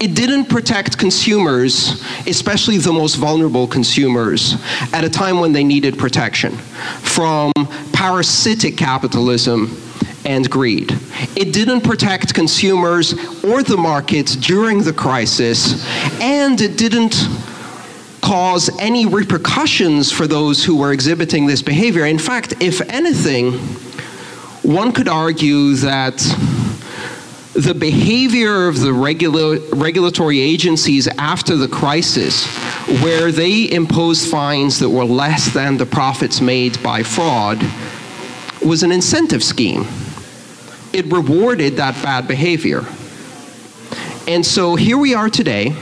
It 0.00 0.14
didn't 0.14 0.46
protect 0.46 0.98
consumers, 0.98 2.02
especially 2.26 2.78
the 2.78 2.92
most 2.92 3.16
vulnerable 3.16 3.66
consumers, 3.66 4.54
at 4.92 5.04
a 5.04 5.10
time 5.10 5.40
when 5.40 5.52
they 5.52 5.64
needed 5.64 5.98
protection 5.98 6.52
from 6.52 7.52
parasitic 7.92 8.76
capitalism 8.76 9.76
and 10.24 10.48
greed. 10.48 10.92
It 11.36 11.52
didn't 11.52 11.80
protect 11.80 12.34
consumers 12.34 13.12
or 13.42 13.62
the 13.62 13.76
markets 13.76 14.36
during 14.36 14.82
the 14.82 14.92
crisis, 14.92 15.84
and 16.20 16.60
it 16.60 16.76
didn't 16.76 17.14
cause 18.20 18.68
any 18.78 19.06
repercussions 19.06 20.12
for 20.12 20.26
those 20.26 20.64
who 20.64 20.76
were 20.76 20.92
exhibiting 20.92 21.46
this 21.46 21.62
behavior. 21.62 22.04
In 22.04 22.18
fact, 22.18 22.54
if 22.60 22.80
anything, 22.90 23.58
one 24.62 24.92
could 24.92 25.08
argue 25.08 25.74
that 25.76 26.16
the 27.54 27.74
behavior 27.74 28.68
of 28.68 28.80
the 28.80 28.92
regula- 28.92 29.58
regulatory 29.74 30.38
agencies 30.38 31.08
after 31.18 31.56
the 31.56 31.66
crisis, 31.66 32.46
where 33.02 33.32
they 33.32 33.70
imposed 33.70 34.30
fines 34.30 34.78
that 34.78 34.88
were 34.88 35.04
less 35.04 35.52
than 35.52 35.76
the 35.76 35.86
profits 35.86 36.40
made 36.40 36.80
by 36.82 37.02
fraud, 37.02 37.58
was 38.64 38.82
an 38.82 38.92
incentive 38.92 39.42
scheme. 39.42 39.86
It 40.92 41.06
rewarded 41.06 41.76
that 41.76 42.00
bad 42.02 42.28
behavior. 42.28 42.84
And 44.28 44.44
so 44.44 44.76
here 44.76 44.98
we 44.98 45.14
are 45.14 45.28
today, 45.28 45.74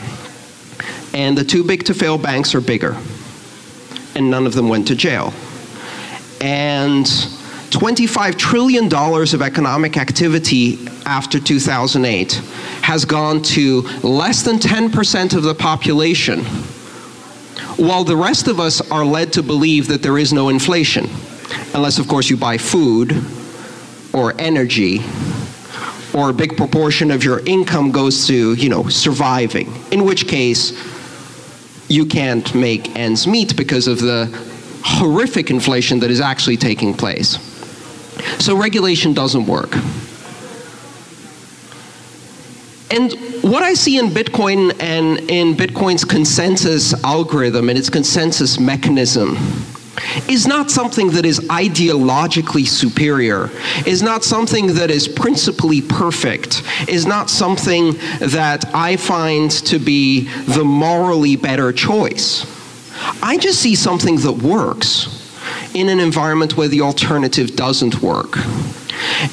and 1.12 1.36
the 1.36 1.44
too 1.44 1.62
big 1.62 1.84
to 1.84 1.94
fail 1.94 2.16
banks 2.16 2.54
are 2.54 2.60
bigger, 2.60 2.96
and 4.14 4.30
none 4.30 4.46
of 4.46 4.54
them 4.54 4.68
went 4.68 4.88
to 4.88 4.94
jail. 4.94 5.34
And 6.40 7.06
$25 7.70 8.36
trillion 8.38 8.92
of 8.92 9.42
economic 9.42 9.96
activity 9.96 10.86
after 11.04 11.38
2008 11.40 12.32
has 12.82 13.04
gone 13.04 13.42
to 13.42 13.82
less 14.02 14.42
than 14.42 14.56
10% 14.56 15.34
of 15.34 15.42
the 15.42 15.54
population, 15.54 16.44
while 17.76 18.04
the 18.04 18.16
rest 18.16 18.48
of 18.48 18.60
us 18.60 18.80
are 18.90 19.04
led 19.04 19.32
to 19.32 19.42
believe 19.42 19.88
that 19.88 20.02
there 20.02 20.18
is 20.18 20.32
no 20.32 20.48
inflation, 20.48 21.08
unless, 21.74 21.98
of 21.98 22.08
course, 22.08 22.30
you 22.30 22.36
buy 22.36 22.56
food 22.56 23.12
or 24.12 24.32
energy 24.38 25.00
or 26.14 26.30
a 26.30 26.32
big 26.32 26.56
proportion 26.56 27.10
of 27.10 27.22
your 27.22 27.40
income 27.40 27.90
goes 27.90 28.26
to, 28.26 28.54
you 28.54 28.70
know, 28.70 28.88
surviving, 28.88 29.70
in 29.90 30.04
which 30.04 30.26
case 30.26 30.72
you 31.88 32.06
can't 32.06 32.54
make 32.54 32.96
ends 32.96 33.26
meet 33.26 33.54
because 33.56 33.86
of 33.86 34.00
the 34.00 34.26
horrific 34.82 35.50
inflation 35.50 36.00
that 36.00 36.10
is 36.10 36.20
actually 36.20 36.56
taking 36.56 36.94
place. 36.94 37.45
So 38.38 38.56
regulation 38.56 39.14
doesn't 39.14 39.46
work. 39.46 39.74
And 42.90 43.12
what 43.42 43.62
I 43.62 43.74
see 43.74 43.98
in 43.98 44.10
Bitcoin 44.10 44.80
and 44.80 45.18
in 45.30 45.54
Bitcoin's 45.54 46.04
consensus 46.04 46.94
algorithm 47.04 47.68
and 47.68 47.78
its 47.78 47.90
consensus 47.90 48.60
mechanism 48.60 49.36
is 50.28 50.46
not 50.46 50.70
something 50.70 51.10
that 51.10 51.26
is 51.26 51.40
ideologically 51.40 52.66
superior, 52.66 53.50
is 53.86 54.02
not 54.02 54.22
something 54.22 54.74
that 54.74 54.90
is 54.90 55.08
principally 55.08 55.82
perfect, 55.82 56.62
is 56.88 57.06
not 57.06 57.28
something 57.28 57.92
that 58.20 58.64
I 58.74 58.96
find 58.96 59.50
to 59.50 59.78
be 59.78 60.28
the 60.44 60.64
morally 60.64 61.36
better 61.36 61.72
choice. 61.72 62.46
I 63.22 63.36
just 63.36 63.60
see 63.60 63.74
something 63.74 64.16
that 64.18 64.32
works 64.32 65.15
in 65.76 65.90
an 65.90 66.00
environment 66.00 66.56
where 66.56 66.68
the 66.68 66.80
alternative 66.80 67.54
doesn't 67.54 68.00
work. 68.00 68.38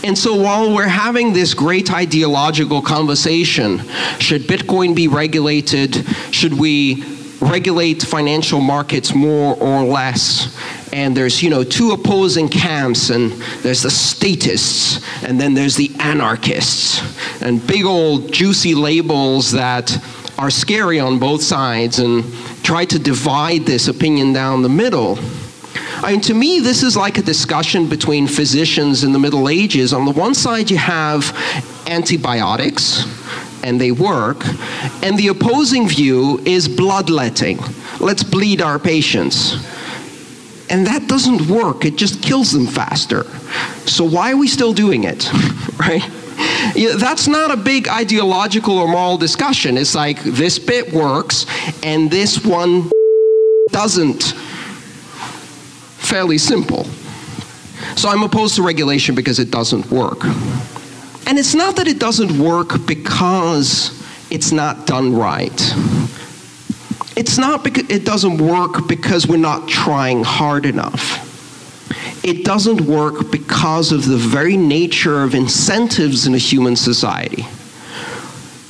And 0.03 0.17
so 0.17 0.35
while 0.35 0.75
we're 0.75 0.87
having 0.87 1.31
this 1.31 1.53
great 1.53 1.91
ideological 1.91 2.81
conversation, 2.81 3.79
should 4.19 4.41
Bitcoin 4.41 4.93
be 4.93 5.07
regulated? 5.07 6.05
Should 6.31 6.53
we 6.53 7.05
regulate 7.39 8.01
financial 8.01 8.59
markets 8.59 9.15
more 9.15 9.55
or 9.55 9.83
less? 9.83 10.53
And 10.91 11.15
there's, 11.15 11.41
you 11.41 11.49
know, 11.49 11.63
two 11.63 11.91
opposing 11.91 12.49
camps, 12.49 13.09
and 13.09 13.31
there's 13.61 13.83
the 13.83 13.89
statists, 13.89 15.01
and 15.23 15.39
then 15.39 15.53
there's 15.53 15.77
the 15.77 15.91
anarchists, 15.99 17.01
and 17.41 17.65
big 17.65 17.85
old 17.85 18.33
juicy 18.33 18.75
labels 18.75 19.51
that 19.53 19.97
are 20.37 20.51
scary 20.51 20.99
on 20.99 21.19
both 21.19 21.41
sides 21.41 21.99
and 21.99 22.25
try 22.63 22.83
to 22.83 22.99
divide 22.99 23.65
this 23.65 23.87
opinion 23.87 24.33
down 24.33 24.61
the 24.61 24.69
middle. 24.69 25.17
I 26.03 26.11
mean, 26.11 26.21
to 26.21 26.33
me, 26.33 26.59
this 26.59 26.83
is 26.83 26.97
like 26.97 27.17
a 27.17 27.21
discussion 27.21 27.87
between 27.87 28.27
physicians 28.27 29.05
in 29.05 29.13
the 29.13 29.19
Middle 29.19 29.47
Ages. 29.47 29.93
On 29.93 30.03
the 30.03 30.11
one 30.11 30.33
side, 30.33 30.69
you 30.69 30.75
have 30.75 31.31
antibiotics, 31.87 33.05
and 33.63 33.79
they 33.79 33.93
work, 33.93 34.45
and 35.01 35.17
the 35.17 35.29
opposing 35.29 35.87
view 35.87 36.41
is 36.45 36.67
bloodletting. 36.67 37.57
Let's 38.01 38.21
bleed 38.21 38.61
our 38.61 38.79
patients. 38.79 39.53
And 40.69 40.85
that 40.87 41.07
doesn't 41.07 41.47
work, 41.47 41.85
it 41.85 41.95
just 41.95 42.21
kills 42.21 42.51
them 42.51 42.67
faster. 42.67 43.23
So, 43.87 44.03
why 44.03 44.33
are 44.33 44.37
we 44.37 44.49
still 44.49 44.73
doing 44.73 45.05
it? 45.05 45.31
right? 45.79 46.03
Yeah, 46.75 46.95
that's 46.97 47.29
not 47.29 47.49
a 47.49 47.55
big 47.55 47.87
ideological 47.87 48.77
or 48.77 48.89
moral 48.89 49.17
discussion. 49.17 49.77
It's 49.77 49.95
like 49.95 50.21
this 50.23 50.59
bit 50.59 50.91
works 50.91 51.45
and 51.81 52.11
this 52.11 52.43
one 52.43 52.89
doesn't 53.71 54.33
fairly 56.13 56.37
simple. 56.37 56.83
So 57.95 58.07
I'm 58.07 58.21
opposed 58.21 58.55
to 58.57 58.61
regulation 58.61 59.15
because 59.15 59.39
it 59.39 59.49
doesn't 59.49 59.89
work. 59.89 60.23
And 61.25 61.39
it's 61.39 61.55
not 61.55 61.75
that 61.77 61.87
it 61.87 61.97
doesn't 61.97 62.37
work 62.37 62.85
because 62.85 63.99
it's 64.29 64.51
not 64.51 64.85
done 64.85 65.15
right. 65.15 65.59
It's 67.17 67.39
not 67.39 67.63
because 67.63 67.89
it 67.89 68.05
doesn't 68.05 68.37
work 68.37 68.87
because 68.87 69.25
we're 69.25 69.37
not 69.37 69.67
trying 69.67 70.23
hard 70.23 70.67
enough. 70.67 71.03
It 72.23 72.45
doesn't 72.45 72.81
work 72.81 73.31
because 73.31 73.91
of 73.91 74.05
the 74.05 74.17
very 74.17 74.55
nature 74.55 75.23
of 75.23 75.33
incentives 75.33 76.27
in 76.27 76.35
a 76.35 76.37
human 76.37 76.75
society 76.75 77.47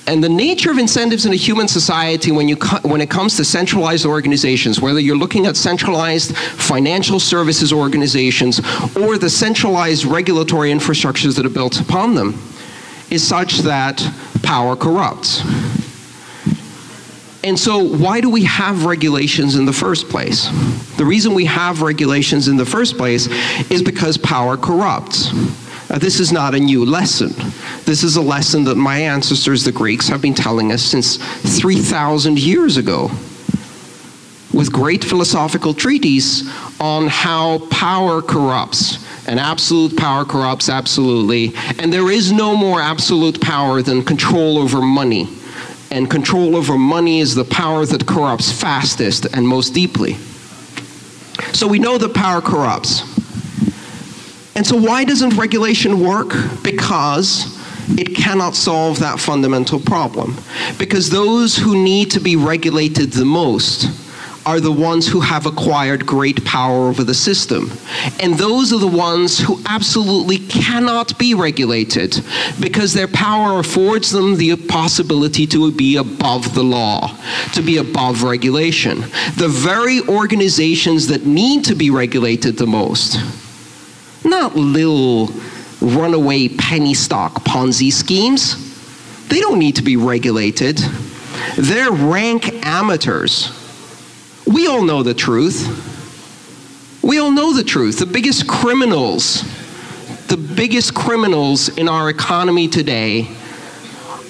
and 0.06 0.24
the 0.24 0.30
nature 0.30 0.70
of 0.70 0.78
incentives 0.78 1.26
in 1.26 1.32
a 1.32 1.38
human 1.38 1.68
society 1.68 2.32
when, 2.32 2.50
you 2.50 2.58
when 2.82 3.00
it 3.00 3.10
comes 3.10 3.38
to 3.38 3.46
centralized 3.46 4.06
organizations, 4.06 4.82
whether 4.82 5.00
you're 5.00 5.18
looking 5.18 5.46
at 5.46 5.56
centralized 5.56 6.36
financial 6.36 7.20
services 7.20 7.72
organizations 7.72 8.60
or 8.98 9.18
the 9.18 9.30
centralized 9.30 10.04
regulatory 10.04 10.72
infrastructures 10.72 11.36
that 11.38 11.46
are 11.46 11.50
built 11.50 11.80
upon 11.80 12.16
them, 12.16 12.34
is 13.10 13.26
such 13.26 13.60
that 13.60 14.06
power 14.42 14.76
corrupts. 14.76 15.42
And 17.46 17.60
so, 17.60 17.78
why 17.78 18.22
do 18.22 18.30
we 18.30 18.44
have 18.46 18.86
regulations 18.86 19.56
in 19.56 19.66
the 19.66 19.74
first 19.74 20.08
place? 20.10 20.48
The 20.98 21.06
reason 21.06 21.34
we 21.34 21.46
have 21.46 21.82
regulations 21.82 22.48
in 22.48 22.56
the 22.56 22.66
first 22.66 22.98
place 22.98 23.28
is 23.70 23.84
because 23.84 24.18
power 24.18 24.56
corrupts. 24.56 25.32
This 26.00 26.20
is 26.20 26.32
not 26.32 26.56
a 26.56 26.60
new 26.60 26.86
lesson. 26.86 27.34
This 27.86 28.04
is 28.04 28.16
a 28.16 28.22
lesson 28.22 28.64
that 28.64 28.76
my 28.76 28.98
ancestors, 28.98 29.64
the 29.64 29.72
Greeks, 29.72 30.08
have 30.08 30.22
been 30.22 30.34
telling 30.34 30.72
us 30.72 30.82
since 30.82 31.18
3,000 31.60 32.40
years 32.40 32.78
ago 32.78 33.12
with 34.54 34.72
great 34.72 35.04
philosophical 35.04 35.74
treatises 35.74 36.50
on 36.80 37.08
how 37.08 37.60
power 37.70 38.22
corrupts. 38.22 39.06
And 39.28 39.40
absolute 39.40 39.96
power 39.96 40.26
corrupts 40.26 40.68
absolutely. 40.68 41.54
And 41.80 41.94
there 41.94 42.10
is 42.10 42.32
no 42.32 42.56
more 42.56 42.82
absolute 42.82 43.40
power 43.40 43.82
than 43.82 44.04
control 44.04 44.58
over 44.58 44.82
money. 44.82 45.30
And 45.92 46.10
control 46.10 46.56
over 46.56 46.76
money 46.76 47.20
is 47.20 47.36
the 47.36 47.46
power 47.46 47.86
that 47.86 48.08
corrupts 48.08 48.52
fastest 48.52 49.28
and 49.34 49.48
most 49.48 49.76
deeply. 49.76 50.16
So 51.54 51.68
we 51.68 51.78
know 51.78 52.00
that 52.00 52.16
power 52.16 52.42
corrupts. 52.42 53.13
And 54.56 54.66
so, 54.66 54.78
why 54.78 55.04
doesn't 55.04 55.36
regulation 55.36 56.00
work? 56.00 56.34
Because 56.64 57.60
it 57.90 58.16
cannot 58.16 58.56
solve 58.56 59.00
that 59.00 59.20
fundamental 59.20 59.80
problem. 59.80 60.38
Because 60.78 61.10
those 61.10 61.58
who 61.58 61.84
need 61.84 62.12
to 62.12 62.20
be 62.20 62.36
regulated 62.36 63.12
the 63.12 63.26
most 63.26 63.88
are 64.46 64.60
the 64.60 64.72
ones 64.72 65.08
who 65.08 65.22
have 65.22 65.46
acquired 65.46 66.06
great 66.06 66.44
power 66.44 66.90
over 66.90 67.04
the 67.04 67.14
system. 67.14 67.72
And 68.20 68.36
those 68.36 68.74
are 68.74 68.80
the 68.80 68.88
ones 68.88 69.40
who 69.40 69.62
absolutely 69.68 70.40
cannot 70.40 71.18
be 71.18 71.34
regulated 71.34 72.20
because 72.60 72.94
their 72.94 73.08
power 73.08 73.60
affords 73.60 74.12
them 74.12 74.36
the 74.36 74.56
possibility 74.56 75.48
to 75.48 75.72
be 75.72 75.96
above 75.96 76.54
the 76.56 76.64
law, 76.64 77.18
to 77.54 77.62
be 77.62 77.78
above 77.78 78.24
regulation. 78.24 79.02
The 79.38 79.50
very 79.50 80.02
organizations 80.02 81.08
that 81.08 81.26
need 81.26 81.64
to 81.66 81.76
be 81.76 81.90
regulated 81.90 82.58
the 82.58 82.68
most 82.68 83.18
not 84.26 84.56
little 84.56 85.30
runaway 85.82 86.48
penny 86.48 86.94
stock 86.94 87.44
Ponzi 87.44 87.92
schemes. 87.92 89.28
They 89.28 89.40
don't 89.40 89.60
need 89.60 89.76
to 89.78 89.82
be 89.82 89.98
regulated. 89.98 90.78
They're 91.58 91.92
rank 91.92 92.66
amateurs. 92.66 93.52
We 94.46 94.68
all 94.68 94.84
know 94.84 95.04
the 95.04 95.14
truth. 95.14 95.92
We 97.02 97.20
all 97.20 97.32
know 97.32 97.54
the 97.54 97.64
truth. 97.64 98.00
The 98.00 98.06
biggest 98.06 98.48
criminals, 98.48 99.44
the 100.28 100.38
biggest 100.38 100.94
criminals 100.94 101.70
in 101.78 101.90
our 101.90 102.10
economy 102.10 102.68
today 102.68 103.30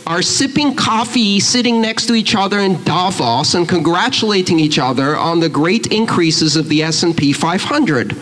are 0.06 0.22
sipping 0.22 0.76
coffee, 0.76 1.40
sitting 1.40 1.82
next 1.82 2.08
to 2.08 2.14
each 2.14 2.36
other 2.36 2.60
in 2.60 2.84
Davos 2.84 3.54
and 3.54 3.70
congratulating 3.70 4.60
each 4.60 4.80
other 4.80 5.16
on 5.16 5.40
the 5.40 5.50
great 5.50 5.88
increases 5.88 6.56
of 6.56 6.68
the 6.68 6.84
S&P 6.84 7.32
500. 7.32 8.18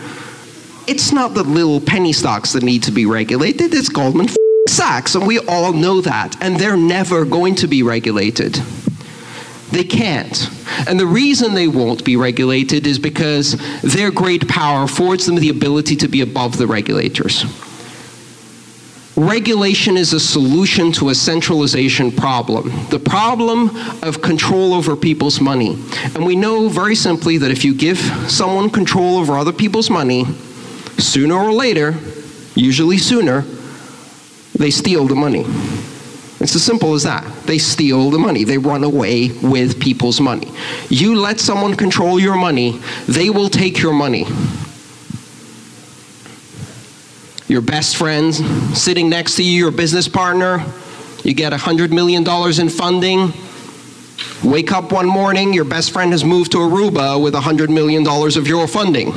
It's 0.86 1.12
not 1.12 1.34
the 1.34 1.44
little 1.44 1.80
penny 1.80 2.12
stocks 2.12 2.52
that 2.52 2.64
need 2.64 2.82
to 2.84 2.90
be 2.90 3.06
regulated, 3.06 3.72
it's 3.72 3.88
Goldman 3.88 4.28
Sachs, 4.68 5.14
and 5.14 5.26
we 5.26 5.38
all 5.38 5.72
know 5.72 6.00
that, 6.00 6.36
and 6.42 6.56
they're 6.56 6.76
never 6.76 7.24
going 7.24 7.54
to 7.56 7.68
be 7.68 7.82
regulated. 7.82 8.54
They 9.70 9.84
can't. 9.84 10.48
And 10.88 10.98
the 10.98 11.06
reason 11.06 11.54
they 11.54 11.68
won't 11.68 12.04
be 12.04 12.16
regulated 12.16 12.86
is 12.86 12.98
because 12.98 13.56
their 13.82 14.10
great 14.10 14.48
power 14.48 14.84
affords 14.84 15.26
them 15.26 15.36
the 15.36 15.50
ability 15.50 15.96
to 15.96 16.08
be 16.08 16.20
above 16.20 16.58
the 16.58 16.66
regulators. 16.66 17.44
Regulation 19.16 19.96
is 19.96 20.12
a 20.12 20.20
solution 20.20 20.90
to 20.92 21.10
a 21.10 21.14
centralization 21.14 22.10
problem, 22.10 22.72
the 22.88 22.98
problem 22.98 23.70
of 24.02 24.20
control 24.20 24.74
over 24.74 24.96
people's 24.96 25.40
money. 25.40 25.78
And 26.14 26.26
we 26.26 26.34
know 26.34 26.68
very 26.68 26.94
simply 26.94 27.38
that 27.38 27.50
if 27.50 27.64
you 27.64 27.72
give 27.74 27.98
someone 28.28 28.68
control 28.68 29.18
over 29.18 29.34
other 29.34 29.52
people's 29.52 29.90
money, 29.90 30.24
sooner 30.98 31.34
or 31.34 31.52
later, 31.52 31.94
usually 32.54 32.98
sooner, 32.98 33.42
they 34.58 34.70
steal 34.70 35.06
the 35.06 35.14
money. 35.14 35.44
It's 36.42 36.56
as 36.56 36.64
simple 36.64 36.94
as 36.94 37.04
that. 37.04 37.24
They 37.44 37.58
steal 37.58 38.10
the 38.10 38.18
money. 38.18 38.42
They 38.42 38.58
run 38.58 38.82
away 38.82 39.30
with 39.42 39.80
people's 39.80 40.20
money. 40.20 40.50
You 40.88 41.14
let 41.14 41.38
someone 41.38 41.76
control 41.76 42.18
your 42.18 42.36
money, 42.36 42.80
they 43.06 43.30
will 43.30 43.48
take 43.48 43.78
your 43.78 43.92
money. 43.92 44.26
Your 47.46 47.60
best 47.60 47.96
friend 47.96 48.34
sitting 48.76 49.08
next 49.08 49.36
to 49.36 49.44
you, 49.44 49.52
your 49.52 49.70
business 49.70 50.08
partner, 50.08 50.64
you 51.22 51.34
get 51.34 51.52
$100 51.52 51.90
million 51.90 52.26
in 52.60 52.68
funding. 52.68 53.32
Wake 54.42 54.72
up 54.72 54.90
one 54.90 55.06
morning, 55.06 55.52
your 55.52 55.64
best 55.64 55.92
friend 55.92 56.10
has 56.12 56.24
moved 56.24 56.52
to 56.52 56.58
Aruba 56.58 57.22
with 57.22 57.34
$100 57.34 57.68
million 57.68 58.06
of 58.06 58.48
your 58.48 58.66
funding. 58.66 59.12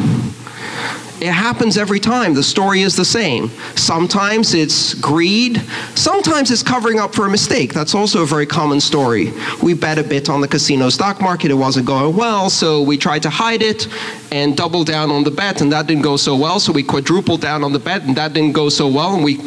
It 1.26 1.34
happens 1.34 1.76
every 1.76 2.00
time. 2.00 2.36
The 2.36 2.44
story 2.44 2.82
is 2.82 2.96
the 2.96 3.04
same. 3.04 3.50
Sometimes 3.76 4.54
it's 4.54 4.94
greed, 4.94 5.60
sometimes 5.96 6.52
it's 6.52 6.62
covering 6.62 7.00
up 7.00 7.16
for 7.16 7.26
a 7.26 7.30
mistake. 7.32 7.74
That's 7.74 7.96
also 7.96 8.22
a 8.22 8.28
very 8.28 8.46
common 8.46 8.80
story. 8.80 9.34
We 9.64 9.74
bet 9.74 9.98
a 9.98 10.04
bit 10.04 10.30
on 10.30 10.40
the 10.40 10.48
casino 10.48 10.90
stock 10.90 11.20
market, 11.22 11.50
it 11.50 11.56
wasn't 11.56 11.88
going 11.88 12.16
well, 12.16 12.52
so 12.52 12.84
we 12.84 12.96
tried 12.96 13.24
to 13.24 13.32
hide 13.32 13.64
it 13.64 13.88
and 14.32 14.56
double 14.56 14.84
down 14.84 15.10
on 15.10 15.24
the 15.24 15.32
bet, 15.32 15.62
and 15.62 15.72
that 15.72 15.88
didn't 15.88 16.04
go 16.04 16.16
so 16.16 16.36
well, 16.36 16.60
so 16.60 16.72
we 16.72 16.84
quadrupled 16.84 17.42
down 17.42 17.64
on 17.64 17.74
the 17.74 17.80
bet, 17.80 18.04
and 18.04 18.16
that 18.18 18.34
didn't 18.34 18.54
go 18.54 18.70
so 18.70 18.88
well, 18.88 19.16
and 19.16 19.24
we 19.24 19.38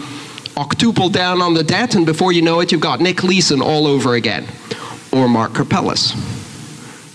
octupled 0.57 1.13
down 1.13 1.41
on 1.41 1.55
the 1.55 1.63
debt, 1.63 1.95
and 1.95 2.05
before 2.05 2.33
you 2.33 2.43
know 2.43 2.59
it, 2.59 2.73
you've 2.73 2.81
got 2.81 3.01
Nick 3.01 3.23
Leeson 3.23 3.63
all 3.63 3.87
over 3.87 4.15
again, 4.15 4.49
or 5.13 5.29
Mark 5.29 5.53
Karpelès. 5.53 6.17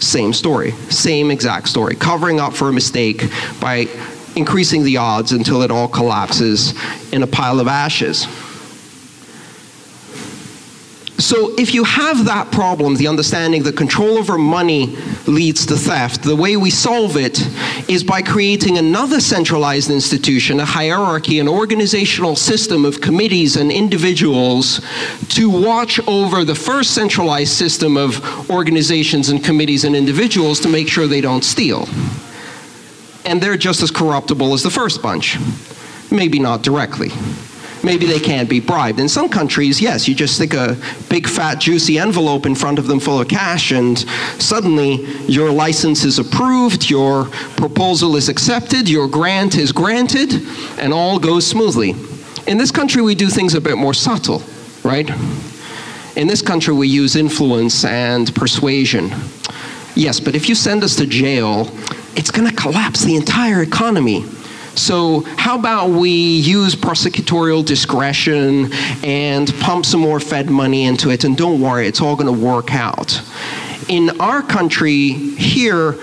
Same 0.02 0.32
story, 0.32 0.72
same 0.90 1.32
exact 1.32 1.68
story, 1.68 1.96
covering 1.96 2.40
up 2.40 2.54
for 2.54 2.70
a 2.70 2.74
mistake 2.74 3.24
by 3.60 3.88
increasing 4.36 4.84
the 4.84 4.98
odds 4.98 5.32
until 5.32 5.62
it 5.62 5.72
all 5.72 5.88
collapses 5.88 6.74
in 7.12 7.24
a 7.24 7.28
pile 7.28 7.60
of 7.60 7.68
ashes. 7.68 8.28
So, 11.24 11.56
if 11.58 11.74
you 11.74 11.86
have 11.86 12.26
that 12.26 12.52
problem, 12.52 12.96
the 12.96 13.08
understanding 13.08 13.64
that 13.64 13.78
control 13.78 14.18
over 14.18 14.38
money 14.38 14.98
leads 15.26 15.66
to 15.68 15.78
theft, 15.78 16.22
the 16.22 16.36
way 16.36 16.58
we 16.58 16.70
solve 16.70 17.16
it 17.16 17.40
is 17.90 18.04
by 18.04 18.22
creating 18.22 18.78
another 18.78 19.22
centralized 19.22 19.90
institution, 19.90 20.60
a 20.60 20.66
hierarchy, 20.66 21.40
an 21.40 21.48
organizational 21.48 22.36
system 22.36 22.84
of 22.84 23.00
committees 23.00 23.56
and 23.56 23.72
individuals 23.72 24.82
to 25.30 25.50
watch 25.50 25.98
over 26.08 26.44
the 26.44 26.56
first 26.56 26.94
centralized 26.94 27.54
system 27.54 27.96
of 27.96 28.50
organizations 28.50 29.30
and 29.30 29.44
committees 29.44 29.86
and 29.86 29.96
individuals 29.96 30.60
to 30.60 30.68
make 30.68 30.90
sure 30.90 31.08
they 31.08 31.22
don't 31.22 31.46
steal 31.46 31.88
and 33.26 33.42
they're 33.42 33.58
just 33.58 33.82
as 33.82 33.92
corruptible 33.92 34.54
as 34.54 34.64
the 34.64 34.70
first 34.70 35.02
bunch. 35.02 35.38
Maybe 36.12 36.40
not 36.40 36.62
directly. 36.62 37.10
Maybe 37.84 38.06
they 38.06 38.20
can't 38.20 38.50
be 38.50 38.62
bribed. 38.62 39.02
In 39.02 39.10
some 39.10 39.28
countries, 39.28 39.82
yes, 39.82 40.08
you 40.08 40.16
just 40.16 40.36
stick 40.36 40.54
a 40.54 40.78
big, 41.10 41.28
fat, 41.28 41.60
juicy 41.60 42.00
envelope 42.00 42.46
in 42.46 42.56
front 42.56 42.80
of 42.80 42.88
them 42.88 43.00
full 43.00 43.20
of 43.20 43.28
cash, 43.28 43.72
and 43.72 44.00
suddenly 44.40 45.06
your 45.26 45.52
license 45.52 46.06
is 46.06 46.18
approved, 46.18 46.90
your 46.90 47.26
proposal 47.58 48.16
is 48.16 48.30
accepted, 48.30 48.88
your 48.88 49.10
grant 49.10 49.56
is 49.56 49.74
granted, 49.74 50.34
and 50.80 50.94
all 50.94 51.20
goes 51.20 51.46
smoothly. 51.46 51.94
In 52.48 52.58
this 52.58 52.72
country, 52.72 53.02
we 53.02 53.16
do 53.16 53.30
things 53.30 53.54
a 53.54 53.60
bit 53.60 53.78
more 53.78 53.94
subtle, 53.94 54.42
right? 54.84 55.10
In 56.16 56.28
this 56.28 56.42
country, 56.42 56.74
we 56.74 56.88
use 56.88 57.18
influence 57.18 57.84
and 57.84 58.34
persuasion. 58.34 59.12
Yes, 59.96 60.22
but 60.22 60.36
if 60.36 60.48
you 60.48 60.56
send 60.56 60.84
us 60.86 60.96
to 60.96 61.06
jail, 61.06 61.70
it's 62.16 62.32
going 62.32 62.50
to 62.50 62.56
collapse 62.56 63.04
the 63.04 63.16
entire 63.16 63.62
economy. 63.62 64.26
So, 64.76 65.22
how 65.38 65.60
about 65.60 65.92
we 65.92 66.10
use 66.10 66.76
prosecutorial 66.76 67.64
discretion 67.64 68.74
and 69.04 69.54
pump 69.60 69.86
some 69.86 70.00
more 70.00 70.20
Fed 70.20 70.50
money 70.50 70.86
into 70.86 71.12
it? 71.12 71.24
And 71.24 71.38
don't 71.38 71.62
worry, 71.62 71.88
it's 71.88 72.02
all 72.02 72.16
going 72.16 72.34
to 72.34 72.46
work 72.46 72.74
out. 72.74 73.22
In 73.88 74.20
our 74.20 74.42
country, 74.42 75.10
here, 75.12 75.96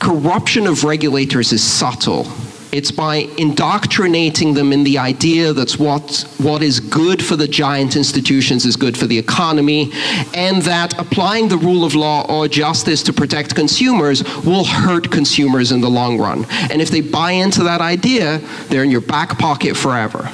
corruption 0.00 0.66
of 0.66 0.82
regulators 0.82 1.52
is 1.52 1.62
subtle. 1.62 2.26
It's 2.72 2.92
by 2.92 3.28
indoctrinating 3.36 4.54
them 4.54 4.72
in 4.72 4.84
the 4.84 4.98
idea 4.98 5.52
that 5.52 5.72
what, 5.72 6.24
what 6.38 6.62
is 6.62 6.78
good 6.78 7.24
for 7.24 7.34
the 7.34 7.48
giant 7.48 7.96
institutions 7.96 8.64
is 8.64 8.76
good 8.76 8.96
for 8.96 9.06
the 9.06 9.18
economy, 9.18 9.90
and 10.34 10.62
that 10.62 10.96
applying 10.98 11.48
the 11.48 11.56
rule 11.56 11.84
of 11.84 11.96
law 11.96 12.24
or 12.28 12.46
justice 12.46 13.02
to 13.04 13.12
protect 13.12 13.56
consumers 13.56 14.22
will 14.44 14.64
hurt 14.64 15.10
consumers 15.10 15.72
in 15.72 15.80
the 15.80 15.90
long 15.90 16.16
run. 16.16 16.44
And 16.70 16.80
if 16.80 16.90
they 16.90 17.00
buy 17.00 17.32
into 17.32 17.64
that 17.64 17.80
idea, 17.80 18.38
they're 18.68 18.84
in 18.84 18.90
your 18.90 19.00
back 19.00 19.36
pocket 19.36 19.76
forever. 19.76 20.30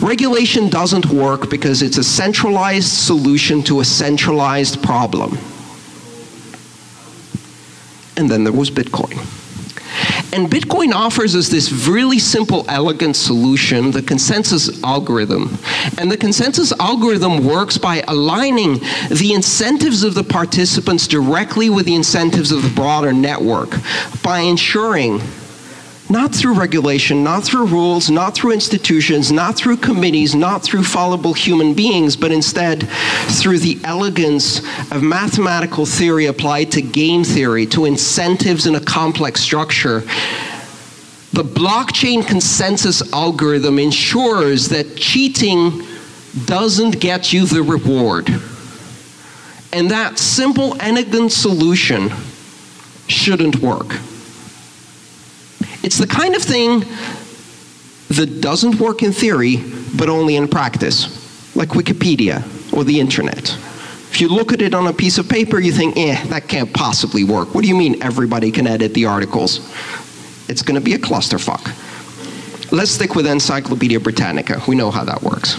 Regulation 0.00 0.68
doesn't 0.68 1.06
work 1.06 1.48
because 1.48 1.82
it's 1.82 1.98
a 1.98 2.04
centralized 2.04 2.88
solution 2.88 3.62
to 3.62 3.78
a 3.78 3.84
centralized 3.84 4.82
problem. 4.82 5.38
And 8.16 8.28
then 8.28 8.42
there 8.42 8.52
was 8.52 8.68
Bitcoin. 8.68 9.16
And 10.32 10.50
Bitcoin 10.50 10.92
offers 10.92 11.34
us 11.34 11.48
this 11.48 11.72
really 11.72 12.18
simple, 12.18 12.66
elegant 12.68 13.16
solution, 13.16 13.90
the 13.90 14.02
consensus 14.02 14.82
algorithm. 14.82 15.58
And 15.96 16.10
the 16.10 16.16
consensus 16.18 16.72
algorithm 16.78 17.44
works 17.44 17.78
by 17.78 18.02
aligning 18.08 18.74
the 19.10 19.32
incentives 19.34 20.02
of 20.02 20.14
the 20.14 20.24
participants 20.24 21.08
directly 21.08 21.70
with 21.70 21.86
the 21.86 21.94
incentives 21.94 22.52
of 22.52 22.62
the 22.62 22.70
broader 22.70 23.12
network 23.12 23.70
by 24.22 24.40
ensuring 24.40 25.20
not 26.10 26.34
through 26.34 26.54
regulation, 26.54 27.22
not 27.22 27.44
through 27.44 27.66
rules, 27.66 28.10
not 28.10 28.34
through 28.34 28.52
institutions, 28.52 29.30
not 29.30 29.56
through 29.56 29.76
committees, 29.76 30.34
not 30.34 30.62
through 30.62 30.82
fallible 30.82 31.34
human 31.34 31.74
beings, 31.74 32.16
but 32.16 32.32
instead 32.32 32.88
through 33.40 33.58
the 33.58 33.78
elegance 33.84 34.58
of 34.90 35.02
mathematical 35.02 35.84
theory 35.84 36.26
applied 36.26 36.70
to 36.72 36.80
game 36.80 37.24
theory, 37.24 37.66
to 37.66 37.84
incentives 37.84 38.66
in 38.66 38.74
a 38.74 38.80
complex 38.80 39.40
structure. 39.40 40.00
The 41.32 41.44
blockchain 41.44 42.26
consensus 42.26 43.12
algorithm 43.12 43.78
ensures 43.78 44.68
that 44.70 44.96
cheating 44.96 45.82
doesn't 46.46 47.00
get 47.00 47.32
you 47.32 47.44
the 47.44 47.62
reward. 47.62 48.28
And 49.72 49.90
that 49.90 50.18
simple, 50.18 50.74
elegant 50.80 51.32
solution 51.32 52.10
shouldn't 53.08 53.56
work. 53.56 53.94
It's 55.88 55.96
the 55.96 56.06
kind 56.06 56.36
of 56.36 56.42
thing 56.42 56.80
that 58.10 58.42
doesn't 58.42 58.78
work 58.78 59.02
in 59.02 59.10
theory, 59.10 59.56
but 59.96 60.10
only 60.10 60.36
in 60.36 60.46
practice, 60.46 61.56
like 61.56 61.70
Wikipedia 61.70 62.42
or 62.74 62.84
the 62.84 63.00
internet. 63.00 63.48
If 64.10 64.20
you 64.20 64.28
look 64.28 64.52
at 64.52 64.60
it 64.60 64.74
on 64.74 64.86
a 64.86 64.92
piece 64.92 65.16
of 65.16 65.30
paper, 65.30 65.58
you 65.58 65.72
think, 65.72 65.96
eh, 65.96 66.22
that 66.26 66.46
can't 66.46 66.70
possibly 66.74 67.24
work. 67.24 67.54
What 67.54 67.62
do 67.62 67.68
you 67.68 67.74
mean 67.74 68.02
everybody 68.02 68.50
can 68.50 68.66
edit 68.66 68.92
the 68.92 69.06
articles? 69.06 69.60
It's 70.50 70.60
going 70.60 70.78
to 70.78 70.84
be 70.84 70.92
a 70.92 70.98
clusterfuck. 70.98 71.64
Let's 72.70 72.90
stick 72.90 73.14
with 73.14 73.26
Encyclopedia 73.26 73.98
Britannica. 73.98 74.60
We 74.68 74.76
know 74.76 74.90
how 74.90 75.04
that 75.04 75.22
works. 75.22 75.56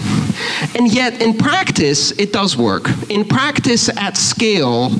And 0.76 0.94
yet, 0.94 1.20
in 1.20 1.38
practice, 1.38 2.12
it 2.12 2.32
does 2.32 2.56
work. 2.56 2.88
In 3.10 3.24
practice, 3.24 3.88
at 3.88 4.16
scale, 4.16 4.92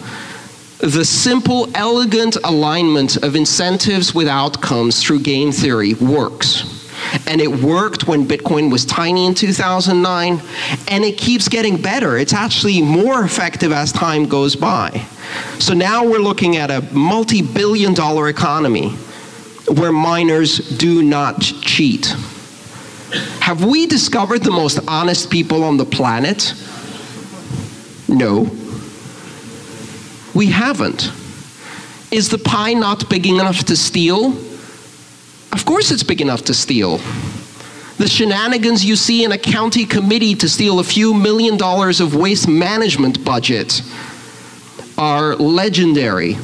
the 0.80 1.04
simple, 1.04 1.68
elegant 1.74 2.36
alignment 2.44 3.16
of 3.22 3.36
incentives 3.36 4.14
with 4.14 4.28
outcomes 4.28 5.02
through 5.02 5.20
game 5.20 5.52
theory 5.52 5.94
works. 5.94 6.78
And 7.26 7.40
it 7.40 7.48
worked 7.48 8.06
when 8.06 8.26
Bitcoin 8.26 8.70
was 8.70 8.84
tiny 8.84 9.26
in 9.26 9.34
2009, 9.34 10.40
and 10.88 11.04
it 11.04 11.18
keeps 11.18 11.48
getting 11.48 11.80
better. 11.80 12.16
It's 12.16 12.32
actually 12.32 12.80
more 12.82 13.24
effective 13.24 13.72
as 13.72 13.92
time 13.92 14.26
goes 14.26 14.56
by. 14.56 14.90
So 15.58 15.74
now 15.74 16.04
we're 16.04 16.18
looking 16.18 16.56
at 16.56 16.70
a 16.70 16.82
multi 16.92 17.42
billion 17.42 17.94
dollar 17.94 18.28
economy 18.28 18.90
where 19.68 19.92
miners 19.92 20.58
do 20.78 21.02
not 21.02 21.40
cheat. 21.40 22.06
Have 23.40 23.64
we 23.64 23.86
discovered 23.86 24.42
the 24.42 24.50
most 24.50 24.78
honest 24.86 25.30
people 25.30 25.64
on 25.64 25.76
the 25.76 25.84
planet? 25.84 26.54
No. 28.08 28.50
We 30.34 30.46
haven't. 30.46 31.10
Is 32.10 32.28
the 32.28 32.38
pie 32.38 32.74
not 32.74 33.08
big 33.08 33.26
enough 33.26 33.64
to 33.64 33.76
steal? 33.76 34.32
Of 35.52 35.64
course 35.64 35.90
it's 35.90 36.02
big 36.02 36.20
enough 36.20 36.42
to 36.44 36.54
steal. 36.54 36.98
The 37.98 38.08
shenanigans 38.08 38.84
you 38.84 38.96
see 38.96 39.24
in 39.24 39.32
a 39.32 39.38
county 39.38 39.84
committee 39.84 40.34
to 40.36 40.48
steal 40.48 40.78
a 40.78 40.84
few 40.84 41.12
million 41.12 41.56
dollars 41.56 42.00
of 42.00 42.14
waste 42.14 42.48
management 42.48 43.24
budget 43.24 43.82
are 44.96 45.34
legendary. 45.36 46.36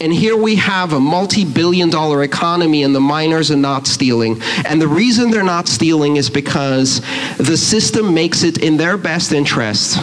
And 0.00 0.12
here 0.12 0.36
we 0.36 0.56
have 0.56 0.92
a 0.92 1.00
multi 1.00 1.44
billion 1.44 1.88
dollar 1.88 2.24
economy, 2.24 2.82
and 2.82 2.94
the 2.94 3.00
miners 3.00 3.50
are 3.50 3.56
not 3.56 3.86
stealing. 3.86 4.42
And 4.66 4.82
the 4.82 4.88
reason 4.88 5.30
they're 5.30 5.44
not 5.44 5.68
stealing 5.68 6.16
is 6.16 6.28
because 6.28 7.00
the 7.38 7.56
system 7.56 8.12
makes 8.12 8.42
it 8.42 8.58
in 8.58 8.76
their 8.76 8.96
best 8.96 9.32
interest 9.32 9.98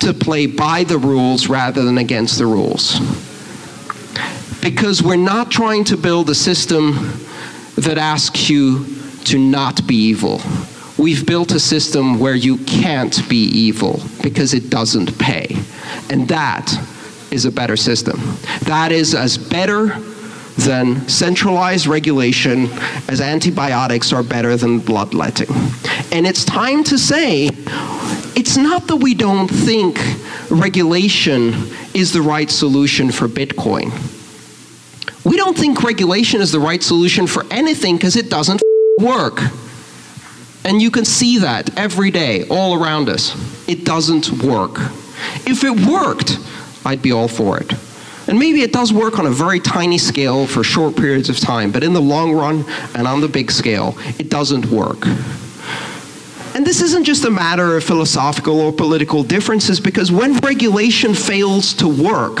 to 0.00 0.12
play 0.12 0.46
by 0.46 0.84
the 0.84 0.98
rules 0.98 1.48
rather 1.48 1.82
than 1.82 1.98
against 1.98 2.38
the 2.38 2.46
rules. 2.46 2.98
Because 4.60 5.02
we're 5.02 5.16
not 5.16 5.50
trying 5.50 5.84
to 5.84 5.96
build 5.96 6.30
a 6.30 6.34
system 6.34 7.20
that 7.76 7.98
asks 7.98 8.48
you 8.48 8.86
to 9.24 9.38
not 9.38 9.86
be 9.86 9.96
evil. 9.96 10.40
We've 10.96 11.26
built 11.26 11.52
a 11.52 11.60
system 11.60 12.18
where 12.20 12.34
you 12.34 12.58
can't 12.58 13.28
be 13.28 13.44
evil 13.44 14.00
because 14.22 14.54
it 14.54 14.70
doesn't 14.70 15.18
pay. 15.18 15.56
And 16.08 16.28
that 16.28 16.72
is 17.30 17.44
a 17.44 17.52
better 17.52 17.76
system. 17.76 18.20
That 18.62 18.92
is 18.92 19.14
as 19.14 19.36
better 19.36 19.98
than 20.56 21.06
centralized 21.08 21.86
regulation, 21.86 22.68
as 23.08 23.20
antibiotics 23.20 24.12
are 24.12 24.22
better 24.22 24.56
than 24.56 24.78
bloodletting. 24.78 25.50
And 26.12 26.26
it's 26.26 26.44
time 26.44 26.84
to 26.84 26.98
say 26.98 27.50
it's 28.36 28.56
not 28.56 28.86
that 28.86 28.96
we 28.96 29.14
don't 29.14 29.48
think 29.48 29.98
regulation 30.50 31.54
is 31.94 32.12
the 32.12 32.22
right 32.22 32.50
solution 32.50 33.10
for 33.10 33.28
Bitcoin. 33.28 33.92
We 35.24 35.36
don't 35.36 35.56
think 35.56 35.82
regulation 35.82 36.40
is 36.40 36.52
the 36.52 36.60
right 36.60 36.82
solution 36.82 37.26
for 37.26 37.44
anything 37.50 37.96
because 37.96 38.16
it 38.16 38.30
doesn't 38.30 38.62
work. 39.00 39.40
And 40.64 40.80
you 40.80 40.90
can 40.90 41.04
see 41.04 41.38
that 41.38 41.76
every 41.78 42.10
day, 42.10 42.46
all 42.48 42.82
around 42.82 43.08
us. 43.08 43.34
It 43.68 43.84
doesn't 43.84 44.42
work. 44.42 44.76
If 45.46 45.64
it 45.64 45.86
worked, 45.86 46.38
I'd 46.84 47.02
be 47.02 47.12
all 47.12 47.28
for 47.28 47.58
it. 47.58 47.72
And 48.26 48.38
maybe 48.38 48.62
it 48.62 48.72
does 48.72 48.92
work 48.92 49.18
on 49.18 49.26
a 49.26 49.30
very 49.30 49.60
tiny 49.60 49.98
scale 49.98 50.46
for 50.46 50.64
short 50.64 50.96
periods 50.96 51.28
of 51.28 51.38
time, 51.38 51.70
but 51.70 51.82
in 51.84 51.92
the 51.92 52.00
long 52.00 52.32
run 52.32 52.64
and 52.94 53.06
on 53.06 53.20
the 53.20 53.28
big 53.28 53.50
scale, 53.50 53.96
it 54.18 54.30
doesn't 54.30 54.66
work. 54.66 55.06
And 56.54 56.64
this 56.64 56.80
isn't 56.80 57.04
just 57.04 57.24
a 57.24 57.30
matter 57.30 57.76
of 57.76 57.84
philosophical 57.84 58.60
or 58.60 58.72
political 58.72 59.22
differences, 59.24 59.80
because 59.80 60.10
when 60.12 60.38
regulation 60.38 61.12
fails 61.12 61.74
to 61.74 61.88
work, 61.88 62.40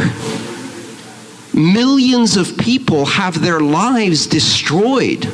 millions 1.52 2.36
of 2.36 2.56
people 2.56 3.04
have 3.04 3.42
their 3.42 3.60
lives 3.60 4.26
destroyed. 4.26 5.28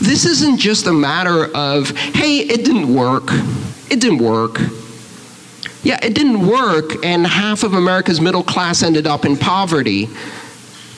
This 0.00 0.26
isn't 0.26 0.58
just 0.58 0.86
a 0.86 0.92
matter 0.92 1.46
of, 1.54 1.96
hey, 1.96 2.38
it 2.38 2.64
didn't 2.64 2.92
work. 2.92 3.30
It 3.90 4.00
didn't 4.00 4.18
work. 4.18 4.58
Yeah, 5.82 5.98
it 6.02 6.14
didn't 6.14 6.46
work, 6.46 7.04
and 7.04 7.26
half 7.26 7.62
of 7.62 7.74
America's 7.74 8.20
middle 8.20 8.42
class 8.42 8.82
ended 8.82 9.06
up 9.06 9.24
in 9.24 9.36
poverty. 9.36 10.04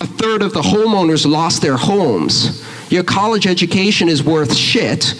A 0.01 0.07
third 0.07 0.43
of 0.43 0.55
the 0.55 0.63
homeowners 0.63 1.31
lost 1.31 1.61
their 1.61 1.77
homes. 1.77 2.65
Your 2.91 3.05
college 3.05 3.47
education 3.47 4.09
is 4.09 4.25
worth 4.25 4.55
shit, 4.55 5.15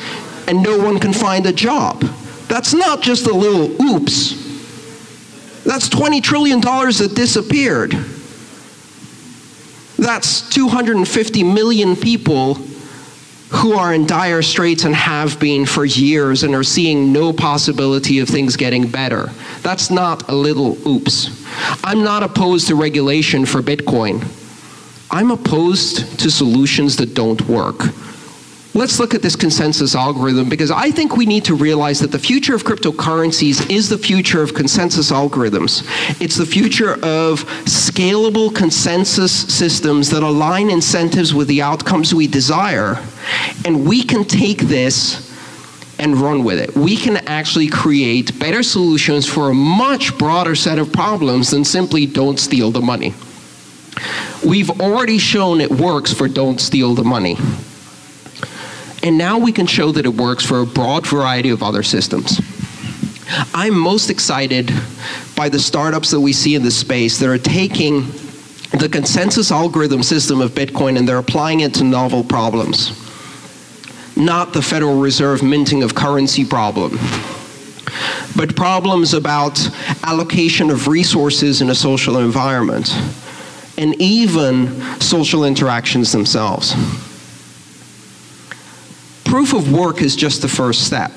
and 0.49 0.63
no 0.63 0.79
one 0.79 0.99
can 0.99 1.13
find 1.13 1.45
a 1.47 1.53
job. 1.53 2.01
That's 2.49 2.73
not 2.73 3.03
just 3.03 3.27
a 3.27 3.35
little 3.35 3.71
oops. 3.83 4.33
That's 5.65 5.89
$20 5.91 6.23
trillion 6.23 6.61
that 6.61 7.13
disappeared. 7.15 7.93
That's 9.99 10.49
250 10.49 11.45
million 11.45 11.95
people 11.95 12.55
who 13.51 13.73
are 13.73 13.93
in 13.93 14.07
dire 14.07 14.43
straits 14.43 14.85
and 14.85 14.95
have 14.95 15.39
been 15.41 15.67
for 15.67 15.85
years 15.85 16.45
and 16.45 16.55
are 16.55 16.63
seeing 16.63 17.13
no 17.13 17.33
possibility 17.33 18.21
of 18.21 18.29
things 18.29 18.57
getting 18.57 18.89
better. 18.89 19.29
That's 19.63 19.91
not 19.91 20.29
a 20.29 20.35
little 20.35 20.79
oops. 20.89 21.45
I'm 21.85 22.05
not 22.05 22.23
opposed 22.23 22.69
to 22.69 22.77
regulation 22.77 23.45
for 23.45 23.61
Bitcoin. 23.61 24.25
I'm 25.11 25.33
opposed 25.33 26.21
to 26.21 26.31
solutions 26.31 26.97
that 26.99 27.15
don't 27.15 27.41
work. 27.49 27.81
Let's 28.73 29.01
look 29.01 29.15
at 29.15 29.23
this 29.23 29.35
consensus 29.35 29.97
algorithm 29.97 30.49
because 30.49 30.71
I 30.71 30.93
think 30.93 31.17
we 31.17 31.27
need 31.27 31.45
to 31.47 31.57
realize 31.57 31.99
that 32.01 32.13
the 32.13 32.21
future 32.21 32.55
of 32.55 32.63
cryptocurrencies 32.63 33.69
is 33.69 33.89
the 33.89 33.99
future 33.99 34.43
of 34.43 34.55
consensus 34.55 35.11
algorithms. 35.11 35.83
It's 36.21 36.37
the 36.37 36.47
future 36.47 36.93
of 36.93 37.45
scalable 37.65 38.55
consensus 38.55 39.33
systems 39.33 40.11
that 40.11 40.23
align 40.23 40.71
incentives 40.71 41.35
with 41.35 41.49
the 41.49 41.63
outcomes 41.63 42.15
we 42.15 42.29
desire. 42.29 43.03
And 43.65 43.89
we 43.89 44.05
can 44.05 44.25
take 44.25 44.59
this 44.59 45.29
and 45.99 46.17
run 46.17 46.45
with 46.45 46.61
it. 46.61 46.77
We 46.77 46.97
can 46.97 47.17
actually 47.27 47.69
create 47.69 48.39
better 48.39 48.63
solutions 48.63 49.27
for 49.27 49.51
a 49.51 49.55
much 49.55 50.17
broader 50.17 50.55
set 50.55 50.79
of 50.79 50.93
problems 50.93 51.51
than 51.51 51.65
simply 51.65 52.07
don't 52.07 52.39
steal 52.39 52.71
the 52.71 52.81
money. 52.81 53.15
We've 54.47 54.71
already 54.81 55.19
shown 55.19 55.61
it 55.61 55.73
works 55.73 56.15
for 56.15 56.29
don't 56.29 56.61
steal 56.61 56.95
the 56.95 57.05
money. 57.05 57.37
And 59.03 59.17
now 59.17 59.39
we 59.39 59.53
can 59.53 59.67
show 59.67 59.93
that 59.93 60.05
it 60.05 60.15
works 60.15 60.45
for 60.45 60.61
a 60.61 60.67
broad 60.67 61.07
variety 61.07 61.51
of 61.51 61.63
other 61.63 61.83
systems. 61.83 62.41
I'm 63.55 63.79
most 63.79 64.11
excited 64.11 64.71
by 65.37 65.49
the 65.49 65.59
startups 65.59 66.11
that 66.11 66.21
we 66.21 66.33
see 66.33 66.55
in 66.55 66.63
this 66.63 66.77
space 66.77 67.19
that 67.19 67.29
are 67.29 67.39
taking 67.39 68.07
the 68.79 68.89
consensus 68.91 69.51
algorithm 69.51 70.03
system 70.03 70.41
of 70.41 70.51
Bitcoin 70.53 70.99
and 70.99 71.09
they're 71.09 71.19
applying 71.19 71.61
it 71.61 71.75
to 71.75 71.85
novel 71.85 72.23
problems. 72.23 72.91
Not 74.17 74.53
the 74.53 74.63
Federal 74.63 75.01
Reserve 75.01 75.43
minting 75.43 75.83
of 75.83 75.95
currency 75.95 76.45
problem, 76.45 76.99
but 78.37 78.55
problems 78.55 79.15
about 79.15 79.59
allocation 80.05 80.71
of 80.71 80.89
resources 80.89 81.63
in 81.63 81.71
a 81.71 81.75
social 81.75 82.19
environment 82.19 82.95
and 83.79 83.95
even 84.01 84.81
social 85.01 85.45
interactions 85.45 86.13
themselves 86.13 86.75
proof 89.31 89.53
of 89.55 89.73
work 89.73 90.03
is 90.03 90.17
just 90.17 90.43
the 90.43 90.49
first 90.49 90.85
step. 90.85 91.13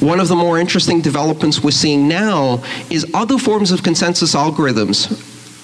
One 0.00 0.20
of 0.20 0.28
the 0.28 0.36
more 0.36 0.60
interesting 0.60 1.00
developments 1.00 1.60
we're 1.60 1.72
seeing 1.72 2.06
now 2.06 2.62
is 2.88 3.04
other 3.14 3.36
forms 3.36 3.72
of 3.72 3.82
consensus 3.82 4.36
algorithms, 4.36 5.10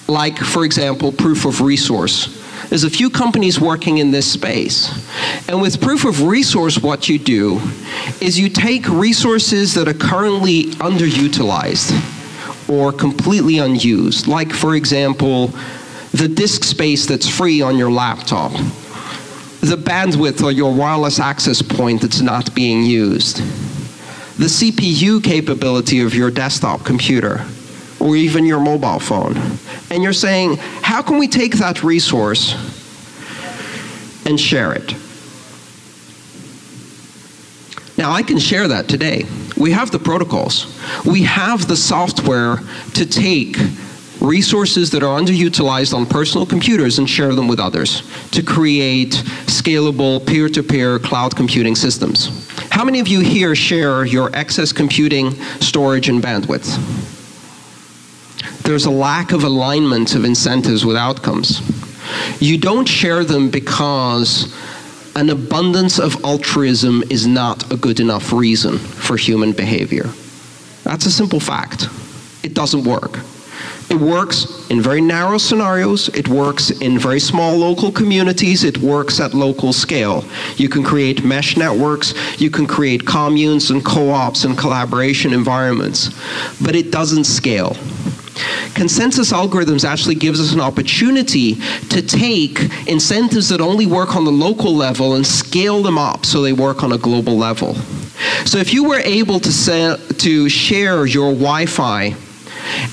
like, 0.09 0.37
for 0.37 0.65
example, 0.65 1.13
proof 1.13 1.45
of 1.45 1.61
resource. 1.61 2.35
There's 2.67 2.83
a 2.83 2.89
few 2.89 3.09
companies 3.09 3.61
working 3.61 3.99
in 3.99 4.11
this 4.11 4.29
space. 4.29 4.91
And 5.47 5.61
with 5.61 5.79
proof 5.79 6.03
of 6.03 6.23
resource, 6.23 6.79
what 6.79 7.07
you 7.07 7.17
do 7.17 7.61
is 8.19 8.37
you 8.37 8.49
take 8.49 8.85
resources 8.89 9.73
that 9.75 9.87
are 9.87 9.93
currently 9.93 10.65
underutilized 10.81 11.89
or 12.69 12.91
completely 12.91 13.59
unused, 13.59 14.27
like, 14.27 14.51
for 14.51 14.75
example, 14.75 15.47
the 16.11 16.27
disk 16.27 16.65
space 16.65 17.05
that's 17.05 17.29
free 17.29 17.61
on 17.61 17.77
your 17.77 17.89
laptop 17.89 18.51
the 19.61 19.75
bandwidth 19.75 20.41
or 20.41 20.51
your 20.51 20.73
wireless 20.73 21.19
access 21.19 21.61
point 21.61 22.01
that's 22.01 22.21
not 22.21 22.53
being 22.55 22.83
used, 22.83 23.37
the 24.37 24.45
CPU 24.45 25.21
capability 25.23 25.99
of 25.99 26.15
your 26.15 26.31
desktop 26.31 26.85
computer, 26.85 27.45
or 27.99 28.15
even 28.15 28.45
your 28.45 28.61
mobile 28.61 28.99
phone. 28.99 29.35
And 29.91 30.01
you're 30.01 30.13
saying, 30.13 30.55
how 30.81 31.01
can 31.01 31.17
we 31.17 31.27
take 31.27 31.57
that 31.57 31.83
resource 31.83 32.53
and 34.25 34.39
share 34.39 34.73
it? 34.73 34.95
Now, 37.97 38.11
I 38.11 38.23
can 38.23 38.39
share 38.39 38.69
that 38.69 38.87
today. 38.87 39.25
We 39.57 39.71
have 39.71 39.91
the 39.91 39.99
protocols, 39.99 40.73
we 41.05 41.23
have 41.23 41.67
the 41.67 41.75
software 41.75 42.59
to 42.93 43.05
take 43.05 43.57
resources 44.21 44.89
that 44.91 45.03
are 45.03 45.19
underutilized 45.19 45.93
on 45.93 46.05
personal 46.05 46.45
computers 46.45 46.99
and 46.99 47.09
share 47.09 47.33
them 47.33 47.47
with 47.47 47.59
others 47.59 48.03
to 48.31 48.43
create 48.43 49.13
scalable 49.45 50.25
peer-to-peer 50.25 50.99
cloud 50.99 51.35
computing 51.35 51.75
systems. 51.75 52.47
How 52.69 52.83
many 52.83 52.99
of 52.99 53.07
you 53.07 53.21
here 53.21 53.55
share 53.55 54.05
your 54.05 54.29
excess 54.35 54.71
computing, 54.71 55.31
storage, 55.61 56.09
and 56.09 56.21
bandwidth? 56.21 56.77
There's 58.63 58.85
a 58.85 58.91
lack 58.91 59.31
of 59.31 59.43
alignment 59.43 60.15
of 60.15 60.25
incentives 60.25 60.85
with 60.85 60.95
outcomes. 60.95 61.61
You 62.41 62.57
don't 62.57 62.87
share 62.87 63.23
them 63.23 63.49
because 63.49 64.53
an 65.15 65.29
abundance 65.29 65.99
of 65.99 66.23
altruism 66.23 67.03
is 67.09 67.25
not 67.25 67.71
a 67.71 67.77
good 67.77 67.99
enough 67.99 68.31
reason 68.31 68.77
for 68.77 69.17
human 69.17 69.53
behavior. 69.53 70.09
That's 70.83 71.05
a 71.05 71.11
simple 71.11 71.39
fact. 71.39 71.87
It 72.43 72.53
doesn't 72.53 72.83
work. 72.83 73.19
It 73.89 73.99
works 73.99 74.69
in 74.69 74.81
very 74.81 75.01
narrow 75.01 75.39
scenarios. 75.39 76.09
It 76.09 76.27
works 76.27 76.69
in 76.69 76.99
very 76.99 77.19
small 77.19 77.57
local 77.57 77.91
communities. 77.91 78.63
It 78.63 78.77
works 78.77 79.19
at 79.19 79.33
local 79.33 79.73
scale. 79.73 80.23
You 80.57 80.69
can 80.69 80.83
create 80.83 81.23
mesh 81.23 81.57
networks. 81.57 82.13
You 82.39 82.51
can 82.51 82.67
create 82.67 83.05
communes 83.05 83.71
and 83.71 83.83
co-ops 83.83 84.43
and 84.43 84.57
collaboration 84.57 85.33
environments. 85.33 86.09
But 86.61 86.75
it 86.75 86.91
doesn't 86.91 87.23
scale. 87.23 87.75
Consensus 88.75 89.33
algorithms 89.33 89.83
actually 89.83 90.15
gives 90.15 90.39
us 90.39 90.53
an 90.53 90.61
opportunity 90.61 91.55
to 91.89 92.01
take 92.01 92.59
incentives 92.87 93.49
that 93.49 93.59
only 93.59 93.85
work 93.85 94.15
on 94.15 94.23
the 94.23 94.31
local 94.31 94.73
level 94.73 95.15
and 95.15 95.25
scale 95.25 95.81
them 95.81 95.97
up 95.97 96.25
so 96.25 96.41
they 96.41 96.53
work 96.53 96.83
on 96.83 96.91
a 96.93 96.97
global 96.97 97.37
level. 97.37 97.73
So 98.45 98.57
if 98.57 98.73
you 98.73 98.83
were 98.83 98.99
able 98.99 99.39
to, 99.39 99.51
say, 99.51 99.97
to 100.19 100.49
share 100.49 101.05
your 101.05 101.31
Wi-Fi 101.33 102.15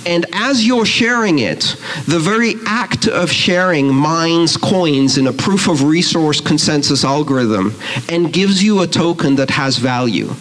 and 0.07 0.27
as 0.33 0.67
you're 0.67 0.87
sharing 0.87 1.41
it, 1.41 1.77
the 2.07 2.19
very 2.19 2.55
act 2.67 3.09
of 3.09 3.31
sharing 3.31 3.93
mines 3.93 4.57
coins 4.57 5.19
in 5.19 5.27
a 5.27 5.33
proof 5.33 5.69
of 5.69 5.83
resource 5.83 6.41
consensus 6.41 7.05
algorithm 7.05 7.75
and 8.09 8.33
gives 8.33 8.63
you 8.63 8.83
a 8.83 8.87
token 8.87 9.37
that 9.37 9.51
has 9.51 9.77
value. 9.79 10.33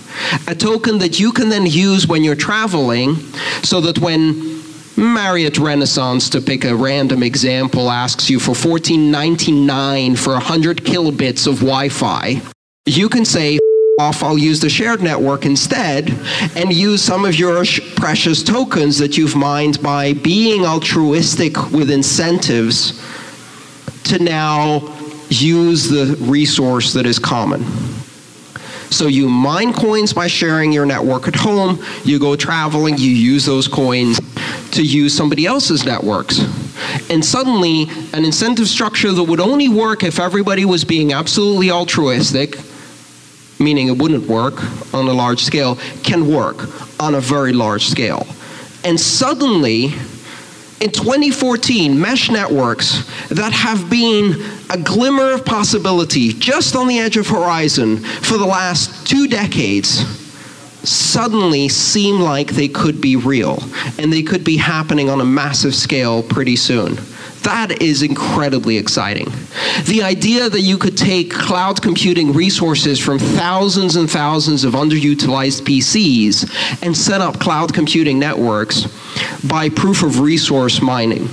A 0.47 0.55
token 0.55 0.97
that 0.99 1.19
you 1.19 1.31
can 1.31 1.49
then 1.49 1.65
use 1.65 2.07
when 2.07 2.23
you're 2.23 2.36
traveling 2.36 3.15
so 3.63 3.81
that 3.81 3.99
when 3.99 4.55
Marriott 4.97 5.57
Renaissance, 5.57 6.29
to 6.29 6.39
pick 6.39 6.63
a 6.63 6.73
random 6.73 7.21
example, 7.21 7.91
asks 7.91 8.29
you 8.29 8.39
for 8.39 8.53
$14.99 8.53 10.17
for 10.17 10.33
100 10.33 10.77
kilobits 10.77 11.47
of 11.47 11.55
Wi 11.55 11.89
Fi, 11.89 12.41
you 12.86 13.09
can 13.09 13.25
say, 13.25 13.59
off, 13.98 14.24
I'll 14.24 14.38
use 14.38 14.60
the 14.60 14.68
shared 14.68 15.02
network 15.02 15.46
instead 15.46 16.10
and 16.58 16.74
use 16.74 17.02
some 17.02 17.24
of 17.24 17.36
your 17.36 17.64
precious 17.96 18.43
tokens 18.43 18.98
that 18.98 19.18
you've 19.18 19.38
mined 19.38 19.82
by 19.82 20.12
being 20.12 20.66
altruistic 20.66 21.72
with 21.72 21.89
incentives 21.89 23.02
to 24.04 24.22
now 24.22 24.93
use 25.30 25.88
the 25.88 26.18
resource 26.20 26.91
that 26.91 27.06
is 27.06 27.20
common. 27.20 27.64
So 28.91 29.08
you 29.08 29.30
mine 29.30 29.72
coins 29.72 30.12
by 30.12 30.28
sharing 30.28 30.74
your 30.74 30.86
network 30.86 31.30
at 31.30 31.36
home, 31.36 31.82
you 32.04 32.20
go 32.20 32.36
traveling, 32.36 32.98
you 32.98 33.12
use 33.12 33.46
those 33.46 33.70
coins 33.70 34.20
to 34.72 34.84
use 34.84 35.16
somebody 35.16 35.46
else's 35.46 35.86
networks. 35.86 36.39
And 37.10 37.24
suddenly, 37.24 37.88
an 38.14 38.26
incentive 38.26 38.68
structure 38.68 39.14
that 39.14 39.24
would 39.24 39.39
only 39.39 39.70
work 39.70 40.04
if 40.04 40.20
everybody 40.20 40.66
was 40.66 40.84
being 40.84 41.14
absolutely 41.14 41.72
altruistic 41.72 42.58
meaning 43.60 43.88
it 43.88 43.97
wouldn't 43.97 44.28
work 44.28 44.62
on 44.93 45.08
a 45.08 45.14
large 45.14 45.39
scale, 45.39 45.78
can 46.03 46.32
work 46.32 46.68
on 46.99 47.16
a 47.16 47.22
very 47.22 47.53
large 47.53 47.86
scale. 47.86 48.26
And 48.84 48.99
suddenly, 48.99 49.86
in 50.82 50.91
2014, 50.91 51.99
mesh 51.99 52.30
networks 52.30 53.06
that 53.30 53.53
have 53.53 53.89
been 53.89 54.36
a 54.70 54.78
glimmer 54.78 55.32
of 55.32 55.45
possibility 55.45 56.34
just 56.34 56.76
on 56.76 56.88
the 56.88 56.99
edge 56.99 57.18
of 57.18 57.28
horizon 57.28 57.97
for 57.97 58.38
the 58.38 58.45
last 58.45 59.08
two 59.08 59.28
decades 59.28 60.06
suddenly 60.88 61.68
seem 61.68 62.20
like 62.20 62.51
they 62.51 62.68
could 62.68 63.01
be 63.01 63.16
real 63.16 63.58
and 63.97 64.14
they 64.14 64.22
could 64.22 64.43
be 64.43 64.58
happening 64.58 65.10
on 65.10 65.22
a 65.22 65.26
massive 65.26 65.74
scale 65.74 66.22
pretty 66.22 66.56
soon. 66.56 66.97
That 67.46 67.80
is 67.80 68.02
incredibly 68.02 68.76
exciting. 68.78 69.32
The 69.86 70.02
idea 70.02 70.50
that 70.50 70.62
you 70.62 70.80
could 70.80 70.98
take 70.98 71.32
cloud 71.32 71.80
computing 71.80 72.34
resources 72.34 73.00
from 73.00 73.20
thousands 73.20 73.96
and 73.98 74.10
thousands 74.10 74.64
of 74.64 74.74
underutilized 74.74 75.62
PCs 75.62 76.84
and 76.84 76.98
set 76.98 77.22
up 77.22 77.39
cloud 77.39 77.72
computing 77.72 78.18
networks 78.18 78.88
by 79.48 79.70
proof 79.70 80.02
of 80.02 80.22
resource 80.22 80.82
mining. 80.82 81.30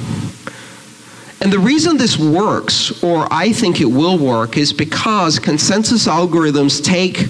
And 1.41 1.51
the 1.51 1.59
reason 1.59 1.97
this 1.97 2.19
works, 2.19 3.03
or 3.03 3.27
I 3.33 3.51
think 3.51 3.81
it 3.81 3.87
will 3.87 4.19
work, 4.19 4.59
is 4.59 4.71
because 4.71 5.39
consensus 5.39 6.07
algorithms 6.07 6.85
take 6.85 7.27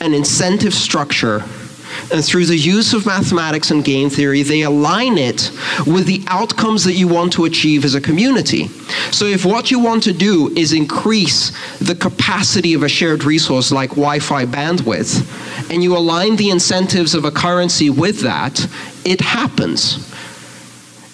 an 0.00 0.14
incentive 0.14 0.74
structure 0.74 1.42
and 2.12 2.24
through 2.24 2.46
the 2.46 2.56
use 2.56 2.92
of 2.92 3.06
mathematics 3.06 3.70
and 3.70 3.84
game 3.84 4.08
theory, 4.08 4.42
they 4.42 4.62
align 4.62 5.18
it 5.18 5.50
with 5.86 6.06
the 6.06 6.22
outcomes 6.28 6.84
that 6.84 6.92
you 6.92 7.08
want 7.08 7.32
to 7.34 7.44
achieve 7.44 7.84
as 7.84 7.94
a 7.94 8.00
community. 8.00 8.68
So 9.10 9.26
if 9.26 9.44
what 9.44 9.70
you 9.70 9.78
want 9.78 10.02
to 10.04 10.12
do 10.12 10.48
is 10.56 10.72
increase 10.72 11.50
the 11.78 11.94
capacity 11.94 12.74
of 12.74 12.82
a 12.82 12.88
shared 12.88 13.24
resource 13.24 13.72
like 13.72 13.90
Wi-Fi 13.90 14.46
bandwidth, 14.46 15.70
and 15.70 15.82
you 15.82 15.96
align 15.96 16.36
the 16.36 16.50
incentives 16.50 17.14
of 17.14 17.24
a 17.24 17.30
currency 17.30 17.90
with 17.90 18.20
that, 18.20 18.66
it 19.04 19.20
happens. 19.20 20.12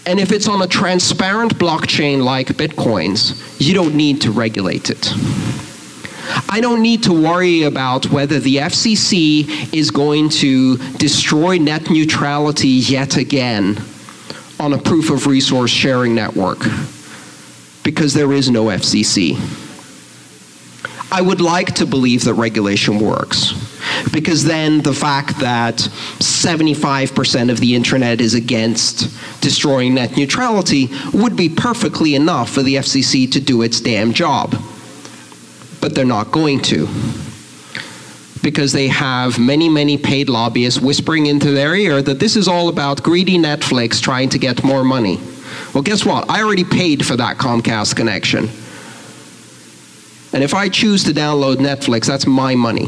And 0.05 0.19
if 0.19 0.33
it's 0.33 0.49
on 0.49 0.63
a 0.63 0.67
transparent 0.67 1.57
blockchain 1.59 2.23
like 2.23 2.49
Bitcoin's, 2.49 3.61
you 3.61 3.73
don't 3.73 3.95
need 3.95 4.21
to 4.23 4.33
regulate 4.33 4.91
it. 4.91 5.13
I 6.49 6.61
don't 6.61 6.83
need 6.83 7.03
to 7.05 7.13
worry 7.13 7.63
about 7.63 8.11
whether 8.11 8.39
the 8.39 8.57
FCC 8.57 9.73
is 9.75 9.91
going 9.91 10.29
to 10.31 10.77
destroy 10.99 11.59
net 11.59 11.91
neutrality 11.91 12.69
yet 12.69 13.17
again 13.17 13.81
on 14.61 14.73
a 14.73 14.79
proof 14.79 15.11
of 15.11 15.27
resource 15.27 15.71
sharing 15.71 16.15
network 16.15 16.61
because 17.83 18.15
there 18.15 18.33
is 18.33 18.51
no 18.51 18.67
FCC. 18.67 19.37
I 21.11 21.21
would 21.21 21.41
like 21.41 21.75
to 21.75 21.87
believe 21.87 22.25
that 22.25 22.35
regulation 22.35 22.99
works 22.99 23.53
because 24.13 24.45
then 24.45 24.81
the 24.81 24.95
fact 24.95 25.41
that 25.41 25.77
75% 25.77 27.51
of 27.51 27.61
the 27.61 27.75
internet 27.75 28.21
is 28.21 28.35
against 28.35 29.11
destroying 29.43 29.95
net 29.95 30.17
neutrality 30.17 30.89
would 31.13 31.37
be 31.37 31.49
perfectly 31.49 32.15
enough 32.15 32.51
for 32.51 32.63
the 32.63 32.77
FCC 32.77 33.31
to 33.33 33.41
do 33.41 33.63
its 33.63 33.81
damn 33.81 34.13
job 34.13 34.55
but 35.83 35.95
they're 35.95 36.07
not 36.07 36.31
going 36.31 36.61
to 36.63 36.89
because 38.43 38.73
they 38.73 38.89
have 38.89 39.39
many, 39.39 39.69
many 39.69 39.97
paid 39.97 40.29
lobbyists 40.29 40.81
whispering 40.81 41.27
into 41.27 41.51
their 41.53 41.75
ear 41.77 42.03
that 42.03 42.19
this 42.19 42.37
is 42.37 42.49
all 42.49 42.69
about 42.69 43.03
greedy 43.03 43.39
Netflix 43.39 44.01
trying 44.01 44.29
to 44.29 44.39
get 44.39 44.65
more 44.65 44.83
money. 44.83 45.19
Well, 45.75 45.83
guess 45.83 46.05
what? 46.05 46.29
I 46.29 46.43
already 46.43 46.65
paid 46.65 47.07
for 47.07 47.17
that 47.17 47.39
Comcast 47.39 47.95
connection. 47.95 48.49
And 50.35 50.43
if 50.43 50.55
I 50.55 50.69
choose 50.69 51.05
to 51.05 51.13
download 51.13 51.57
Netflix, 51.57 52.07
that's 52.07 52.27
my 52.27 52.55
money. 52.55 52.87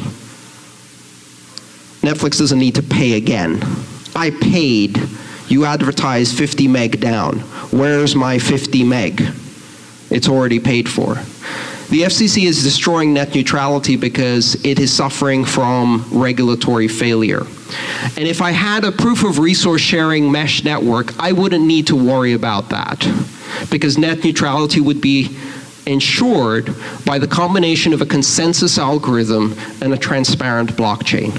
Netflix 2.01 2.39
doesn't 2.39 2.59
need 2.59 2.75
to 2.75 2.83
pay 2.83 3.17
again. 3.17 3.61
I 4.17 4.31
paid. 4.31 5.01
You 5.49 5.67
advertise 5.67 6.33
50 6.33 6.69
meg 6.69 7.01
down. 7.01 7.41
Where's 7.71 8.15
my 8.15 8.39
50 8.39 8.83
meg? 8.85 9.23
It's 10.11 10.29
already 10.29 10.59
paid 10.59 10.89
for. 10.89 11.17
The 11.91 12.03
FCC 12.03 12.47
is 12.47 12.63
destroying 12.63 13.13
net 13.13 13.35
neutrality 13.35 13.97
because 13.97 14.55
it 14.65 14.79
is 14.79 14.93
suffering 14.93 15.45
from 15.45 16.05
regulatory 16.11 16.89
failure. 16.89 17.43
And 18.17 18.27
if 18.27 18.41
I 18.41 18.51
had 18.53 18.85
a 18.85 18.93
proof 18.93 19.23
of 19.23 19.39
resource 19.39 19.83
sharing 19.83 20.31
mesh 20.33 20.65
network, 20.65 21.19
I 21.21 21.33
wouldn't 21.33 21.65
need 21.65 21.87
to 21.89 21.97
worry 21.97 22.33
about 22.33 22.71
that 22.71 23.07
because 23.71 23.99
net 23.99 24.25
neutrality 24.25 24.81
would 24.81 25.01
be 25.01 25.37
ensured 25.87 26.75
by 27.05 27.19
the 27.19 27.29
combination 27.29 27.93
of 27.93 28.01
a 28.01 28.07
consensus 28.07 28.79
algorithm 28.79 29.55
and 29.81 29.93
a 29.93 29.99
transparent 29.99 30.73
blockchain. 30.73 31.33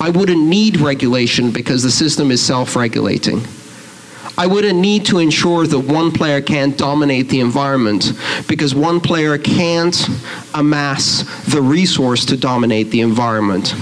I 0.00 0.10
wouldn't 0.10 0.42
need 0.42 0.78
regulation 0.78 1.50
because 1.50 1.82
the 1.82 1.90
system 1.90 2.30
is 2.30 2.44
self 2.44 2.76
regulating. 2.76 3.40
I 4.38 4.46
wouldn't 4.46 4.78
need 4.78 5.06
to 5.06 5.18
ensure 5.18 5.66
that 5.66 5.78
one 5.78 6.12
player 6.12 6.40
can't 6.40 6.76
dominate 6.76 7.28
the 7.28 7.40
environment 7.40 8.12
because 8.46 8.74
one 8.74 9.00
player 9.00 9.38
can't 9.38 9.96
amass 10.54 11.22
the 11.46 11.62
resource 11.62 12.24
to 12.26 12.36
dominate 12.36 12.90
the 12.90 13.00
environment. 13.00 13.74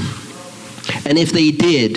And 1.07 1.19
if 1.19 1.33
they 1.33 1.51
did, 1.51 1.97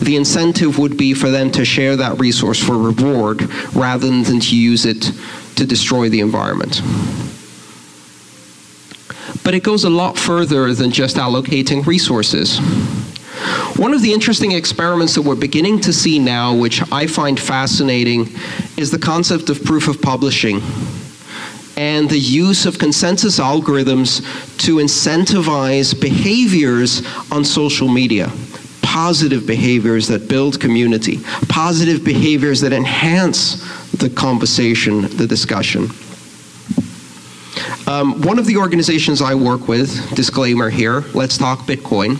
the 0.00 0.16
incentive 0.16 0.78
would 0.78 0.96
be 0.96 1.14
for 1.14 1.30
them 1.30 1.50
to 1.52 1.64
share 1.64 1.96
that 1.96 2.20
resource 2.20 2.62
for 2.62 2.78
reward 2.78 3.42
rather 3.74 4.06
than 4.06 4.40
to 4.40 4.56
use 4.56 4.86
it 4.86 5.10
to 5.56 5.66
destroy 5.66 6.08
the 6.08 6.20
environment. 6.20 6.80
But 9.42 9.54
it 9.54 9.62
goes 9.62 9.84
a 9.84 9.90
lot 9.90 10.18
further 10.18 10.72
than 10.74 10.90
just 10.90 11.16
allocating 11.16 11.86
resources. 11.86 12.60
One 13.76 13.92
of 13.92 14.02
the 14.02 14.12
interesting 14.12 14.52
experiments 14.52 15.14
that 15.14 15.22
we're 15.22 15.34
beginning 15.36 15.80
to 15.80 15.92
see 15.92 16.18
now, 16.18 16.54
which 16.54 16.80
I 16.92 17.06
find 17.06 17.38
fascinating, 17.38 18.28
is 18.76 18.90
the 18.90 18.98
concept 18.98 19.50
of 19.50 19.62
proof 19.64 19.88
of 19.88 20.00
publishing 20.00 20.60
and 21.76 22.08
the 22.08 22.18
use 22.18 22.64
of 22.64 22.78
consensus 22.78 23.38
algorithms 23.38 24.20
to 24.58 24.76
incentivize 24.76 25.98
behaviors 26.00 27.02
on 27.30 27.44
social 27.44 27.88
media. 27.88 28.30
Positive 28.82 29.46
behaviors 29.46 30.08
that 30.08 30.26
build 30.28 30.58
community, 30.58 31.18
positive 31.48 32.02
behaviors 32.02 32.60
that 32.62 32.72
enhance 32.72 33.60
the 33.92 34.08
conversation, 34.08 35.02
the 35.16 35.26
discussion. 35.26 35.88
Um, 37.86 38.22
one 38.22 38.38
of 38.38 38.46
the 38.46 38.56
organizations 38.56 39.20
I 39.20 39.34
work 39.34 39.68
with, 39.68 40.14
disclaimer 40.14 40.70
here, 40.70 41.04
Let's 41.14 41.36
Talk 41.36 41.60
Bitcoin, 41.60 42.18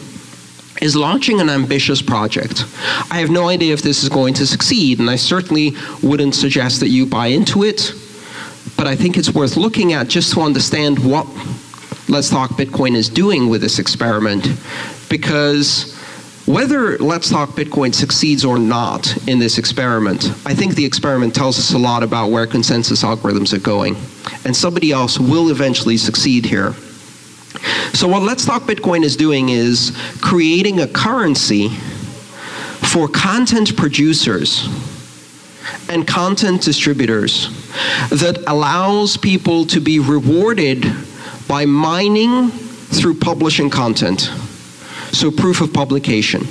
is 0.83 0.97
launching 0.97 1.41
an 1.41 1.49
ambitious 1.49 2.03
project. 2.03 2.65
I 3.11 3.19
have 3.19 3.31
no 3.31 3.49
idea 3.49 3.73
if 3.73 3.83
this 3.83 4.03
is 4.03 4.09
going 4.09 4.35
to 4.35 4.47
succeed, 4.47 4.99
and 4.99 5.09
I 5.09 5.17
certainly 5.17 5.73
wouldn't 6.03 6.35
suggest 6.35 6.81
that 6.81 6.89
you 6.89 7.07
buy 7.07 7.29
into 7.29 7.65
it, 7.65 7.93
but 8.77 8.87
I 8.87 8.95
think 8.97 9.17
it's 9.17 9.33
worth 9.33 9.57
looking 9.57 9.93
at 9.93 10.09
just 10.09 10.33
to 10.35 10.41
understand 10.41 10.99
what 10.99 11.27
Let's 12.09 12.31
Talk 12.31 12.51
Bitcoin 12.51 12.95
is 12.95 13.09
doing 13.09 13.49
with 13.49 13.61
this 13.61 13.79
experiment, 13.79 14.49
because 15.09 15.95
whether 16.47 16.97
Let's 16.99 17.29
Talk 17.29 17.51
Bitcoin 17.51 17.93
succeeds 17.93 18.45
or 18.45 18.59
not 18.59 19.17
in 19.27 19.41
this 19.41 19.59
experiment, 19.59 20.31
I 20.45 20.55
think 20.55 20.77
the 20.77 20.85
experiment 20.85 21.35
tells 21.35 21.59
us 21.59 21.73
a 21.73 21.79
lot 21.79 22.05
about 22.05 22.31
where 22.31 22.47
consensus 22.47 23.03
algorithms 23.03 23.53
are 23.53 23.59
going. 23.59 23.97
And 24.45 24.57
somebody 24.57 24.93
else 24.93 25.19
will 25.19 25.51
eventually 25.51 25.97
succeed 25.97 26.47
here. 26.47 26.75
So, 27.97 28.07
what 28.09 28.21
Let's 28.21 28.45
Talk 28.45 28.65
Bitcoin 28.65 29.05
is 29.05 29.17
doing 29.17 29.49
is 29.49 29.97
creating 30.21 30.81
a 30.81 30.87
currency 30.87 31.71
for 31.71 33.09
content 33.09 33.75
producers 33.75 34.69
and 35.89 36.07
content 36.07 36.61
distributors 36.61 37.49
that 38.11 38.45
allows 38.49 39.17
people 39.17 39.65
to 39.69 39.81
be 39.81 39.99
rewarded 39.99 40.85
by 41.49 41.65
mining 41.65 42.51
through 42.51 43.15
publishing 43.15 43.71
content. 43.71 44.31
So, 45.13 45.31
proof 45.31 45.63
of 45.63 45.73
publication. 45.73 46.45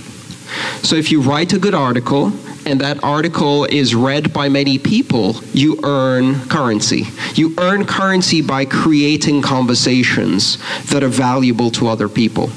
So, 0.82 0.96
if 0.96 1.12
you 1.12 1.22
write 1.22 1.54
a 1.54 1.60
good 1.60 1.76
article 1.76 2.34
and 2.66 2.82
that 2.82 3.04
article 3.04 3.66
is 3.66 3.94
read 3.94 4.34
by 4.34 4.50
many 4.50 4.80
people, 4.80 5.36
you 5.54 5.80
earn 5.84 6.40
currency. 6.48 7.04
You 7.36 7.54
earn 7.60 7.86
currency 7.86 8.42
by 8.42 8.66
creating 8.66 9.44
conversations 9.44 10.58
that 10.88 11.04
are 11.04 11.10
valuable 11.10 11.70
to 11.72 11.88
other 11.88 12.10
people. 12.10 12.50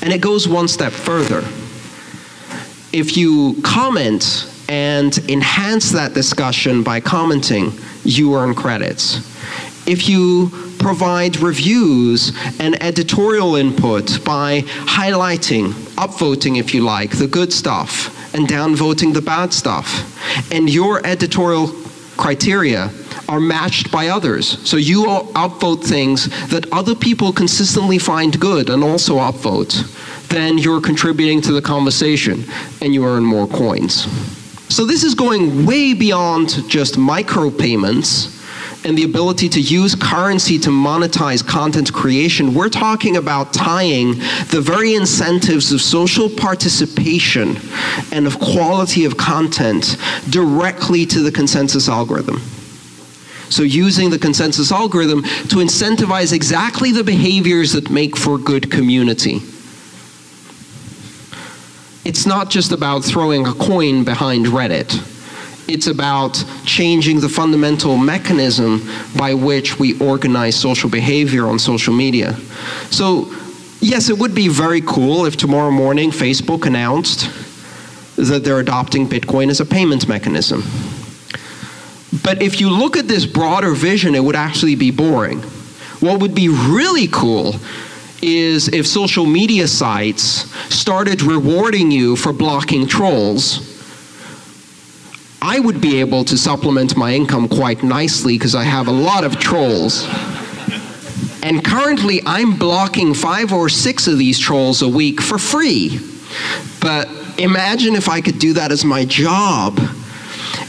And 0.00 0.12
it 0.12 0.20
goes 0.20 0.46
one 0.46 0.68
step 0.68 0.92
further. 0.92 1.40
If 2.92 3.16
you 3.16 3.60
comment 3.62 4.50
and 4.68 5.16
enhance 5.28 5.90
that 5.92 6.14
discussion 6.14 6.82
by 6.82 7.00
commenting, 7.00 7.72
you 8.04 8.34
earn 8.36 8.54
credits. 8.54 9.16
If 9.88 10.08
you 10.08 10.50
provide 10.78 11.38
reviews 11.38 12.32
and 12.60 12.80
editorial 12.82 13.56
input 13.56 14.24
by 14.24 14.60
highlighting, 14.62 15.72
upvoting 15.96 16.58
if 16.58 16.72
you 16.72 16.84
like, 16.84 17.10
the 17.12 17.26
good 17.26 17.52
stuff 17.52 18.14
and 18.38 18.46
downvoting 18.46 19.12
the 19.12 19.20
bad 19.20 19.52
stuff. 19.52 20.52
And 20.52 20.70
your 20.70 21.04
editorial 21.04 21.68
criteria 22.16 22.90
are 23.28 23.40
matched 23.40 23.90
by 23.90 24.08
others. 24.08 24.58
So 24.68 24.76
you 24.76 25.06
upvote 25.34 25.84
things 25.84 26.28
that 26.48 26.72
other 26.72 26.94
people 26.94 27.32
consistently 27.32 27.98
find 27.98 28.38
good 28.38 28.70
and 28.70 28.84
also 28.84 29.16
upvote. 29.16 29.74
Then 30.28 30.56
you're 30.56 30.80
contributing 30.80 31.40
to 31.42 31.52
the 31.52 31.60
conversation 31.60 32.44
and 32.80 32.94
you 32.94 33.04
earn 33.04 33.24
more 33.24 33.48
coins. 33.48 34.06
So 34.72 34.84
this 34.84 35.02
is 35.02 35.14
going 35.14 35.66
way 35.66 35.92
beyond 35.94 36.68
just 36.68 36.94
micropayments 36.94 38.37
and 38.84 38.96
the 38.96 39.04
ability 39.04 39.48
to 39.48 39.60
use 39.60 39.94
currency 39.94 40.58
to 40.60 40.70
monetize 40.70 41.46
content 41.46 41.92
creation, 41.92 42.54
we're 42.54 42.68
talking 42.68 43.16
about 43.16 43.52
tying 43.52 44.12
the 44.50 44.60
very 44.62 44.94
incentives 44.94 45.72
of 45.72 45.80
social 45.80 46.28
participation 46.28 47.56
and 48.12 48.26
of 48.26 48.38
quality 48.38 49.04
of 49.04 49.16
content 49.16 49.96
directly 50.30 51.04
to 51.06 51.20
the 51.20 51.32
consensus 51.32 51.88
algorithm. 51.88 52.40
So, 53.50 53.62
using 53.62 54.10
the 54.10 54.18
consensus 54.18 54.70
algorithm 54.70 55.22
to 55.22 55.56
incentivize 55.56 56.32
exactly 56.32 56.92
the 56.92 57.02
behaviors 57.02 57.72
that 57.72 57.90
make 57.90 58.16
for 58.16 58.38
good 58.38 58.70
community. 58.70 59.40
It's 62.04 62.26
not 62.26 62.50
just 62.50 62.72
about 62.72 63.04
throwing 63.04 63.46
a 63.46 63.52
coin 63.54 64.04
behind 64.04 64.46
Reddit 64.46 65.17
it's 65.68 65.86
about 65.86 66.42
changing 66.64 67.20
the 67.20 67.28
fundamental 67.28 67.98
mechanism 67.98 68.82
by 69.16 69.34
which 69.34 69.78
we 69.78 69.98
organize 70.00 70.56
social 70.56 70.88
behavior 70.88 71.46
on 71.46 71.58
social 71.58 71.92
media. 71.92 72.32
So, 72.90 73.30
yes, 73.80 74.08
it 74.08 74.18
would 74.18 74.34
be 74.34 74.48
very 74.48 74.80
cool 74.80 75.26
if 75.26 75.36
tomorrow 75.36 75.70
morning 75.70 76.10
Facebook 76.10 76.66
announced 76.66 77.30
that 78.16 78.44
they're 78.44 78.60
adopting 78.60 79.06
Bitcoin 79.06 79.50
as 79.50 79.60
a 79.60 79.66
payment 79.66 80.08
mechanism. 80.08 80.62
But 82.24 82.40
if 82.40 82.60
you 82.60 82.70
look 82.70 82.96
at 82.96 83.06
this 83.06 83.26
broader 83.26 83.74
vision, 83.74 84.14
it 84.14 84.24
would 84.24 84.36
actually 84.36 84.74
be 84.74 84.90
boring. 84.90 85.42
What 86.00 86.20
would 86.20 86.34
be 86.34 86.48
really 86.48 87.08
cool 87.08 87.56
is 88.22 88.68
if 88.68 88.86
social 88.86 89.26
media 89.26 89.68
sites 89.68 90.50
started 90.74 91.20
rewarding 91.22 91.90
you 91.90 92.16
for 92.16 92.32
blocking 92.32 92.86
trolls 92.86 93.67
I 95.50 95.60
would 95.60 95.80
be 95.80 96.00
able 96.00 96.26
to 96.26 96.36
supplement 96.36 96.94
my 96.94 97.14
income 97.14 97.48
quite 97.48 97.82
nicely 97.82 98.34
because 98.34 98.54
I 98.54 98.64
have 98.64 98.86
a 98.86 98.92
lot 98.92 99.24
of 99.24 99.38
trolls. 99.38 100.06
And 101.42 101.64
currently, 101.64 102.20
I'm 102.26 102.58
blocking 102.58 103.14
five 103.14 103.50
or 103.50 103.70
six 103.70 104.06
of 104.08 104.18
these 104.18 104.38
trolls 104.38 104.82
a 104.82 104.88
week 104.88 105.22
for 105.22 105.38
free. 105.38 106.00
But 106.82 107.08
imagine 107.38 107.94
if 107.94 108.10
I 108.10 108.20
could 108.20 108.38
do 108.38 108.52
that 108.52 108.70
as 108.72 108.84
my 108.84 109.06
job 109.06 109.80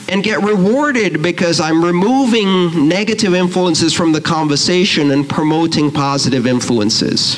and 0.08 0.24
get 0.24 0.42
rewarded 0.44 1.22
because 1.22 1.60
I'm 1.60 1.84
removing 1.84 2.88
negative 2.88 3.36
influences 3.36 3.94
from 3.94 4.14
the 4.14 4.22
conversation 4.22 5.12
and 5.12 5.28
promoting 5.28 5.92
positive 5.92 6.48
influences. 6.48 7.38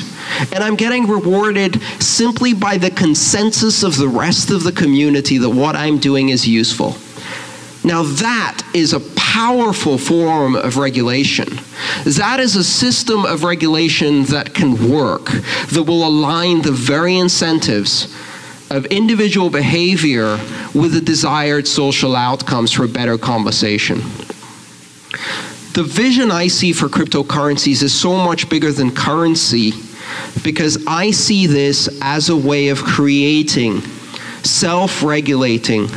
And 0.52 0.62
I'm 0.62 0.76
getting 0.76 1.08
rewarded 1.08 1.82
simply 1.98 2.54
by 2.54 2.78
the 2.78 2.92
consensus 2.92 3.82
of 3.82 3.96
the 3.96 4.06
rest 4.06 4.52
of 4.52 4.62
the 4.62 4.70
community 4.70 5.38
that 5.38 5.50
what 5.50 5.74
I'm 5.74 5.98
doing 5.98 6.28
is 6.28 6.46
useful. 6.46 6.94
Now, 7.84 8.04
that 8.04 8.62
is 8.74 8.92
a 8.92 9.00
powerful 9.00 9.98
form 9.98 10.54
of 10.54 10.76
regulation. 10.76 11.48
That 12.04 12.38
is 12.38 12.54
a 12.54 12.62
system 12.62 13.24
of 13.24 13.42
regulation 13.42 14.24
that 14.24 14.54
can 14.54 14.90
work, 14.90 15.24
that 15.70 15.84
will 15.86 16.06
align 16.06 16.62
the 16.62 16.70
very 16.70 17.16
incentives 17.16 18.14
of 18.70 18.86
individual 18.86 19.50
behavior 19.50 20.38
with 20.74 20.92
the 20.92 21.00
desired 21.00 21.66
social 21.66 22.14
outcomes 22.14 22.72
for 22.72 22.86
better 22.86 23.18
conversation. 23.18 23.98
The 25.74 25.84
vision 25.84 26.30
I 26.30 26.46
see 26.48 26.72
for 26.72 26.86
cryptocurrencies 26.86 27.82
is 27.82 27.92
so 27.92 28.16
much 28.16 28.48
bigger 28.48 28.70
than 28.70 28.94
currency 28.94 29.72
because 30.44 30.84
I 30.86 31.10
see 31.10 31.46
this 31.46 31.88
as 32.00 32.28
a 32.28 32.36
way 32.36 32.68
of 32.68 32.82
creating 32.82 33.80
self 34.44 35.02
regulating 35.02 35.88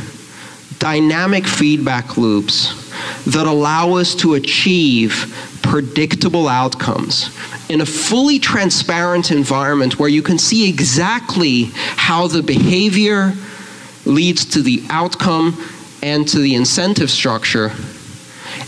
dynamic 0.78 1.46
feedback 1.46 2.16
loops 2.16 2.92
that 3.24 3.46
allow 3.46 3.94
us 3.94 4.14
to 4.14 4.34
achieve 4.34 5.34
predictable 5.62 6.48
outcomes 6.48 7.30
in 7.68 7.80
a 7.80 7.86
fully 7.86 8.38
transparent 8.38 9.30
environment 9.30 9.98
where 9.98 10.08
you 10.08 10.22
can 10.22 10.38
see 10.38 10.68
exactly 10.68 11.64
how 11.74 12.26
the 12.26 12.42
behavior 12.42 13.32
leads 14.04 14.44
to 14.44 14.62
the 14.62 14.82
outcome 14.90 15.56
and 16.02 16.28
to 16.28 16.38
the 16.38 16.54
incentive 16.54 17.10
structure 17.10 17.72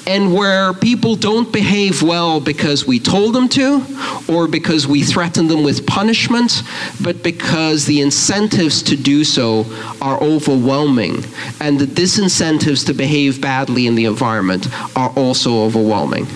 and 0.09 0.33
where 0.33 0.73
people 0.73 1.17
don't 1.17 1.53
behave 1.53 2.03
well 2.03 2.41
because 2.41 2.87
we 2.87 2.99
told 2.99 3.35
them 3.35 3.47
to 3.47 3.85
or 4.27 4.49
because 4.49 4.89
we 4.89 5.03
threaten 5.03 5.49
them 5.49 5.63
with 5.63 5.87
punishment, 5.87 6.63
but 7.03 7.23
because 7.23 7.85
the 7.85 8.01
incentives 8.01 8.83
to 8.83 8.97
do 8.97 9.23
so 9.23 9.67
are 10.01 10.19
overwhelming 10.23 11.23
and 11.61 11.79
the 11.79 11.85
disincentives 11.85 12.87
to 12.87 12.95
behave 12.95 13.39
badly 13.43 13.87
in 13.87 13.95
the 13.95 14.07
environment 14.07 14.67
are 14.97 15.11
also 15.11 15.63
overwhelming. 15.63 16.27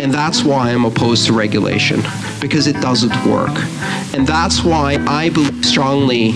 And 0.00 0.12
that's 0.12 0.42
why 0.42 0.70
I'm 0.70 0.84
opposed 0.84 1.26
to 1.26 1.32
regulation, 1.32 2.02
because 2.40 2.66
it 2.66 2.80
doesn't 2.80 3.14
work. 3.24 3.56
And 4.14 4.26
that's 4.26 4.64
why 4.64 4.96
I 5.06 5.28
believe 5.28 5.64
strongly 5.64 6.30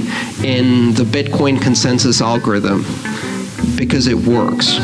in 0.44 0.94
the 0.94 1.02
Bitcoin 1.02 1.60
consensus 1.60 2.20
algorithm 2.20 2.84
because 3.76 4.06
it 4.06 4.16
works. 4.16 4.78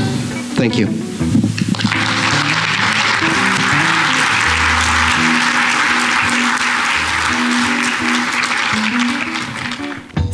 Thank 0.56 0.78
you. 0.78 0.86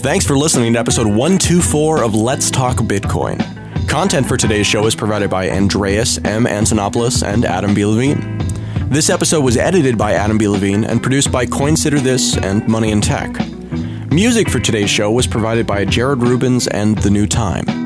Thanks 0.06 0.24
for 0.24 0.38
listening 0.38 0.72
to 0.74 0.78
episode 0.78 1.08
124 1.08 2.04
of 2.04 2.14
Let's 2.14 2.48
Talk 2.50 2.76
Bitcoin. 2.76 3.38
Content 3.88 4.26
for 4.26 4.36
today's 4.36 4.66
show 4.66 4.86
is 4.86 4.94
provided 4.94 5.30
by 5.30 5.50
Andreas 5.50 6.18
M. 6.18 6.44
Antonopoulos 6.44 7.26
and 7.26 7.44
Adam 7.44 7.74
B. 7.74 7.84
Levine. 7.84 8.38
This 8.88 9.10
episode 9.10 9.42
was 9.42 9.56
edited 9.56 9.98
by 9.98 10.12
Adam 10.12 10.38
B. 10.38 10.46
Levine 10.46 10.84
and 10.84 11.02
produced 11.02 11.32
by 11.32 11.44
Coinsider 11.44 11.98
This 11.98 12.36
and 12.36 12.66
Money 12.68 12.92
and 12.92 13.02
Tech. 13.02 13.30
Music 14.12 14.48
for 14.48 14.60
today's 14.60 14.90
show 14.90 15.10
was 15.10 15.26
provided 15.26 15.66
by 15.66 15.84
Jared 15.84 16.22
Rubens 16.22 16.68
and 16.68 16.96
The 16.98 17.10
New 17.10 17.26
Time. 17.26 17.85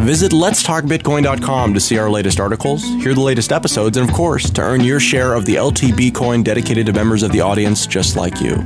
Visit 0.00 0.32
letstalkbitcoin.com 0.32 1.74
to 1.74 1.80
see 1.80 1.98
our 1.98 2.10
latest 2.10 2.38
articles, 2.38 2.84
hear 2.84 3.14
the 3.14 3.20
latest 3.20 3.50
episodes, 3.50 3.96
and 3.96 4.08
of 4.08 4.14
course, 4.14 4.50
to 4.50 4.60
earn 4.62 4.82
your 4.82 5.00
share 5.00 5.34
of 5.34 5.46
the 5.46 5.56
LTB 5.56 6.14
coin 6.14 6.42
dedicated 6.42 6.86
to 6.86 6.92
members 6.92 7.22
of 7.22 7.32
the 7.32 7.40
audience 7.40 7.86
just 7.86 8.14
like 8.16 8.40
you. 8.40 8.64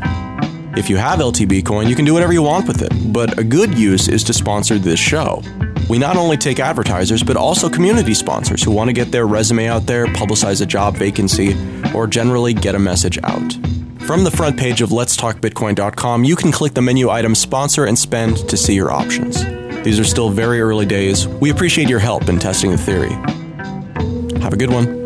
If 0.77 0.91
you 0.91 0.97
have 0.97 1.19
LTB 1.19 1.65
coin, 1.65 1.89
you 1.89 1.97
can 1.97 2.05
do 2.05 2.13
whatever 2.13 2.33
you 2.33 2.43
want 2.43 2.69
with 2.69 2.83
it, 2.83 2.93
but 3.13 3.39
a 3.39 3.45
good 3.45 3.77
use 3.77 4.09
is 4.09 4.23
to 4.25 4.33
sponsor 4.33 4.79
this 4.79 5.01
show. 5.01 5.43
We 5.89 5.99
not 5.99 6.17
only 6.17 6.37
take 6.37 6.61
advertisers, 6.61 7.23
but 7.23 7.37
also 7.37 7.69
community 7.69 8.15
sponsors 8.15 8.63
who 8.63 8.71
want 8.71 8.89
to 8.89 8.93
get 8.93 9.11
their 9.11 9.27
resume 9.27 9.67
out 9.67 9.87
there, 9.87 10.07
publicize 10.07 10.63
a 10.63 10.67
job 10.67 10.97
vacancy, 10.97 11.57
or 11.95 12.07
generally 12.07 12.55
get 12.55 12.75
a 12.75 12.79
message 12.79 13.19
out. 13.25 13.53
From 14.03 14.25
the 14.25 14.31
front 14.31 14.59
page 14.59 14.83
of 14.83 14.91
letstalkbitcoin.com, 14.91 16.25
you 16.25 16.37
can 16.37 16.53
click 16.53 16.75
the 16.75 16.83
menu 16.83 17.11
item 17.11 17.35
Sponsor 17.35 17.85
and 17.85 17.99
Spend 17.99 18.37
to 18.49 18.57
see 18.57 18.75
your 18.75 18.91
options. 18.91 19.45
These 19.83 19.99
are 19.99 20.05
still 20.05 20.29
very 20.29 20.61
early 20.61 20.87
days. 20.87 21.27
We 21.27 21.51
appreciate 21.51 21.89
your 21.89 22.01
help 22.01 22.29
in 22.29 22.39
testing 22.39 22.71
the 22.71 22.79
theory. 22.79 23.13
Have 24.41 24.53
a 24.53 24.57
good 24.57 24.71
one. 24.71 25.00